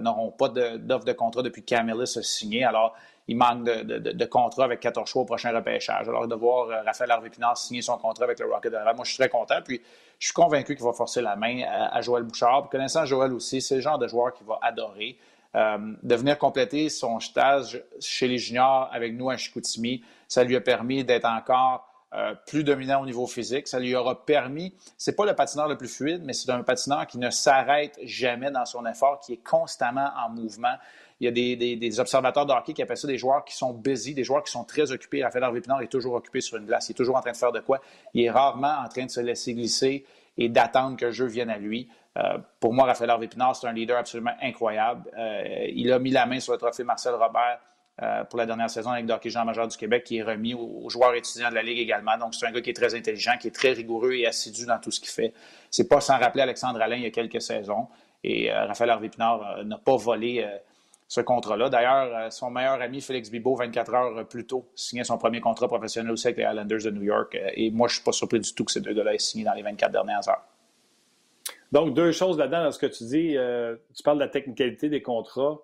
n'auront 0.00 0.30
pas 0.30 0.48
d'offre 0.48 1.06
de, 1.06 1.12
contrat 1.12 1.42
depuis 1.42 1.62
que 1.62 1.74
Camillus 1.74 2.16
a 2.16 2.22
signé. 2.22 2.62
Alors, 2.62 2.94
il 3.28 3.36
manque 3.36 3.64
de, 3.64 4.24
contrat 4.24 4.64
avec 4.64 4.80
14 4.80 5.08
choix 5.08 5.22
au 5.22 5.24
prochain 5.24 5.52
repêchage. 5.52 6.08
Alors, 6.08 6.26
de 6.26 6.34
voir 6.34 6.68
euh, 6.68 6.82
Raphaël 6.82 7.10
Harvey-Pinard 7.10 7.56
signer 7.56 7.82
son 7.82 7.96
contrat 7.96 8.24
avec 8.24 8.40
le 8.40 8.46
Rocket 8.46 8.72
de 8.72 8.76
Laval, 8.76 8.96
moi, 8.96 9.04
je 9.04 9.10
suis 9.10 9.18
très 9.18 9.28
content. 9.28 9.60
Puis, 9.64 9.80
je 10.18 10.26
suis 10.26 10.34
convaincu 10.34 10.74
qu'il 10.74 10.84
va 10.84 10.92
forcer 10.92 11.22
la 11.22 11.36
main 11.36 11.62
à, 11.66 12.00
Joël 12.00 12.24
Bouchard. 12.24 12.62
Puis, 12.62 12.70
connaissant 12.70 13.04
Joël 13.04 13.32
aussi, 13.32 13.60
c'est 13.60 13.76
le 13.76 13.80
genre 13.80 13.98
de 13.98 14.08
joueur 14.08 14.32
qu'il 14.32 14.46
va 14.46 14.58
adorer. 14.62 15.16
Euh, 15.54 15.76
de 16.02 16.14
venir 16.14 16.38
compléter 16.38 16.88
son 16.88 17.20
stage 17.20 17.82
chez 18.00 18.26
les 18.26 18.38
juniors 18.38 18.88
avec 18.90 19.12
nous 19.12 19.28
à 19.28 19.36
Chicoutimi, 19.36 20.02
ça 20.26 20.44
lui 20.44 20.56
a 20.56 20.62
permis 20.62 21.04
d'être 21.04 21.26
encore 21.26 21.86
euh, 22.14 22.34
plus 22.46 22.62
dominant 22.62 23.00
au 23.00 23.06
niveau 23.06 23.26
physique. 23.26 23.66
Ça 23.66 23.78
lui 23.78 23.94
aura 23.94 24.26
permis, 24.26 24.74
c'est 24.98 25.16
pas 25.16 25.24
le 25.24 25.34
patineur 25.34 25.66
le 25.66 25.78
plus 25.78 25.88
fluide, 25.88 26.22
mais 26.24 26.34
c'est 26.34 26.50
un 26.50 26.62
patineur 26.62 27.06
qui 27.06 27.16
ne 27.16 27.30
s'arrête 27.30 27.98
jamais 28.02 28.50
dans 28.50 28.66
son 28.66 28.84
effort, 28.84 29.20
qui 29.20 29.32
est 29.32 29.42
constamment 29.42 30.10
en 30.22 30.28
mouvement. 30.28 30.74
Il 31.22 31.26
y 31.26 31.28
a 31.28 31.76
des, 31.76 32.00
observateurs 32.00 32.46
de 32.46 32.72
qui 32.72 32.82
appellent 32.82 32.96
ça 32.96 33.06
des 33.06 33.16
joueurs 33.16 33.44
qui 33.44 33.54
sont 33.54 33.72
busy, 33.72 34.12
des 34.12 34.24
joueurs 34.24 34.42
qui 34.42 34.50
sont 34.50 34.64
très 34.64 34.90
occupés. 34.90 35.22
Raphaël 35.22 35.44
Harvey 35.44 35.60
Pinard 35.60 35.80
est 35.80 35.86
toujours 35.86 36.14
occupé 36.14 36.40
sur 36.40 36.56
une 36.58 36.66
glace. 36.66 36.88
Il 36.88 36.92
est 36.92 36.94
toujours 36.94 37.14
en 37.14 37.20
train 37.20 37.30
de 37.30 37.36
faire 37.36 37.52
de 37.52 37.60
quoi. 37.60 37.80
Il 38.12 38.24
est 38.24 38.30
rarement 38.30 38.74
en 38.84 38.88
train 38.88 39.04
de 39.04 39.10
se 39.10 39.20
laisser 39.20 39.54
glisser 39.54 40.04
et 40.36 40.48
d'attendre 40.48 40.96
que 40.96 41.12
jeu 41.12 41.26
vienne 41.26 41.48
à 41.48 41.58
lui. 41.58 41.88
Euh, 42.18 42.38
pour 42.58 42.74
moi, 42.74 42.86
Raphaël 42.86 43.10
Harvey 43.10 43.28
Pinard, 43.28 43.54
c'est 43.54 43.68
un 43.68 43.72
leader 43.72 43.96
absolument 43.96 44.34
incroyable. 44.42 45.08
Euh, 45.16 45.68
il 45.72 45.92
a 45.92 46.00
mis 46.00 46.10
la 46.10 46.26
main 46.26 46.40
sur 46.40 46.54
le 46.54 46.58
trophée 46.58 46.82
Marcel 46.82 47.14
Robert 47.14 47.60
euh, 48.02 48.24
pour 48.24 48.40
la 48.40 48.46
dernière 48.46 48.68
saison 48.68 48.90
avec 48.90 49.06
le 49.06 49.30
Jean 49.30 49.44
Major 49.44 49.68
du 49.68 49.76
Québec, 49.76 50.02
qui 50.02 50.16
est 50.16 50.22
remis 50.24 50.54
aux, 50.54 50.88
joueurs 50.90 51.14
étudiants 51.14 51.50
de 51.50 51.54
la 51.54 51.62
Ligue 51.62 51.78
également. 51.78 52.18
Donc, 52.18 52.34
c'est 52.34 52.46
un 52.46 52.50
gars 52.50 52.62
qui 52.62 52.70
est 52.70 52.74
très 52.74 52.96
intelligent, 52.96 53.34
qui 53.40 53.46
est 53.46 53.54
très 53.54 53.70
rigoureux 53.70 54.14
et 54.14 54.26
assidu 54.26 54.66
dans 54.66 54.80
tout 54.80 54.90
ce 54.90 54.98
qu'il 54.98 55.10
fait. 55.10 55.34
C'est 55.70 55.88
pas 55.88 56.00
sans 56.00 56.18
rappeler 56.18 56.42
Alexandre 56.42 56.82
Alain 56.82 56.96
il 56.96 57.02
y 57.02 57.06
a 57.06 57.10
quelques 57.10 57.40
saisons. 57.40 57.86
Et 58.24 58.52
Raphaël 58.52 58.90
Harvey 58.90 59.08
Pinard 59.08 59.64
n'a 59.64 59.78
pas 59.78 59.96
volé 59.96 60.46
ce 61.12 61.20
contrat-là. 61.20 61.68
D'ailleurs, 61.68 62.16
euh, 62.16 62.30
son 62.30 62.50
meilleur 62.50 62.80
ami, 62.80 63.02
Félix 63.02 63.30
Bibo, 63.30 63.54
24 63.54 63.94
heures 63.94 64.26
plus 64.26 64.46
tôt, 64.46 64.70
signait 64.74 65.04
son 65.04 65.18
premier 65.18 65.42
contrat 65.42 65.68
professionnel 65.68 66.10
aussi 66.10 66.26
avec 66.26 66.38
les 66.38 66.44
Islanders 66.44 66.84
de 66.84 66.90
New 66.90 67.02
York. 67.02 67.34
Euh, 67.34 67.50
et 67.52 67.70
moi, 67.70 67.86
je 67.86 67.92
ne 67.92 67.94
suis 67.96 68.04
pas 68.04 68.12
surpris 68.12 68.40
du 68.40 68.54
tout 68.54 68.64
que 68.64 68.72
ces 68.72 68.80
deux 68.80 68.94
gars-là 68.94 69.12
aient 69.12 69.18
signé 69.18 69.44
dans 69.44 69.52
les 69.52 69.60
24 69.60 69.92
dernières 69.92 70.26
heures. 70.26 70.42
Donc, 71.70 71.92
deux 71.92 72.12
choses 72.12 72.38
là-dedans 72.38 72.64
dans 72.64 72.70
ce 72.70 72.78
que 72.78 72.86
tu 72.86 73.04
dis. 73.04 73.36
Euh, 73.36 73.76
tu 73.94 74.02
parles 74.02 74.16
de 74.16 74.22
la 74.22 74.30
technicalité 74.30 74.88
des 74.88 75.02
contrats. 75.02 75.60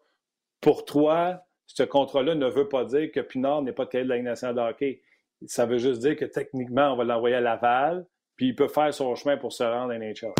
Pour 0.61 0.85
toi, 0.85 1.41
ce 1.65 1.83
contrat-là 1.83 2.35
ne 2.35 2.47
veut 2.47 2.69
pas 2.69 2.85
dire 2.85 3.11
que 3.11 3.21
Pinard 3.21 3.63
n'est 3.63 3.73
pas 3.73 3.87
de 3.87 4.03
de 4.03 4.07
la 4.07 4.17
Ligue 4.17 4.27
de 4.27 4.61
hockey. 4.61 5.01
Ça 5.47 5.65
veut 5.65 5.79
juste 5.79 6.01
dire 6.01 6.17
que 6.17 6.27
techniquement, 6.27 6.93
on 6.93 6.97
va 6.97 7.05
l'envoyer 7.05 7.37
à 7.37 7.41
Laval, 7.41 8.05
puis 8.37 8.49
il 8.49 8.55
peut 8.55 8.69
faire 8.69 8.93
son 8.93 9.15
chemin 9.15 9.39
pour 9.39 9.55
se 9.55 9.65
rendre 9.65 9.93
à 9.93 9.99
NHL. 9.99 10.35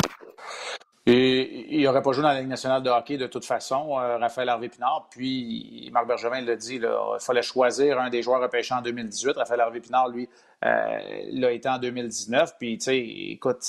Il 1.11 1.83
n'aurait 1.83 2.01
pas 2.01 2.11
joué 2.11 2.21
dans 2.21 2.29
la 2.29 2.39
Ligue 2.39 2.49
nationale 2.49 2.83
de 2.83 2.89
hockey 2.89 3.17
de 3.17 3.27
toute 3.27 3.45
façon, 3.45 3.97
euh, 3.97 4.17
Raphaël 4.17 4.49
Harvey-Pinard. 4.49 5.07
Puis, 5.09 5.89
Marc 5.91 6.07
Bergevin 6.07 6.41
l'a 6.41 6.55
dit, 6.55 6.75
il 6.75 7.17
fallait 7.19 7.41
choisir 7.41 7.99
un 7.99 8.09
des 8.09 8.21
joueurs 8.21 8.41
repêchés 8.41 8.73
en 8.73 8.81
2018. 8.81 9.37
Raphaël 9.37 9.61
Harvey-Pinard, 9.61 10.09
lui, 10.09 10.29
euh, 10.65 10.99
l'a 11.31 11.51
été 11.51 11.67
en 11.67 11.79
2019. 11.79 12.55
Puis, 12.59 12.77
tu 12.77 12.83
sais, 12.85 12.97
écoute, 12.97 13.63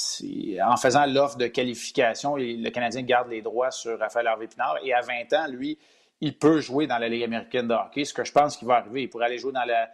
en 0.62 0.76
faisant 0.76 1.06
l'offre 1.06 1.38
de 1.38 1.46
qualification, 1.46 2.36
le 2.36 2.68
Canadien 2.70 3.02
garde 3.02 3.28
les 3.30 3.42
droits 3.42 3.70
sur 3.70 3.98
Raphaël 3.98 4.26
Harvey-Pinard. 4.26 4.76
Et 4.84 4.92
à 4.92 5.00
20 5.00 5.32
ans, 5.32 5.46
lui, 5.48 5.78
il 6.20 6.36
peut 6.36 6.60
jouer 6.60 6.86
dans 6.86 6.98
la 6.98 7.08
Ligue 7.08 7.24
américaine 7.24 7.68
de 7.68 7.74
hockey, 7.74 8.04
ce 8.04 8.12
que 8.12 8.24
je 8.24 8.32
pense 8.32 8.56
qu'il 8.56 8.68
va 8.68 8.76
arriver. 8.76 9.02
Il 9.02 9.08
pourrait 9.08 9.26
aller 9.26 9.38
jouer 9.38 9.52
dans 9.52 9.64
la 9.64 9.88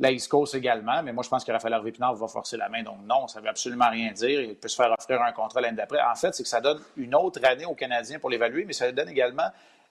la 0.00 0.12
East 0.12 0.28
Coast 0.28 0.54
également, 0.54 1.02
mais 1.02 1.12
moi, 1.12 1.24
je 1.24 1.28
pense 1.28 1.44
que 1.44 1.50
Raphaël 1.50 1.74
Harvey 1.74 1.92
va 1.98 2.28
forcer 2.28 2.56
la 2.56 2.68
main. 2.68 2.82
Donc, 2.82 2.98
non, 3.04 3.26
ça 3.26 3.40
ne 3.40 3.44
veut 3.44 3.50
absolument 3.50 3.90
rien 3.90 4.12
dire. 4.12 4.40
Il 4.40 4.54
peut 4.54 4.68
se 4.68 4.76
faire 4.76 4.92
offrir 4.96 5.20
un 5.20 5.32
contrat 5.32 5.60
l'année 5.60 5.76
d'après. 5.76 6.00
En 6.00 6.14
fait, 6.14 6.32
c'est 6.34 6.44
que 6.44 6.48
ça 6.48 6.60
donne 6.60 6.80
une 6.96 7.14
autre 7.14 7.40
année 7.44 7.66
aux 7.66 7.74
Canadiens 7.74 8.20
pour 8.20 8.30
l'évaluer, 8.30 8.64
mais 8.64 8.72
ça 8.72 8.90
donne 8.92 9.08
également 9.08 9.50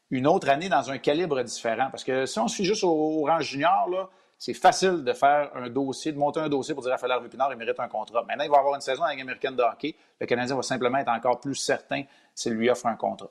une 0.10 0.28
autre 0.28 0.48
année 0.50 0.70
dans 0.70 0.89
un 0.89 0.98
calibre 0.98 1.41
différent. 1.43 1.89
Parce 1.91 2.06
que 2.06 2.26
si 2.26 2.39
on 2.39 2.48
se 2.48 2.56
fie 2.56 2.65
juste 2.65 2.86
au, 2.86 3.24
rang 3.26 3.41
junior, 3.41 4.10
c'est 4.38 4.54
facile 4.54 5.04
de 5.04 5.12
faire 5.12 5.52
un 5.56 5.70
dossier, 5.70 6.13
de 6.13 6.17
monter 6.17 6.39
un 6.39 6.48
dossier 6.48 6.74
pour 6.74 6.84
dire 6.84 6.91
Raphaël 6.91 7.12
Harvey 7.12 7.28
Pinard, 7.28 7.52
il 7.52 7.58
mérite 7.58 7.80
un 7.80 7.89
contrat. 7.89 8.24
Maintenant, 8.24 8.46
il 8.46 8.50
va 8.50 8.60
avoir 8.60 8.76
une 8.76 8.82
saison 8.82 9.04
avec 9.04 9.20
américaine 9.20 9.58
de 9.58 9.63
hockey. 9.63 9.93
Le 10.22 10.26
Canadien 10.26 10.56
va 10.56 10.62
simplement 10.62 11.00
être 11.00 11.10
encore 11.10 11.41
plus 11.41 11.56
certain 11.56 12.04
s'il 12.34 12.54
lui 12.54 12.70
offre 12.70 12.86
un 12.86 12.96
contrat. 12.96 13.30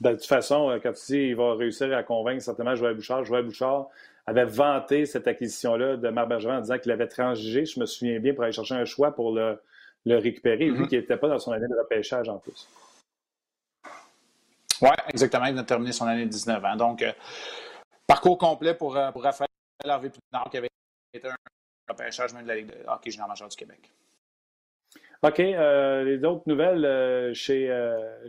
Ben, 0.00 0.12
de 0.12 0.16
toute 0.16 0.26
façon, 0.26 0.70
euh, 0.70 0.78
quand 0.82 0.92
tu 0.94 1.12
dis 1.12 1.18
qu'il 1.18 1.36
va 1.36 1.54
réussir 1.54 1.94
à 1.96 2.02
convaincre 2.02 2.42
certainement 2.42 2.74
Joël 2.74 2.94
Bouchard, 2.94 3.24
Joël 3.24 3.44
Bouchard, 3.44 3.86
avait 4.26 4.44
vanté 4.44 5.06
cette 5.06 5.26
acquisition-là 5.26 5.96
de 5.96 6.08
Marc 6.08 6.28
Bergevin 6.28 6.58
en 6.58 6.60
disant 6.60 6.78
qu'il 6.78 6.92
avait 6.92 7.08
transigé, 7.08 7.64
je 7.64 7.80
me 7.80 7.86
souviens 7.86 8.18
bien, 8.20 8.34
pour 8.34 8.44
aller 8.44 8.52
chercher 8.52 8.74
un 8.74 8.84
choix 8.84 9.14
pour 9.14 9.32
le, 9.32 9.58
récupérer, 10.06 10.70
vu 10.70 10.72
mm-hmm. 10.72 10.88
qu'il 10.88 10.98
n'était 11.00 11.16
pas 11.16 11.28
dans 11.28 11.38
son 11.38 11.52
année 11.52 11.66
de 11.66 11.76
repêchage 11.76 12.28
en 12.28 12.38
plus. 12.38 12.68
Oui, 14.80 14.90
exactement. 15.08 15.46
Il 15.46 15.54
vient 15.54 15.62
de 15.62 15.66
terminer 15.66 15.92
son 15.92 16.06
année 16.06 16.24
de 16.24 16.30
19 16.30 16.64
ans. 16.64 16.76
Donc, 16.76 17.02
euh, 17.02 17.12
parcours 18.06 18.38
complet 18.38 18.74
pour, 18.74 18.96
euh, 18.96 19.10
pour 19.12 19.22
Raphaël 19.22 19.48
Harvey-Pinard, 19.84 20.50
qui 20.50 20.56
avait 20.56 20.68
été 21.12 21.28
un 21.28 21.36
repêchage 21.88 22.34
même 22.34 22.44
de 22.44 22.48
la 22.48 22.56
Ligue 22.56 22.66
de 22.66 22.74
hockey 22.86 23.10
junior 23.10 23.28
major 23.28 23.48
du 23.48 23.56
Québec. 23.56 23.90
OK. 25.22 25.38
Euh, 25.38 26.02
les 26.02 26.24
autres 26.24 26.42
nouvelles 26.46 27.32
chez, 27.32 27.68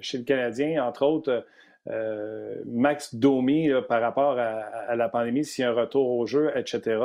chez 0.01 0.17
le 0.19 0.23
Canadien, 0.23 0.85
entre 0.85 1.05
autres, 1.05 1.31
euh, 1.31 1.41
Max 2.65 3.15
Domi 3.15 3.69
par 3.87 4.01
rapport 4.01 4.37
à, 4.39 4.95
la 4.95 5.09
pandémie, 5.09 5.43
s'il 5.43 5.63
y 5.63 5.65
a 5.65 5.71
un 5.71 5.73
retour 5.73 6.09
au 6.09 6.25
jeu, 6.25 6.51
etc. 6.55 6.99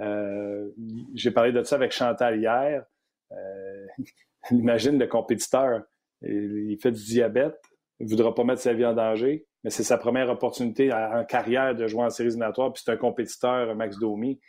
Euh, 0.00 0.70
j'ai 1.14 1.30
parlé 1.30 1.52
de 1.52 1.62
ça 1.62 1.76
avec 1.76 1.92
Chantal 1.92 2.38
hier. 2.38 2.84
Euh, 3.32 3.86
imagine 4.50 4.98
le 4.98 5.06
compétiteur. 5.06 5.82
Il, 6.22 6.78
fait 6.80 6.92
du 6.92 7.04
diabète, 7.04 7.60
il 8.00 8.06
ne 8.06 8.10
voudra 8.10 8.34
pas 8.34 8.44
mettre 8.44 8.62
sa 8.62 8.72
vie 8.72 8.86
en 8.86 8.94
danger, 8.94 9.46
mais 9.62 9.70
c'est 9.70 9.82
sa 9.82 9.98
première 9.98 10.30
opportunité 10.30 10.90
en 10.92 11.24
carrière 11.24 11.74
de 11.74 11.86
jouer 11.86 12.02
en 12.02 12.10
séries 12.10 12.28
éliminatoires, 12.28 12.72
puis 12.72 12.82
c'est 12.84 12.92
un 12.92 12.96
compétiteur, 12.96 13.74
Max 13.76 13.98
Domi. 13.98 14.40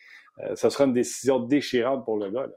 ce 0.54 0.70
sera 0.70 0.86
une 0.86 0.94
décision 0.94 1.40
déchirante 1.40 2.06
pour 2.06 2.18
le 2.18 2.30
gars. 2.32 2.48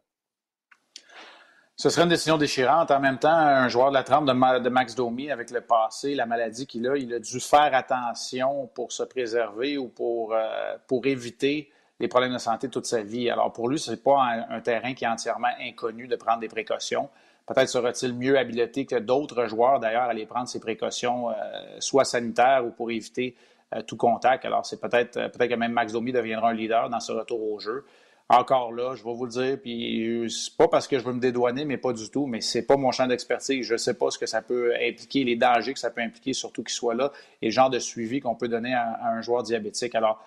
Ce 1.80 1.90
serait 1.90 2.02
une 2.02 2.08
décision 2.08 2.38
déchirante. 2.38 2.90
En 2.90 2.98
même 2.98 3.20
temps, 3.20 3.28
un 3.28 3.68
joueur 3.68 3.90
de 3.90 3.94
la 3.94 4.02
trempe 4.02 4.26
de, 4.26 4.68
Max 4.68 4.96
Domi, 4.96 5.30
avec 5.30 5.52
le 5.52 5.60
passé, 5.60 6.16
la 6.16 6.26
maladie 6.26 6.66
qu'il 6.66 6.88
a, 6.88 6.96
il 6.96 7.14
a 7.14 7.20
dû 7.20 7.38
faire 7.38 7.72
attention 7.72 8.68
pour 8.74 8.90
se 8.90 9.04
préserver 9.04 9.78
ou 9.78 9.86
pour, 9.86 10.34
euh, 10.34 10.74
pour 10.88 11.06
éviter 11.06 11.70
les 12.00 12.08
problèmes 12.08 12.32
de 12.32 12.38
santé 12.38 12.68
toute 12.68 12.86
sa 12.86 13.02
vie. 13.02 13.30
Alors 13.30 13.52
pour 13.52 13.68
lui, 13.68 13.78
ce 13.78 13.92
n'est 13.92 13.96
pas 13.96 14.20
un, 14.50 14.60
terrain 14.60 14.92
qui 14.92 15.04
est 15.04 15.08
entièrement 15.08 15.52
inconnu 15.60 16.08
de 16.08 16.16
prendre 16.16 16.40
des 16.40 16.48
précautions. 16.48 17.08
Peut-être 17.46 17.68
sera-t-il 17.68 18.12
mieux 18.12 18.36
habilité 18.36 18.84
que 18.84 18.96
d'autres 18.96 19.46
joueurs, 19.46 19.78
d'ailleurs, 19.78 20.02
à 20.02 20.10
aller 20.10 20.26
prendre 20.26 20.48
ces 20.48 20.58
précautions, 20.58 21.30
euh, 21.30 21.34
soit 21.78 22.04
sanitaires 22.04 22.66
ou 22.66 22.70
pour 22.70 22.90
éviter 22.90 23.36
euh, 23.76 23.82
tout 23.82 23.96
contact. 23.96 24.44
Alors 24.44 24.66
c'est 24.66 24.80
peut-être 24.80 25.12
peut-être 25.30 25.50
que 25.50 25.54
même 25.54 25.72
Max 25.72 25.92
Domi 25.92 26.10
deviendra 26.10 26.50
un 26.50 26.54
leader 26.54 26.90
dans 26.90 26.98
ce 26.98 27.12
retour 27.12 27.40
au 27.52 27.60
jeu 27.60 27.84
encore 28.30 28.72
là, 28.72 28.94
je 28.94 29.02
vais 29.02 29.14
vous 29.14 29.24
le 29.24 29.30
dire, 29.30 29.58
puis 29.60 30.26
c'est 30.30 30.54
pas 30.54 30.68
parce 30.68 30.86
que 30.86 30.98
je 30.98 31.04
veux 31.04 31.14
me 31.14 31.20
dédouaner, 31.20 31.64
mais 31.64 31.78
pas 31.78 31.94
du 31.94 32.10
tout, 32.10 32.26
mais 32.26 32.42
c'est 32.42 32.66
pas 32.66 32.76
mon 32.76 32.92
champ 32.92 33.06
d'expertise. 33.06 33.64
Je 33.64 33.76
sais 33.76 33.94
pas 33.94 34.10
ce 34.10 34.18
que 34.18 34.26
ça 34.26 34.42
peut 34.42 34.74
impliquer, 34.74 35.24
les 35.24 35.36
dangers 35.36 35.72
que 35.72 35.78
ça 35.78 35.90
peut 35.90 36.02
impliquer, 36.02 36.34
surtout 36.34 36.62
qu'il 36.62 36.74
soit 36.74 36.94
là, 36.94 37.10
et 37.40 37.46
le 37.46 37.52
genre 37.52 37.70
de 37.70 37.78
suivi 37.78 38.20
qu'on 38.20 38.34
peut 38.34 38.48
donner 38.48 38.74
à, 38.74 38.98
un 39.02 39.22
joueur 39.22 39.42
diabétique. 39.42 39.94
Alors, 39.94 40.22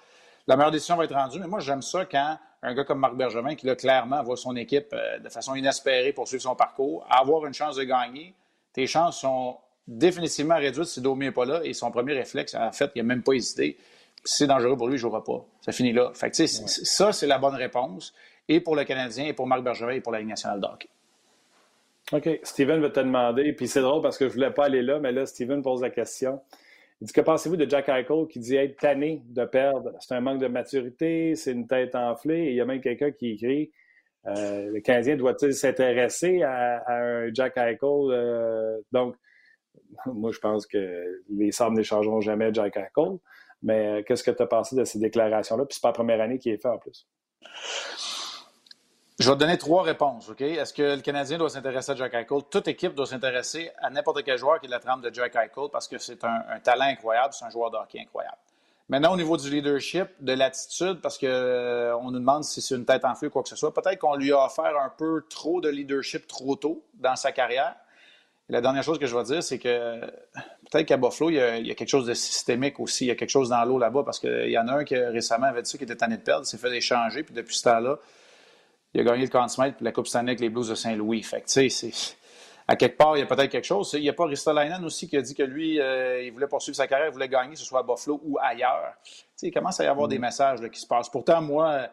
la 0.47 0.57
meilleure 0.57 0.71
décision 0.71 0.95
va 0.95 1.03
être 1.03 1.13
rendue, 1.13 1.39
mais 1.39 1.47
moi, 1.47 1.59
j'aime 1.59 1.83
ça 1.83 2.05
quand 2.05 2.39
un 2.63 2.73
gars 2.73 2.83
comme 2.83 2.99
Marc 2.99 3.15
Bergevin, 3.15 3.55
qui 3.55 3.67
là, 3.67 3.75
clairement 3.75 4.21
voit 4.23 4.37
son 4.37 4.55
équipe 4.55 4.93
euh, 4.93 5.19
de 5.19 5.29
façon 5.29 5.55
inespérée 5.55 6.13
poursuivre 6.13 6.43
son 6.43 6.55
parcours, 6.55 7.05
avoir 7.09 7.45
une 7.45 7.53
chance 7.53 7.75
de 7.75 7.83
gagner, 7.83 8.35
tes 8.73 8.87
chances 8.87 9.19
sont 9.19 9.57
définitivement 9.87 10.55
réduites 10.55 10.85
si 10.85 11.01
Domi 11.01 11.25
n'est 11.25 11.31
pas 11.31 11.45
là, 11.45 11.61
et 11.63 11.73
son 11.73 11.91
premier 11.91 12.13
réflexe, 12.13 12.55
en 12.55 12.71
fait, 12.71 12.91
il 12.95 12.99
n'a 12.99 13.03
même 13.03 13.23
pas 13.23 13.33
hésité 13.33 13.77
c'est 14.23 14.47
dangereux 14.47 14.77
pour 14.77 14.87
lui, 14.87 14.93
il 14.93 14.97
ne 14.97 15.01
jouera 15.01 15.23
pas. 15.23 15.45
Ça 15.61 15.71
finit 15.71 15.93
là. 15.93 16.11
Fait 16.13 16.33
Ça, 16.33 17.11
c'est 17.11 17.27
la 17.27 17.37
bonne 17.37 17.55
réponse. 17.55 18.13
Et 18.47 18.59
pour 18.59 18.75
le 18.75 18.83
Canadien, 18.83 19.25
et 19.25 19.33
pour 19.33 19.47
Marc 19.47 19.63
Bergevin, 19.63 19.93
et 19.93 20.01
pour 20.01 20.11
la 20.11 20.19
Ligue 20.19 20.29
nationale 20.29 20.59
d'hockey. 20.59 20.89
OK. 22.11 22.39
Steven 22.43 22.81
va 22.81 22.89
te 22.89 22.99
demander, 22.99 23.53
puis 23.53 23.67
c'est 23.67 23.81
drôle 23.81 24.01
parce 24.01 24.17
que 24.17 24.25
je 24.25 24.29
ne 24.29 24.33
voulais 24.33 24.51
pas 24.51 24.65
aller 24.65 24.81
là, 24.81 24.99
mais 24.99 25.11
là, 25.11 25.25
Steven 25.25 25.61
pose 25.61 25.81
la 25.81 25.89
question. 25.89 26.41
Il 26.99 27.07
dit 27.07 27.13
Que 27.13 27.21
pensez-vous 27.21 27.55
de 27.55 27.69
Jack 27.69 27.89
Eichel 27.89 28.27
qui 28.27 28.39
dit 28.39 28.55
être 28.55 28.77
tanné 28.77 29.21
de 29.25 29.45
perdre? 29.45 29.93
C'est 29.99 30.13
un 30.13 30.21
manque 30.21 30.39
de 30.39 30.47
maturité, 30.47 31.35
c'est 31.35 31.51
une 31.51 31.67
tête 31.67 31.95
enflée. 31.95 32.45
Et 32.45 32.49
il 32.51 32.55
y 32.55 32.61
a 32.61 32.65
même 32.65 32.81
quelqu'un 32.81 33.11
qui 33.11 33.31
écrit 33.31 33.71
euh, 34.27 34.71
Le 34.71 34.79
Canadien 34.81 35.15
doit-il 35.15 35.53
s'intéresser 35.53 36.43
à, 36.43 36.83
un 36.87 37.33
Jack 37.33 37.57
Eichel 37.57 37.79
euh, 37.83 38.77
Donc, 38.91 39.15
moi, 40.05 40.31
je 40.31 40.39
pense 40.39 40.67
que 40.67 41.21
les 41.29 41.51
Sabres 41.51 41.75
n'échangeront 41.75 42.21
jamais 42.21 42.53
Jack 42.53 42.77
Eichel. 42.77 43.17
Mais 43.63 43.87
euh, 43.87 44.03
qu'est-ce 44.03 44.23
que 44.23 44.31
tu 44.31 44.41
as 44.41 44.47
pensé 44.47 44.75
de 44.75 44.83
ces 44.83 44.99
déclarations-là? 44.99 45.65
Puis 45.65 45.75
c'est 45.75 45.81
pas 45.81 45.89
la 45.89 45.93
première 45.93 46.21
année 46.21 46.39
qui 46.39 46.49
est 46.49 46.57
fait 46.57 46.69
en 46.69 46.77
plus. 46.77 47.07
Je 49.19 49.29
vais 49.29 49.35
te 49.35 49.39
donner 49.39 49.57
trois 49.57 49.83
réponses, 49.83 50.29
OK? 50.29 50.41
Est-ce 50.41 50.73
que 50.73 50.95
le 50.95 51.01
Canadien 51.01 51.37
doit 51.37 51.49
s'intéresser 51.49 51.91
à 51.91 51.95
Jack 51.95 52.13
Eichel? 52.15 52.41
Toute 52.49 52.67
équipe 52.67 52.95
doit 52.95 53.05
s'intéresser 53.05 53.69
à 53.77 53.91
n'importe 53.91 54.23
quel 54.23 54.37
joueur 54.37 54.59
qui 54.59 54.65
est 54.65 54.69
de 54.69 54.73
la 54.73 54.79
trempe 54.79 55.01
de 55.01 55.13
Jack 55.13 55.35
Eichel 55.35 55.69
parce 55.71 55.87
que 55.87 55.99
c'est 55.99 56.23
un, 56.23 56.59
talent 56.63 56.85
incroyable, 56.85 57.31
c'est 57.31 57.45
un 57.45 57.51
joueur 57.51 57.69
de 57.69 57.77
hockey 57.77 57.99
incroyable. 57.99 58.37
Maintenant, 58.89 59.13
au 59.13 59.17
niveau 59.17 59.37
du 59.37 59.49
leadership, 59.49 60.07
de 60.19 60.33
l'attitude, 60.33 61.01
parce 61.01 61.19
qu'on 61.19 61.27
euh, 61.27 62.01
nous 62.01 62.11
demande 62.11 62.43
si 62.43 62.61
c'est 62.61 62.75
une 62.75 62.83
tête 62.83 63.05
en 63.05 63.13
feu 63.13 63.27
ou 63.27 63.29
quoi 63.29 63.43
que 63.43 63.49
ce 63.49 63.55
soit, 63.55 63.73
peut-être 63.73 63.99
qu'on 63.99 64.15
lui 64.15 64.33
a 64.33 64.43
offert 64.43 64.75
un 64.77 64.89
peu 64.89 65.23
trop 65.29 65.61
de 65.61 65.69
leadership 65.69 66.27
trop 66.27 66.55
tôt 66.55 66.83
dans 66.95 67.15
sa 67.15 67.31
carrière 67.31 67.75
la 68.51 68.59
dernière 68.59 68.83
chose 68.83 68.99
que 68.99 69.05
je 69.05 69.15
vais 69.15 69.23
dire, 69.23 69.41
c'est 69.41 69.57
que 69.57 70.01
peut-être 70.69 70.85
qu'à 70.85 70.97
Buffalo, 70.97 71.29
il 71.29 71.35
y, 71.35 71.71
a, 71.71 71.73
quelque 71.73 71.87
chose 71.87 72.05
de 72.05 72.13
systémique 72.13 72.81
aussi. 72.81 73.05
Il 73.05 73.07
y 73.07 73.11
a 73.11 73.15
quelque 73.15 73.29
chose 73.29 73.49
dans 73.49 73.63
l'eau 73.63 73.79
là-bas 73.79 74.03
parce 74.03 74.19
qu'il 74.19 74.49
y 74.49 74.57
en 74.57 74.67
a 74.67 74.73
un 74.73 74.83
qui 74.83 74.97
récemment 74.97 75.47
avait 75.47 75.61
dit 75.61 75.69
ça, 75.69 75.77
qui 75.77 75.85
était 75.85 75.95
tanné 75.95 76.17
de 76.17 76.21
perdre, 76.21 76.45
s'est 76.45 76.57
fait 76.57 76.75
échanger, 76.75 77.23
puis 77.23 77.33
depuis 77.33 77.55
ce 77.55 77.63
temps-là, 77.63 77.97
il 78.93 78.99
a 78.99 79.03
gagné 79.05 79.23
le 79.23 79.29
Conn 79.29 79.47
Smythe 79.47 79.77
puis 79.77 79.85
la 79.85 79.93
Coupe 79.93 80.07
Stanley 80.07 80.31
avec 80.31 80.41
les 80.41 80.49
Blues 80.49 80.67
de 80.67 80.75
Saint-Louis. 80.75 81.23
Fait 81.23 81.39
que, 81.39 81.47
tu 81.47 81.69
sais, 81.69 81.91
à 82.67 82.75
quelque 82.75 82.97
part, 82.97 83.15
il 83.15 83.21
y 83.21 83.23
a 83.23 83.25
peut-être 83.25 83.49
quelque 83.49 83.65
chose. 83.65 83.89
Il 83.93 84.01
n'y 84.01 84.09
a 84.09 84.13
pas 84.13 84.25
Ristolainen 84.25 84.83
aussi 84.83 85.07
qui 85.07 85.15
a 85.15 85.21
dit 85.21 85.33
que 85.33 85.43
lui, 85.43 85.79
euh, 85.79 86.21
il 86.21 86.33
voulait 86.33 86.47
poursuivre 86.47 86.75
sa 86.75 86.87
carrière, 86.87 87.07
il 87.07 87.13
voulait 87.13 87.29
gagner, 87.29 87.53
que 87.53 87.59
ce 87.59 87.65
soit 87.65 87.79
à 87.79 87.83
Buffalo 87.83 88.19
ou 88.23 88.37
ailleurs. 88.37 88.95
Tu 89.03 89.11
sais, 89.35 89.47
il 89.47 89.53
commence 89.53 89.79
à 89.79 89.85
y 89.85 89.87
avoir 89.87 90.09
des 90.09 90.17
mm. 90.17 90.21
messages 90.21 90.69
qui 90.69 90.79
se 90.79 90.87
passent. 90.87 91.09
Pourtant, 91.09 91.41
moi, 91.41 91.87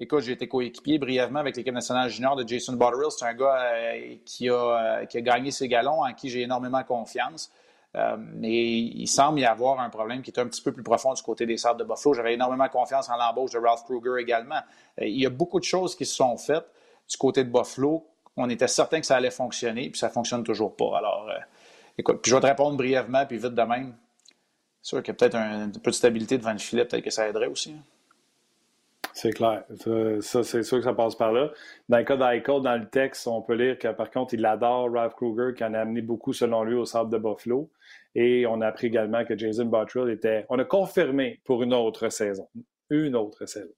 Écoute, 0.00 0.20
j'ai 0.20 0.32
été 0.32 0.46
coéquipier 0.46 0.98
brièvement 0.98 1.40
avec 1.40 1.56
l'équipe 1.56 1.74
nationale 1.74 2.08
junior 2.08 2.36
de 2.36 2.46
Jason 2.46 2.74
Botterill. 2.74 3.10
C'est 3.10 3.24
un 3.24 3.34
gars 3.34 3.60
euh, 3.60 4.14
qui, 4.24 4.48
a, 4.48 4.54
euh, 5.00 5.06
qui, 5.06 5.18
a, 5.18 5.20
gagné 5.20 5.50
ses 5.50 5.66
galons, 5.66 6.04
en 6.04 6.12
qui 6.14 6.30
j'ai 6.30 6.42
énormément 6.42 6.84
confiance. 6.84 7.50
Euh, 7.96 8.16
mais 8.16 8.78
il 8.78 9.08
semble 9.08 9.40
y 9.40 9.44
avoir 9.44 9.80
un 9.80 9.90
problème 9.90 10.22
qui 10.22 10.30
est 10.30 10.38
un 10.38 10.46
petit 10.46 10.62
peu 10.62 10.70
plus 10.70 10.84
profond 10.84 11.14
du 11.14 11.22
côté 11.22 11.46
des 11.46 11.56
Sables 11.56 11.80
de 11.80 11.84
Buffalo. 11.84 12.14
J'avais 12.14 12.34
énormément 12.34 12.68
confiance 12.68 13.08
en 13.08 13.16
l'embauche 13.16 13.50
de 13.50 13.58
Ralph 13.58 13.82
Kruger 13.84 14.20
également. 14.20 14.60
il 15.00 15.20
y 15.20 15.26
a 15.26 15.30
beaucoup 15.30 15.58
de 15.58 15.64
choses 15.64 15.96
qui 15.96 16.06
se 16.06 16.14
sont 16.14 16.36
faites 16.36 16.66
du 17.10 17.16
côté 17.16 17.42
de 17.42 17.50
Buffalo. 17.50 18.06
On 18.36 18.48
était 18.48 18.68
certain 18.68 19.00
que 19.00 19.06
ça 19.06 19.16
allait 19.16 19.32
fonctionner, 19.32 19.90
puis 19.90 19.98
ça 19.98 20.06
ne 20.08 20.12
fonctionne 20.12 20.44
toujours 20.44 20.76
pas. 20.76 20.98
Alors, 20.98 21.28
écoute, 21.96 22.20
puis 22.22 22.30
je 22.30 22.36
vais 22.36 22.42
te 22.42 22.46
répondre 22.46 22.76
brièvement, 22.76 23.26
puis 23.26 23.38
vite 23.38 23.54
de 23.54 23.62
même. 23.62 23.96
C'est 24.80 24.90
sûr 24.90 25.02
qu'il 25.02 25.12
y 25.12 25.16
a 25.16 25.18
peut-être 25.18 25.34
un, 25.34 25.70
peu 25.70 25.90
de 25.90 25.96
stabilité 25.96 26.38
devant 26.38 26.52
le 26.52 26.58
filet, 26.58 26.84
peut-être 26.84 27.02
que 27.02 27.10
ça 27.10 27.26
aiderait 27.26 27.48
aussi. 27.48 27.72
Hein. 27.72 27.82
C'est 29.20 29.32
clair. 29.32 29.64
Ça, 30.20 30.44
c'est 30.44 30.62
sûr 30.62 30.78
que 30.78 30.84
ça 30.84 30.94
passe 30.94 31.16
par 31.16 31.32
là. 31.32 31.50
Dans 31.88 31.98
le 31.98 32.04
cas 32.04 32.16
d'Eichel, 32.16 32.62
dans 32.62 32.76
le 32.76 32.88
texte, 32.88 33.26
on 33.26 33.42
peut 33.42 33.54
lire 33.54 33.76
que 33.76 33.88
par 33.88 34.12
contre, 34.12 34.34
il 34.34 34.46
adore 34.46 34.92
Ralph 34.92 35.14
Kruger, 35.14 35.54
qui 35.56 35.64
en 35.64 35.74
a 35.74 35.80
amené 35.80 36.02
beaucoup, 36.02 36.32
selon 36.32 36.62
lui, 36.62 36.76
au 36.76 36.84
sable 36.84 37.10
de 37.10 37.18
Buffalo. 37.18 37.68
Et 38.14 38.46
on 38.46 38.60
a 38.60 38.68
appris 38.68 38.86
également 38.86 39.24
que 39.24 39.36
Jason 39.36 39.64
Bottrill 39.64 40.08
était. 40.10 40.46
On 40.50 40.58
a 40.60 40.64
confirmé 40.64 41.40
pour 41.44 41.64
une 41.64 41.74
autre 41.74 42.10
saison. 42.10 42.48
Une 42.90 43.16
autre 43.16 43.44
saison. 43.46 43.74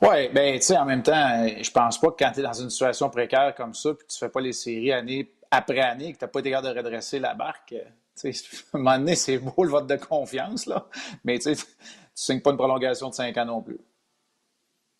Oui, 0.00 0.30
bien, 0.32 0.54
tu 0.54 0.62
sais, 0.62 0.78
en 0.78 0.86
même 0.86 1.02
temps, 1.02 1.46
je 1.46 1.70
pense 1.70 2.00
pas 2.00 2.08
que 2.12 2.16
quand 2.18 2.32
tu 2.32 2.40
es 2.40 2.42
dans 2.42 2.54
une 2.54 2.70
situation 2.70 3.10
précaire 3.10 3.54
comme 3.54 3.74
ça, 3.74 3.92
puis 3.92 4.06
tu 4.06 4.16
fais 4.16 4.30
pas 4.30 4.40
les 4.40 4.52
séries 4.52 4.92
année 4.92 5.30
après 5.50 5.80
année, 5.80 6.14
que 6.14 6.18
tu 6.18 6.24
n'as 6.24 6.28
pas 6.28 6.40
été 6.40 6.50
capable 6.50 6.74
de 6.74 6.80
redresser 6.80 7.18
la 7.18 7.34
barque, 7.34 7.74
tu 8.18 8.32
sais, 8.32 8.46
à 8.72 8.78
un 8.78 8.80
moment 8.80 8.98
donné, 8.98 9.16
c'est 9.16 9.36
beau 9.36 9.64
le 9.64 9.68
vote 9.68 9.86
de 9.86 9.96
confiance, 9.96 10.64
là. 10.64 10.86
Mais 11.24 11.38
tu 11.38 11.54
sais, 11.54 11.66
signes 12.16 12.40
pas 12.40 12.50
une 12.50 12.56
prolongation 12.56 13.10
de 13.10 13.14
5 13.14 13.36
ans 13.36 13.44
non 13.44 13.62
plus. 13.62 13.78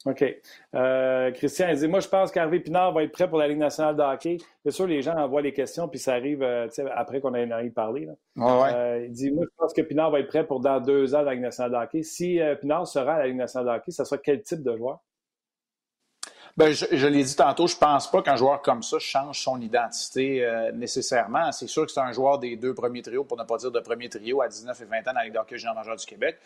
OK. 0.05 0.25
Euh, 0.75 1.33
Christian, 1.33 1.69
il 1.69 1.79
dit 1.79 1.89
Moi, 1.89 1.99
je 1.99 2.07
pense 2.07 2.31
qu'Harvey 2.31 2.61
Pinard 2.61 2.93
va 2.93 3.03
être 3.03 3.11
prêt 3.11 3.29
pour 3.29 3.39
la 3.39 3.49
Ligue 3.49 3.59
nationale 3.59 3.97
de 3.97 4.03
hockey. 4.03 4.37
Bien 4.65 4.71
sûr, 4.71 4.87
les 4.87 5.03
gens 5.03 5.17
envoient 5.17 5.43
les 5.43 5.53
questions, 5.53 5.89
puis 5.89 5.99
ça 5.99 6.13
arrive 6.13 6.43
euh, 6.43 6.69
après 6.95 7.21
qu'on 7.21 7.35
ait 7.35 7.53
envie 7.53 7.71
de 7.71 7.75
parler. 7.75 8.09
Euh, 8.39 9.05
il 9.05 9.13
dit 9.13 9.33
Moi, 9.33 9.45
je 9.45 9.57
pense 9.57 9.73
que 9.73 9.83
Pinard 9.83 10.13
va 10.13 10.21
être 10.21 10.29
prêt 10.29 10.47
pour 10.47 10.61
dans 10.61 10.81
deux 10.81 11.15
ans 11.15 11.19
dans 11.19 11.25
la 11.25 11.35
Ligue 11.35 11.43
nationale 11.43 11.73
de 11.73 11.77
hockey. 11.77 12.03
Si 12.05 12.39
Pinard 12.61 12.87
sera 12.87 13.15
à 13.15 13.19
la 13.21 13.27
Ligue 13.27 13.37
nationale 13.37 13.67
de 13.67 13.81
hockey, 13.81 13.91
ça 13.91 14.05
sera 14.05 14.19
quel 14.19 14.43
type 14.43 14.63
de 14.63 14.77
joueur? 14.77 15.01
Bien, 16.57 16.71
je, 16.71 16.87
je 16.91 17.07
l'ai 17.07 17.23
dit 17.23 17.37
tantôt, 17.37 17.67
je 17.67 17.77
pense 17.77 18.11
pas 18.11 18.23
qu'un 18.23 18.37
joueur 18.37 18.63
comme 18.63 18.83
ça 18.83 18.99
change 18.99 19.41
son 19.41 19.61
identité 19.61 20.49
nécessairement. 20.73 21.51
C'est 21.51 21.67
sûr 21.67 21.85
que 21.85 21.91
c'est 21.91 22.01
un 22.01 22.13
joueur 22.13 22.39
des 22.39 22.57
deux 22.57 22.75
premiers 22.75 23.03
trios, 23.03 23.25
pour 23.25 23.37
ne 23.37 23.45
pas 23.45 23.57
dire 23.57 23.73
de 23.73 23.81
premier 23.81 24.09
trio, 24.09 24.41
à 24.41 24.49
19 24.49 24.81
et 24.81 24.85
20 24.85 24.99
ans 24.99 25.01
dans 25.07 25.13
la 25.15 25.25
Ligue 25.25 25.35
d'hockey 25.35 25.59
junior 25.59 25.75
majeur 25.75 25.97
du 25.97 26.07
Québec. 26.07 26.39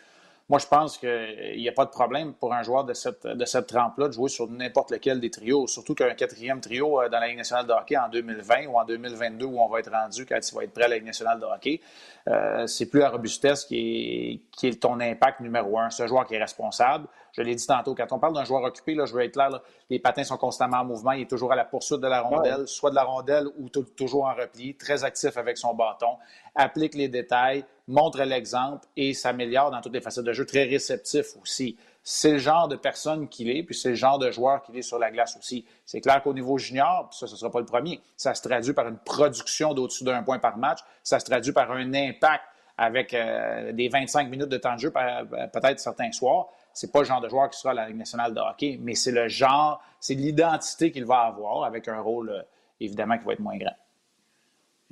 Moi, 0.51 0.59
je 0.59 0.67
pense 0.67 0.97
qu'il 0.97 1.55
n'y 1.55 1.69
a 1.69 1.71
pas 1.71 1.85
de 1.85 1.91
problème 1.91 2.33
pour 2.33 2.53
un 2.53 2.61
joueur 2.61 2.83
de 2.83 2.93
cette, 2.93 3.25
de 3.25 3.45
cette 3.45 3.67
trempe-là 3.67 4.09
de 4.09 4.11
jouer 4.11 4.27
sur 4.27 4.49
n'importe 4.49 4.91
lequel 4.91 5.21
des 5.21 5.31
trios, 5.31 5.65
surtout 5.65 5.95
qu'un 5.95 6.13
quatrième 6.13 6.59
trio 6.59 7.01
euh, 7.01 7.07
dans 7.07 7.21
la 7.21 7.29
Ligue 7.29 7.37
nationale 7.37 7.65
de 7.67 7.71
hockey 7.71 7.95
en 7.95 8.09
2020 8.09 8.65
ou 8.67 8.77
en 8.77 8.83
2022 8.83 9.45
où 9.45 9.61
on 9.61 9.69
va 9.69 9.79
être 9.79 9.89
rendu 9.89 10.25
quand 10.25 10.37
il 10.45 10.53
va 10.53 10.65
être 10.65 10.73
prêt 10.73 10.83
à 10.83 10.87
la 10.89 10.95
Ligue 10.95 11.05
nationale 11.05 11.39
de 11.39 11.45
hockey. 11.45 11.79
Euh, 12.27 12.67
c'est 12.67 12.87
plus 12.87 12.99
la 12.99 13.11
robustesse 13.11 13.63
qui 13.63 13.77
est, 13.77 14.41
qui 14.51 14.67
est 14.67 14.81
ton 14.81 14.99
impact 14.99 15.39
numéro 15.39 15.79
un. 15.79 15.89
Ce 15.89 16.05
joueur 16.05 16.27
qui 16.27 16.35
est 16.35 16.41
responsable, 16.41 17.07
je 17.33 17.41
l'ai 17.41 17.55
dit 17.55 17.65
tantôt, 17.65 17.95
quand 17.95 18.11
on 18.11 18.19
parle 18.19 18.33
d'un 18.33 18.43
joueur 18.43 18.63
occupé, 18.63 18.93
là, 18.93 19.05
je 19.05 19.13
veux 19.13 19.23
être 19.23 19.33
clair, 19.33 19.49
les 19.89 19.99
patins 19.99 20.23
sont 20.23 20.37
constamment 20.37 20.77
en 20.77 20.85
mouvement, 20.85 21.11
il 21.11 21.21
est 21.21 21.29
toujours 21.29 21.51
à 21.51 21.55
la 21.55 21.65
poursuite 21.65 21.99
de 21.99 22.07
la 22.07 22.21
rondelle, 22.21 22.67
soit 22.67 22.89
de 22.89 22.95
la 22.95 23.03
rondelle 23.03 23.47
ou 23.57 23.69
toujours 23.69 24.25
en 24.25 24.33
repli, 24.33 24.75
très 24.75 25.03
actif 25.03 25.37
avec 25.37 25.57
son 25.57 25.73
bâton, 25.73 26.17
applique 26.55 26.95
les 26.95 27.07
détails, 27.07 27.65
montre 27.87 28.23
l'exemple 28.23 28.87
et 28.95 29.13
s'améliore 29.13 29.71
dans 29.71 29.81
toutes 29.81 29.93
les 29.93 30.01
facettes 30.01 30.25
de 30.25 30.33
jeu, 30.33 30.45
très 30.45 30.63
réceptif 30.63 31.37
aussi. 31.41 31.77
C'est 32.03 32.31
le 32.31 32.37
genre 32.39 32.67
de 32.67 32.75
personne 32.75 33.27
qu'il 33.29 33.49
est, 33.49 33.63
puis 33.63 33.75
c'est 33.75 33.89
le 33.89 33.95
genre 33.95 34.17
de 34.17 34.31
joueur 34.31 34.63
qu'il 34.63 34.75
est 34.77 34.81
sur 34.81 34.97
la 34.97 35.11
glace 35.11 35.37
aussi. 35.37 35.65
C'est 35.85 36.01
clair 36.01 36.23
qu'au 36.23 36.33
niveau 36.33 36.57
junior, 36.57 37.09
ça, 37.11 37.27
ce 37.27 37.33
ne 37.33 37.37
sera 37.37 37.51
pas 37.51 37.59
le 37.59 37.65
premier, 37.65 38.01
ça 38.17 38.33
se 38.33 38.41
traduit 38.41 38.73
par 38.73 38.87
une 38.87 38.97
production 38.97 39.73
d'au-dessus 39.73 40.03
d'un 40.03 40.23
point 40.23 40.39
par 40.39 40.57
match, 40.57 40.79
ça 41.03 41.19
se 41.19 41.25
traduit 41.25 41.51
par 41.51 41.71
un 41.71 41.93
impact 41.93 42.43
avec 42.77 43.13
euh, 43.13 43.71
des 43.73 43.89
25 43.89 44.29
minutes 44.29 44.49
de 44.49 44.57
temps 44.57 44.73
de 44.73 44.79
jeu, 44.79 44.91
peut-être 44.91 45.79
certains 45.79 46.11
soirs. 46.11 46.47
C'est 46.73 46.91
pas 46.91 46.99
le 46.99 47.05
genre 47.05 47.21
de 47.21 47.29
joueur 47.29 47.49
qui 47.49 47.59
sera 47.59 47.71
à 47.71 47.73
la 47.73 47.87
Ligue 47.87 47.97
nationale 47.97 48.33
de 48.33 48.39
hockey, 48.39 48.79
mais 48.81 48.95
c'est 48.95 49.11
le 49.11 49.27
genre, 49.27 49.81
c'est 49.99 50.15
l'identité 50.15 50.91
qu'il 50.91 51.05
va 51.05 51.21
avoir 51.21 51.63
avec 51.63 51.87
un 51.87 51.99
rôle, 51.99 52.29
euh, 52.29 52.41
évidemment, 52.79 53.17
qui 53.17 53.25
va 53.25 53.33
être 53.33 53.39
moins 53.39 53.57
grand. 53.57 53.75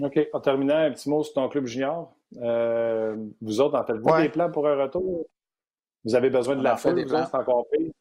OK. 0.02 0.20
En 0.34 0.40
terminant, 0.40 0.78
un 0.78 0.92
petit 0.92 1.10
mot 1.10 1.24
sur 1.24 1.34
ton 1.34 1.50
club 1.50 1.66
junior. 1.66 2.12
Euh, 2.38 3.16
vous 3.42 3.60
autres, 3.60 3.78
en 3.78 3.84
faites-vous 3.84 4.22
des 4.22 4.30
plans 4.30 4.52
pour 4.52 4.68
un 4.68 4.76
retour? 4.76 5.26
Vous 6.06 6.16
avez 6.16 6.30
besoin 6.30 6.56
de 6.56 6.64
la 6.64 6.78
foule, 6.78 7.04
vous 7.04 7.10
c'est 7.10 7.36
encore 7.36 7.66
pire? 7.72 7.92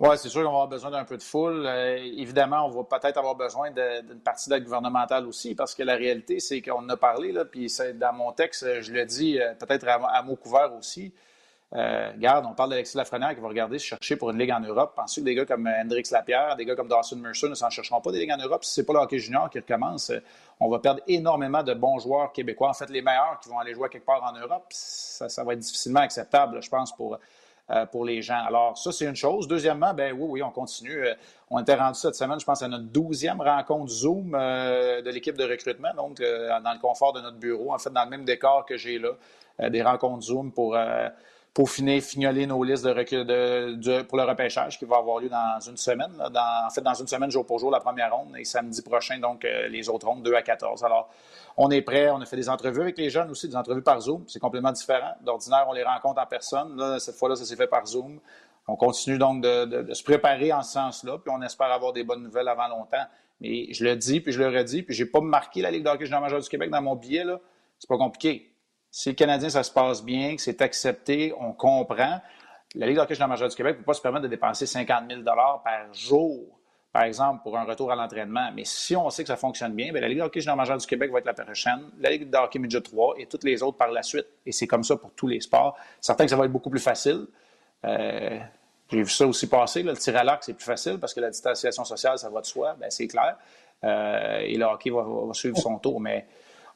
Oui, 0.00 0.16
c'est 0.16 0.28
sûr 0.28 0.42
qu'on 0.42 0.50
va 0.50 0.54
avoir 0.54 0.68
besoin 0.68 0.92
d'un 0.92 1.04
peu 1.04 1.16
de 1.16 1.22
foule. 1.22 1.66
Euh, 1.66 1.96
évidemment, 1.96 2.66
on 2.66 2.70
va 2.70 2.84
peut-être 2.84 3.16
avoir 3.16 3.34
besoin 3.34 3.72
d'une 3.72 4.20
partie 4.20 4.48
d'aide 4.48 4.62
gouvernementale 4.62 5.26
aussi, 5.26 5.56
parce 5.56 5.74
que 5.74 5.82
la 5.82 5.96
réalité, 5.96 6.38
c'est 6.38 6.62
qu'on 6.62 6.78
en 6.78 6.88
a 6.88 6.96
parlé, 6.96 7.32
là, 7.32 7.44
puis 7.44 7.66
dans 7.96 8.12
mon 8.12 8.30
texte, 8.30 8.80
je 8.80 8.92
le 8.92 9.04
dis 9.04 9.40
euh, 9.40 9.54
peut-être 9.54 9.88
à, 9.88 9.94
à, 9.94 10.22
mot 10.22 10.36
couvert 10.36 10.72
aussi. 10.78 11.12
Euh, 11.74 12.12
regarde, 12.12 12.46
on 12.46 12.54
parle 12.54 12.70
d'Alexis 12.70 12.96
Lafrenière 12.96 13.34
qui 13.34 13.42
va 13.42 13.48
regarder 13.48 13.78
se 13.78 13.84
chercher 13.84 14.16
pour 14.16 14.30
une 14.30 14.38
ligue 14.38 14.52
en 14.52 14.60
Europe. 14.60 14.94
Pensez 14.96 15.20
que 15.20 15.26
des 15.26 15.34
gars 15.34 15.44
comme 15.44 15.66
Hendrix 15.66 16.04
Lapierre, 16.10 16.56
des 16.56 16.64
gars 16.64 16.74
comme 16.74 16.88
Dawson 16.88 17.16
Mercer 17.16 17.48
ne 17.48 17.54
s'en 17.54 17.68
chercheront 17.68 18.00
pas 18.00 18.10
des 18.10 18.20
ligues 18.20 18.32
en 18.32 18.42
Europe? 18.42 18.64
Si 18.64 18.72
ce 18.72 18.80
n'est 18.80 18.86
pas 18.86 18.94
le 18.94 19.00
hockey 19.00 19.18
junior 19.18 19.50
qui 19.50 19.58
recommence, 19.58 20.08
euh, 20.08 20.20
on 20.60 20.70
va 20.70 20.78
perdre 20.78 21.02
énormément 21.06 21.62
de 21.62 21.74
bons 21.74 21.98
joueurs 21.98 22.32
québécois. 22.32 22.70
En 22.70 22.74
fait, 22.74 22.88
les 22.88 23.02
meilleurs 23.02 23.38
qui 23.42 23.50
vont 23.50 23.58
aller 23.58 23.74
jouer 23.74 23.90
quelque 23.90 24.06
part 24.06 24.24
en 24.24 24.38
Europe, 24.38 24.64
ça, 24.70 25.44
va 25.44 25.52
être 25.52 25.58
difficilement 25.58 26.00
acceptable, 26.00 26.62
je 26.62 26.70
pense, 26.70 26.96
pour, 26.96 27.18
euh, 27.70 27.84
les 28.06 28.22
gens. 28.22 28.42
Alors, 28.46 28.78
ça, 28.78 28.90
c'est 28.90 29.04
une 29.04 29.14
chose. 29.14 29.46
Deuxièmement, 29.46 29.92
ben 29.92 30.14
oui, 30.14 30.26
oui, 30.26 30.42
on 30.42 30.50
continue. 30.50 31.04
Euh, 31.04 31.14
on 31.50 31.60
était 31.60 31.74
rendu 31.74 31.98
cette 31.98 32.14
semaine, 32.14 32.40
je 32.40 32.46
pense, 32.46 32.62
à 32.62 32.68
notre 32.68 32.84
douzième 32.84 33.42
rencontre 33.42 33.92
Zoom 33.92 34.34
euh, 34.34 35.02
de 35.02 35.10
l'équipe 35.10 35.36
de 35.36 35.44
recrutement, 35.44 35.92
donc 35.94 36.18
dans 36.18 36.72
le 36.72 36.80
confort 36.80 37.12
de 37.12 37.20
notre 37.20 37.36
bureau, 37.36 37.74
en 37.74 37.78
fait, 37.78 37.90
dans 37.90 38.04
le 38.04 38.10
même 38.10 38.24
décor 38.24 38.64
que 38.64 38.78
j'ai 38.78 38.98
là, 38.98 39.10
des 39.68 39.82
rencontres 39.82 40.22
Zoom 40.22 40.50
pour 40.50 40.76
pour 41.58 41.70
finir, 41.70 42.00
fignoler 42.00 42.46
nos 42.46 42.62
listes 42.62 42.84
pour 42.84 44.16
le 44.16 44.22
repêchage 44.22 44.78
qui 44.78 44.84
va 44.84 44.98
avoir 44.98 45.18
lieu 45.18 45.28
dans 45.28 45.58
une 45.58 45.76
semaine. 45.76 46.12
en 46.20 46.70
fait, 46.70 46.82
dans 46.82 46.94
une 46.94 47.08
semaine, 47.08 47.32
jour 47.32 47.44
pour 47.44 47.58
jour, 47.58 47.72
la 47.72 47.80
première 47.80 48.14
ronde, 48.14 48.36
et 48.38 48.44
samedi 48.44 48.80
prochain, 48.80 49.18
donc, 49.18 49.44
les 49.68 49.88
autres 49.88 50.06
rondes, 50.06 50.22
2 50.22 50.34
à 50.34 50.42
14. 50.42 50.84
Alors, 50.84 51.10
on 51.56 51.68
est 51.72 51.82
prêt. 51.82 52.10
On 52.10 52.20
a 52.20 52.26
fait 52.26 52.36
des 52.36 52.48
entrevues 52.48 52.82
avec 52.82 52.96
les 52.96 53.10
jeunes 53.10 53.28
aussi, 53.28 53.48
des 53.48 53.56
entrevues 53.56 53.82
par 53.82 54.00
Zoom. 54.00 54.22
C'est 54.28 54.38
complètement 54.38 54.70
différent. 54.70 55.14
D'ordinaire, 55.22 55.66
on 55.68 55.72
les 55.72 55.82
rencontre 55.82 56.22
en 56.22 56.26
personne. 56.26 57.00
Cette 57.00 57.16
fois-là, 57.16 57.34
ça 57.34 57.44
s'est 57.44 57.56
fait 57.56 57.66
par 57.66 57.84
Zoom. 57.84 58.20
On 58.68 58.76
continue 58.76 59.18
donc 59.18 59.42
de, 59.42 59.92
se 59.94 60.04
préparer 60.04 60.52
en 60.52 60.62
ce 60.62 60.74
sens-là, 60.74 61.18
puis 61.18 61.34
on 61.36 61.42
espère 61.42 61.72
avoir 61.72 61.92
des 61.92 62.04
bonnes 62.04 62.22
nouvelles 62.22 62.46
avant 62.46 62.68
longtemps. 62.68 63.04
Mais 63.40 63.72
je 63.72 63.82
le 63.82 63.96
dis, 63.96 64.20
puis 64.20 64.30
je 64.30 64.40
le 64.40 64.56
redis, 64.56 64.84
puis 64.84 64.94
j'ai 64.94 65.06
pas 65.06 65.20
marqué 65.20 65.60
la 65.60 65.72
Ligue 65.72 65.82
de 65.82 65.88
hockey 65.88 66.04
junior 66.04 66.20
major 66.20 66.38
du 66.38 66.48
Québec 66.48 66.70
dans 66.70 66.82
mon 66.82 66.94
billet, 66.94 67.24
là. 67.24 67.40
C'est 67.80 67.88
pas 67.88 67.98
compliqué. 67.98 68.52
Si 68.90 69.10
le 69.10 69.14
Canadien, 69.14 69.48
ça 69.50 69.62
se 69.62 69.70
passe 69.70 70.02
bien, 70.02 70.36
que 70.36 70.42
c'est 70.42 70.62
accepté, 70.62 71.34
on 71.38 71.52
comprend. 71.52 72.20
La 72.74 72.86
Ligue 72.86 72.96
de 72.96 73.02
hockey 73.02 73.14
junior 73.14 73.28
major 73.28 73.48
du 73.48 73.56
Québec 73.56 73.74
ne 73.74 73.78
peut 73.78 73.86
pas 73.86 73.94
se 73.94 74.00
permettre 74.00 74.24
de 74.24 74.28
dépenser 74.28 74.66
50 74.66 75.04
000 75.10 75.22
par 75.24 75.92
jour 75.92 76.58
par 76.92 77.02
exemple, 77.02 77.42
pour 77.42 77.56
un 77.56 77.64
retour 77.64 77.92
à 77.92 77.96
l'entraînement. 77.96 78.50
Mais 78.54 78.64
si 78.64 78.96
on 78.96 79.08
sait 79.10 79.22
que 79.22 79.28
ça 79.28 79.36
fonctionne 79.36 79.72
bien, 79.72 79.92
bien 79.92 80.00
la 80.00 80.08
Ligue 80.08 80.18
de 80.18 80.22
hockey 80.22 80.40
junior 80.40 80.56
majeur 80.56 80.78
du 80.78 80.86
Québec 80.86 81.12
va 81.12 81.18
être 81.18 81.26
la 81.26 81.34
prochaine, 81.34 81.90
la 82.00 82.10
Ligue 82.10 82.30
de 82.30 82.36
hockey 82.36 82.58
midget 82.58 82.80
3 82.80 83.14
et 83.18 83.26
toutes 83.26 83.44
les 83.44 83.62
autres 83.62 83.76
par 83.76 83.90
la 83.90 84.02
suite. 84.02 84.26
Et 84.46 84.52
c'est 84.52 84.66
comme 84.66 84.82
ça 84.82 84.96
pour 84.96 85.12
tous 85.12 85.28
les 85.28 85.40
sports. 85.40 85.76
Certains 86.00 86.24
que 86.24 86.30
ça 86.30 86.36
va 86.36 86.46
être 86.46 86.52
beaucoup 86.52 86.70
plus 86.70 86.80
facile. 86.80 87.26
Euh, 87.84 88.38
j'ai 88.90 89.02
vu 89.02 89.10
ça 89.10 89.26
aussi 89.26 89.48
passer. 89.48 89.82
le 89.82 89.96
tir 89.96 90.16
à 90.16 90.24
l'arc, 90.24 90.42
c'est 90.42 90.54
plus 90.54 90.64
facile 90.64 90.98
parce 90.98 91.12
que 91.12 91.20
la 91.20 91.30
distanciation 91.30 91.84
sociale, 91.84 92.18
ça 92.18 92.30
va 92.30 92.40
de 92.40 92.46
soi, 92.46 92.74
bien, 92.78 92.88
c'est 92.90 93.06
clair. 93.06 93.36
Euh, 93.84 94.38
et 94.40 94.56
le 94.56 94.64
hockey 94.64 94.90
va, 94.90 95.04
suivre 95.34 95.58
son 95.58 95.78
tour. 95.78 96.00
Mais 96.00 96.26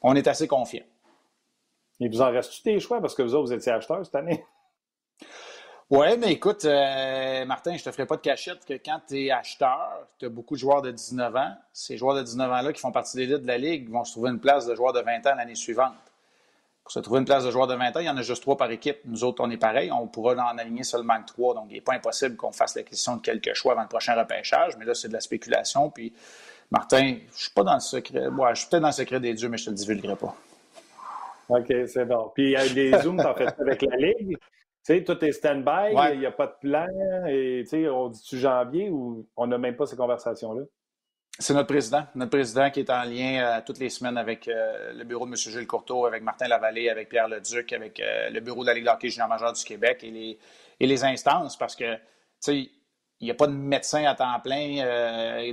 on 0.01 0.15
est 0.15 0.27
assez 0.27 0.47
confiant. 0.47 0.83
Il 1.99 2.09
vous 2.09 2.21
en 2.21 2.31
reste-tu 2.31 2.63
des 2.63 2.79
choix 2.79 2.99
parce 3.01 3.15
que 3.15 3.21
vous 3.21 3.35
autres, 3.35 3.47
vous 3.47 3.53
étiez 3.53 3.71
acheteurs 3.71 4.05
cette 4.05 4.15
année? 4.15 4.43
Oui, 5.89 6.07
mais 6.17 6.31
écoute, 6.31 6.65
euh, 6.65 7.45
Martin, 7.45 7.77
je 7.77 7.83
te 7.83 7.91
ferai 7.91 8.07
pas 8.07 8.15
de 8.15 8.21
cachette 8.21 8.65
que 8.65 8.73
quand 8.73 8.99
tu 9.07 9.25
es 9.25 9.31
acheteur, 9.31 10.07
tu 10.17 10.25
as 10.25 10.29
beaucoup 10.29 10.55
de 10.55 10.59
joueurs 10.59 10.81
de 10.81 10.89
19 10.89 11.35
ans. 11.35 11.51
Ces 11.71 11.97
joueurs 11.97 12.15
de 12.15 12.23
19 12.23 12.51
ans-là 12.51 12.73
qui 12.73 12.81
font 12.81 12.91
partie 12.91 13.17
des 13.17 13.27
de 13.27 13.45
la 13.45 13.57
Ligue 13.57 13.91
vont 13.91 14.03
se 14.03 14.13
trouver 14.13 14.31
une 14.31 14.39
place 14.39 14.65
de 14.65 14.73
joueur 14.73 14.93
de 14.93 15.01
20 15.01 15.27
ans 15.27 15.35
l'année 15.35 15.55
suivante. 15.55 15.93
Pour 16.83 16.91
se 16.91 16.99
trouver 16.99 17.19
une 17.19 17.25
place 17.25 17.45
de 17.45 17.51
joueur 17.51 17.67
de 17.67 17.75
20 17.75 17.95
ans, 17.95 17.99
il 17.99 18.05
y 18.05 18.09
en 18.09 18.17
a 18.17 18.21
juste 18.23 18.41
trois 18.41 18.57
par 18.57 18.71
équipe. 18.71 18.97
Nous 19.05 19.23
autres, 19.23 19.43
on 19.43 19.49
est 19.51 19.57
pareil. 19.57 19.91
On 19.91 20.07
pourra 20.07 20.33
en 20.33 20.57
aligner 20.57 20.83
seulement 20.83 21.21
trois. 21.27 21.53
Donc, 21.53 21.67
il 21.69 21.75
n'est 21.75 21.81
pas 21.81 21.93
impossible 21.93 22.37
qu'on 22.37 22.51
fasse 22.51 22.75
l'acquisition 22.75 23.17
de 23.17 23.21
quelques 23.21 23.53
choix 23.53 23.73
avant 23.73 23.83
le 23.83 23.87
prochain 23.87 24.15
repêchage. 24.15 24.75
Mais 24.77 24.85
là, 24.85 24.95
c'est 24.95 25.09
de 25.09 25.13
la 25.13 25.21
spéculation. 25.21 25.89
Puis, 25.91 26.11
Martin, 26.71 27.17
je 27.35 27.43
suis 27.43 27.53
pas 27.53 27.63
dans 27.63 27.75
le 27.75 27.79
secret. 27.79 28.23
je 28.23 28.59
suis 28.59 28.67
peut-être 28.67 28.81
dans 28.81 28.87
le 28.87 28.93
secret 28.93 29.19
des 29.19 29.33
dieux, 29.33 29.47
mais 29.47 29.57
je 29.57 29.69
ne 29.69 29.75
te 29.75 29.81
le 29.81 29.85
divulguerai 29.85 30.15
pas. 30.15 30.35
OK, 31.49 31.73
c'est 31.87 32.05
bon. 32.05 32.31
Puis, 32.33 32.45
il 32.45 32.51
y 32.51 32.55
a 32.55 32.67
des 32.69 32.91
zooms, 33.01 33.19
en 33.19 33.35
fait, 33.35 33.53
avec 33.59 33.81
la 33.81 33.95
Ligue. 33.97 34.37
Tu 34.37 34.93
sais, 34.95 35.03
tout 35.03 35.23
est 35.23 35.31
stand-by, 35.31 36.13
il 36.13 36.19
n'y 36.19 36.25
a 36.25 36.31
pas 36.31 36.47
de 36.47 36.55
plan, 36.59 36.87
et 37.27 37.61
tu 37.63 37.69
sais, 37.69 37.87
on 37.87 38.09
dit-tu 38.09 38.37
janvier 38.37 38.89
ou 38.89 39.25
on 39.37 39.47
n'a 39.47 39.57
même 39.57 39.77
pas 39.77 39.85
ces 39.85 39.95
conversations-là? 39.95 40.63
C'est 41.39 41.53
notre 41.53 41.67
président. 41.67 42.05
Notre 42.13 42.29
président 42.29 42.69
qui 42.69 42.81
est 42.81 42.89
en 42.91 43.03
lien 43.03 43.43
euh, 43.43 43.61
toutes 43.65 43.79
les 43.79 43.89
semaines 43.89 44.17
avec 44.17 44.47
euh, 44.47 44.93
le 44.93 45.03
bureau 45.03 45.25
de 45.25 45.31
M. 45.31 45.35
Gilles 45.35 45.65
Courteau, 45.65 46.05
avec 46.05 46.21
Martin 46.21 46.47
Lavallée, 46.47 46.89
avec 46.89 47.09
Pierre 47.09 47.27
Leduc, 47.27 47.73
avec 47.73 47.99
euh, 47.99 48.29
le 48.29 48.39
bureau 48.39 48.61
de 48.61 48.67
la 48.67 48.75
Ligue 48.75 48.85
d'hockey 48.85 49.09
junior 49.09 49.27
major 49.27 49.51
du 49.51 49.63
Québec 49.63 50.03
et 50.03 50.11
les, 50.11 50.37
et 50.79 50.85
les 50.85 51.03
instances 51.03 51.57
parce 51.57 51.75
que, 51.75 51.95
tu 51.95 51.99
sais, 52.39 52.69
il 53.19 53.25
n'y 53.25 53.31
a 53.31 53.35
pas 53.35 53.47
de 53.47 53.53
médecin 53.53 54.03
à 54.03 54.13
temps 54.15 54.39
plein 54.43 54.83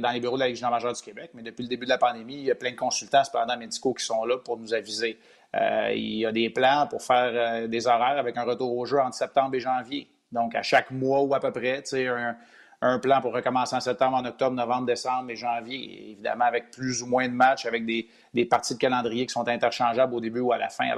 dans 0.00 0.10
les 0.10 0.20
bureaux 0.20 0.36
de 0.36 0.40
la 0.40 0.48
Ligue 0.48 0.56
junior 0.56 0.72
majeure 0.72 0.92
du 0.92 1.02
Québec, 1.02 1.30
mais 1.34 1.42
depuis 1.42 1.62
le 1.62 1.68
début 1.68 1.84
de 1.84 1.90
la 1.90 1.98
pandémie, 1.98 2.34
il 2.34 2.44
y 2.44 2.50
a 2.50 2.56
plein 2.56 2.72
de 2.72 2.76
consultants, 2.76 3.22
cependant 3.22 3.56
médicaux 3.56 3.94
qui 3.94 4.04
sont 4.04 4.24
là 4.24 4.38
pour 4.38 4.58
nous 4.58 4.74
aviser. 4.74 5.18
Euh, 5.56 5.92
il 5.94 6.18
y 6.18 6.26
a 6.26 6.32
des 6.32 6.50
plans 6.50 6.86
pour 6.88 7.02
faire 7.02 7.32
euh, 7.34 7.66
des 7.66 7.86
horaires 7.86 8.18
avec 8.18 8.36
un 8.36 8.44
retour 8.44 8.76
au 8.76 8.84
jeu 8.86 9.00
entre 9.00 9.14
septembre 9.14 9.54
et 9.56 9.60
janvier. 9.60 10.08
Donc, 10.30 10.54
à 10.54 10.62
chaque 10.62 10.90
mois 10.92 11.22
ou 11.22 11.34
à 11.34 11.40
peu 11.40 11.50
près, 11.50 11.82
un, 11.92 12.36
un 12.82 12.98
plan 12.98 13.20
pour 13.20 13.32
recommencer 13.32 13.76
en 13.76 13.80
septembre, 13.80 14.16
en 14.16 14.24
octobre, 14.24 14.54
novembre, 14.54 14.86
décembre 14.86 15.30
et 15.30 15.36
janvier. 15.36 16.12
évidemment, 16.12 16.44
avec 16.44 16.70
plus 16.70 17.02
ou 17.02 17.06
moins 17.06 17.28
de 17.28 17.34
matchs, 17.34 17.66
avec 17.66 17.84
des, 17.84 18.08
parties 18.46 18.74
de 18.74 18.78
calendrier 18.78 19.26
qui 19.26 19.32
sont 19.32 19.46
interchangeables 19.46 20.14
au 20.14 20.20
début 20.20 20.40
ou 20.40 20.52
à 20.52 20.58
la 20.58 20.68
fin. 20.68 20.88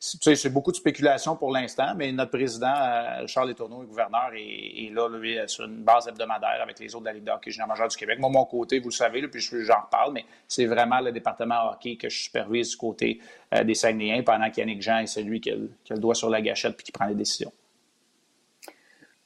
C'est 0.00 0.52
beaucoup 0.52 0.70
de 0.70 0.76
spéculation 0.76 1.36
pour 1.36 1.50
l'instant, 1.50 1.94
mais 1.96 2.12
notre 2.12 2.30
président, 2.30 2.72
euh, 2.74 3.26
Charles 3.26 3.48
Letourneau, 3.48 3.80
le 3.80 3.86
gouverneur, 3.86 4.30
est, 4.34 4.90
là, 4.92 5.08
lui, 5.08 5.36
sur 5.46 5.64
une 5.64 5.82
base 5.82 6.06
hebdomadaire 6.06 6.60
avec 6.62 6.78
les 6.78 6.94
autres 6.94 7.04
de 7.04 7.08
la 7.08 7.14
Ligue 7.14 7.24
de 7.24 7.30
hockey 7.30 7.50
junior 7.50 7.68
du 7.88 7.96
Québec. 7.96 8.18
Moi, 8.20 8.30
mon 8.30 8.44
côté, 8.44 8.78
vous 8.78 8.88
le 8.88 8.94
savez, 8.94 9.26
puis 9.26 9.40
j'en 9.40 9.80
reparle, 9.80 10.12
mais 10.12 10.24
c'est 10.46 10.66
vraiment 10.66 11.00
le 11.00 11.12
département 11.12 11.70
hockey 11.70 11.96
que 11.96 12.08
je 12.08 12.22
supervise 12.22 12.70
du 12.70 12.76
côté 12.76 13.20
euh, 13.54 13.64
des 13.64 13.74
Saguenayens 13.74 14.22
pendant 14.22 14.50
qu'Yannick 14.50 14.82
Jean 14.82 14.98
est 14.98 15.06
celui 15.06 15.40
qui 15.40 15.50
a, 15.50 15.56
le 15.56 15.98
doigt 15.98 16.14
sur 16.14 16.30
la 16.30 16.40
gâchette 16.40 16.76
puis 16.76 16.84
qui 16.84 16.92
prend 16.92 17.06
les 17.06 17.14
décisions. 17.14 17.52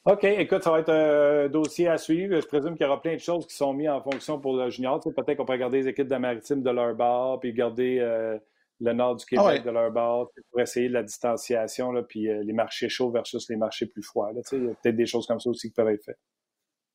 OK, 0.05 0.25
écoute, 0.25 0.65
ça 0.65 0.71
va 0.73 0.81
être 0.81 0.93
un 0.93 1.49
dossier 1.49 1.87
à 1.87 1.97
suivre. 1.97 2.41
Je 2.41 2.47
présume 2.47 2.77
qu'il 2.77 2.85
y 2.85 2.89
aura 2.89 3.01
plein 3.01 3.15
de 3.15 3.21
choses 3.21 3.47
qui 3.47 3.55
sont 3.55 3.73
mises 3.73 3.89
en 3.89 4.01
fonction 4.01 4.41
pour 4.41 4.57
le 4.57 4.69
junior. 4.69 4.99
peut-être 5.01 5.37
qu'on 5.37 5.45
pourrait 5.45 5.59
garder 5.59 5.83
les 5.83 5.89
équipes 5.89 6.09
de 6.09 6.17
maritime 6.17 6.61
de 6.61 6.71
leur 6.71 6.95
bar, 6.95 7.39
puis 7.39 7.53
garder 7.53 7.99
euh, 8.01 8.37
le 8.83 8.93
nord 8.93 9.17
du 9.17 9.25
Québec 9.25 9.45
ah 9.47 9.59
de 9.59 9.71
leur 9.71 9.91
bord 9.93 10.31
pour 10.51 10.61
essayer 10.61 10.89
la 10.89 11.03
distanciation, 11.03 11.93
là, 11.93 12.03
puis 12.03 12.29
euh, 12.29 12.43
les 12.43 12.53
marchés 12.53 12.89
chauds 12.89 13.11
versus 13.11 13.49
les 13.49 13.57
marchés 13.57 13.87
plus 13.87 14.03
froids. 14.03 14.31
il 14.53 14.65
y 14.65 14.71
a 14.71 14.75
peut-être 14.75 14.97
des 14.97 15.07
choses 15.07 15.27
comme 15.27 15.39
ça 15.39 15.49
aussi 15.51 15.69
qui 15.69 15.75
peuvent 15.75 15.89
être 15.89 16.05
faites. 16.05 16.19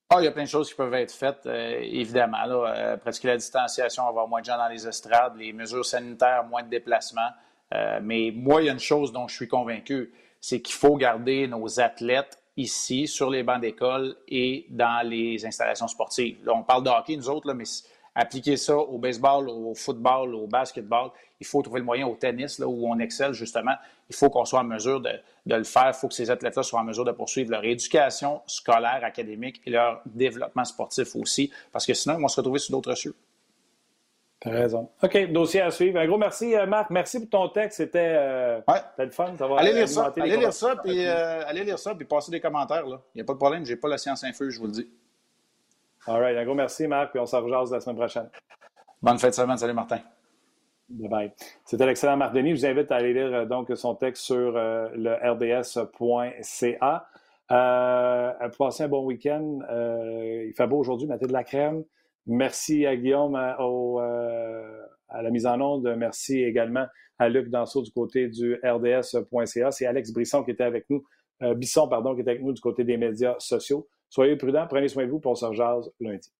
Ah, 0.09 0.17
il 0.19 0.25
y 0.25 0.27
a 0.27 0.31
plein 0.31 0.43
de 0.43 0.49
choses 0.49 0.69
qui 0.69 0.75
peuvent 0.75 0.93
être 0.93 1.11
faites, 1.11 1.45
euh, 1.45 1.79
évidemment. 1.81 2.45
Là, 2.45 2.73
euh, 2.75 2.97
pratiquer 2.97 3.29
la 3.29 3.37
distanciation, 3.37 4.07
avoir 4.07 4.27
moins 4.27 4.41
de 4.41 4.45
gens 4.45 4.57
dans 4.57 4.67
les 4.67 4.87
estrades, 4.87 5.37
les 5.37 5.53
mesures 5.53 5.85
sanitaires, 5.85 6.45
moins 6.45 6.63
de 6.63 6.69
déplacements. 6.69 7.31
mais 8.01 8.31
moi, 8.33 8.61
il 8.61 8.65
y 8.65 8.69
a 8.69 8.73
une 8.73 8.79
chose 8.79 9.11
dont 9.11 9.27
je 9.27 9.35
suis 9.35 9.47
convaincu, 9.47 10.13
c'est 10.39 10.61
qu'il 10.61 10.75
faut 10.75 10.95
garder 10.95 11.47
nos 11.47 11.79
athlètes 11.79 12.41
ici, 12.57 13.07
sur 13.07 13.29
les 13.29 13.43
bancs 13.43 13.61
d'école 13.61 14.15
et 14.27 14.65
dans 14.69 15.07
les 15.07 15.45
installations 15.45 15.87
sportives. 15.87 16.37
Là, 16.43 16.53
on 16.55 16.63
parle 16.63 16.83
de 16.83 16.89
hockey, 16.89 17.15
nous 17.15 17.29
autres, 17.29 17.47
là, 17.47 17.53
mais 17.53 17.65
appliquer 18.17 18.57
ça 18.57 18.75
au 18.75 18.97
baseball, 18.97 19.47
au 19.47 19.75
football, 19.75 20.33
au 20.33 20.47
basketball. 20.47 21.11
Il 21.39 21.45
faut 21.45 21.61
trouver 21.61 21.79
le 21.79 21.85
moyen 21.85 22.07
au 22.07 22.15
tennis, 22.15 22.57
là, 22.57 22.67
où 22.67 22.87
on 22.91 22.97
excelle 22.97 23.33
justement. 23.33 23.75
Il 24.09 24.15
faut 24.15 24.29
qu'on 24.29 24.43
soit 24.43 24.61
en 24.61 24.63
mesure 24.63 24.99
de, 24.99 25.11
le 25.45 25.63
faire. 25.63 25.89
Il 25.89 25.93
faut 25.93 26.07
que 26.07 26.15
ces 26.15 26.31
athlètes-là 26.31 26.63
soient 26.63 26.79
en 26.79 26.83
mesure 26.83 27.05
de 27.05 27.11
poursuivre 27.11 27.51
leur 27.51 27.63
éducation 27.63 28.41
scolaire, 28.47 29.01
académique 29.03 29.61
et 29.65 29.69
leur 29.69 30.01
développement 30.05 30.65
sportif 30.65 31.15
aussi, 31.15 31.51
parce 31.71 31.85
que 31.85 31.93
sinon, 31.93 32.17
ils 32.17 32.21
vont 32.21 32.27
se 32.27 32.37
retrouver 32.37 32.59
sur 32.59 32.71
d'autres 32.71 32.95
cieux. 32.95 33.15
Tu 34.39 34.49
as 34.49 34.51
raison. 34.51 34.89
OK, 35.01 35.31
dossier 35.31 35.61
à 35.61 35.71
suivre. 35.71 35.99
Un 35.99 36.07
gros 36.07 36.17
merci, 36.17 36.55
euh, 36.55 36.65
Marc. 36.65 36.89
Merci 36.89 37.19
pour 37.19 37.29
ton 37.29 37.49
texte. 37.49 37.77
C'était 37.77 38.15
euh, 38.17 38.61
le 38.97 39.09
fun. 39.09 39.33
allez, 39.57 39.73
lire 39.73 39.89
ça, 39.89 40.13
allez, 40.15 40.37
lire 40.37 40.53
ça, 40.53 40.75
puis, 40.75 41.05
euh, 41.05 41.43
allez 41.47 41.63
lire 41.63 41.79
ça, 41.79 41.93
puis 41.93 42.05
passez 42.05 42.31
des 42.31 42.39
commentaires. 42.39 42.83
Il 42.85 42.97
n'y 43.15 43.21
a 43.21 43.25
pas 43.25 43.33
de 43.33 43.39
problème. 43.39 43.65
Je 43.65 43.73
n'ai 43.73 43.79
pas 43.79 43.87
la 43.87 43.97
science 43.97 44.23
infuse, 44.23 44.53
je 44.53 44.59
vous 44.59 44.67
le 44.67 44.71
dis. 44.71 44.87
All 46.07 46.21
right. 46.21 46.37
Un 46.37 46.45
gros 46.45 46.55
merci, 46.55 46.87
Marc, 46.87 47.11
puis 47.11 47.19
on 47.19 47.25
s'en 47.25 47.41
rejase 47.41 47.71
la 47.71 47.81
semaine 47.81 47.97
prochaine. 47.97 48.29
Bonne 49.01 49.19
fête 49.19 49.31
de 49.31 49.35
semaine. 49.35 49.57
Salut, 49.57 49.73
Martin. 49.73 49.99
Bye 50.89 51.09
bye. 51.09 51.31
C'était 51.65 51.85
l'excellent 51.85 52.15
Marc 52.15 52.33
Denis. 52.33 52.55
Je 52.55 52.61
vous 52.61 52.65
invite 52.65 52.91
à 52.93 52.95
aller 52.95 53.13
lire 53.13 53.33
euh, 53.33 53.45
donc 53.45 53.69
son 53.75 53.93
texte 53.95 54.23
sur 54.23 54.55
euh, 54.55 54.87
le 54.95 55.15
rds.ca. 55.15 57.07
Euh, 57.51 58.49
passez 58.57 58.83
un 58.83 58.87
bon 58.87 59.03
week-end. 59.05 59.59
Euh, 59.69 60.45
il 60.47 60.53
fait 60.53 60.65
beau 60.65 60.77
aujourd'hui, 60.77 61.07
mettez 61.07 61.27
de 61.27 61.33
la 61.33 61.43
crème. 61.43 61.83
Merci 62.25 62.85
à 62.85 62.95
Guillaume 62.95 63.37
au, 63.59 63.99
à 63.99 65.21
la 65.21 65.29
mise 65.29 65.45
en 65.45 65.59
onde. 65.59 65.93
Merci 65.97 66.41
également 66.41 66.85
à 67.19 67.27
Luc 67.27 67.49
Danseau 67.49 67.81
du 67.81 67.91
côté 67.91 68.27
du 68.29 68.55
rds.ca. 68.63 69.71
C'est 69.71 69.85
Alex 69.85 70.11
Brisson 70.11 70.43
qui 70.43 70.51
était 70.51 70.63
avec 70.65 70.89
nous, 70.89 71.03
Bisson, 71.55 71.87
pardon, 71.87 72.15
qui 72.15 72.21
était 72.21 72.31
avec 72.31 72.43
nous 72.43 72.51
du 72.51 72.59
côté 72.59 72.83
des 72.83 72.97
médias 72.97 73.35
sociaux. 73.39 73.87
Soyez 74.09 74.35
prudents, 74.35 74.67
prenez 74.67 74.87
soin 74.87 75.05
de 75.05 75.11
vous, 75.11 75.19
pour 75.19 75.31
on 75.31 75.35
se 75.35 75.45
rejase 75.45 75.91
lundi. 75.99 76.31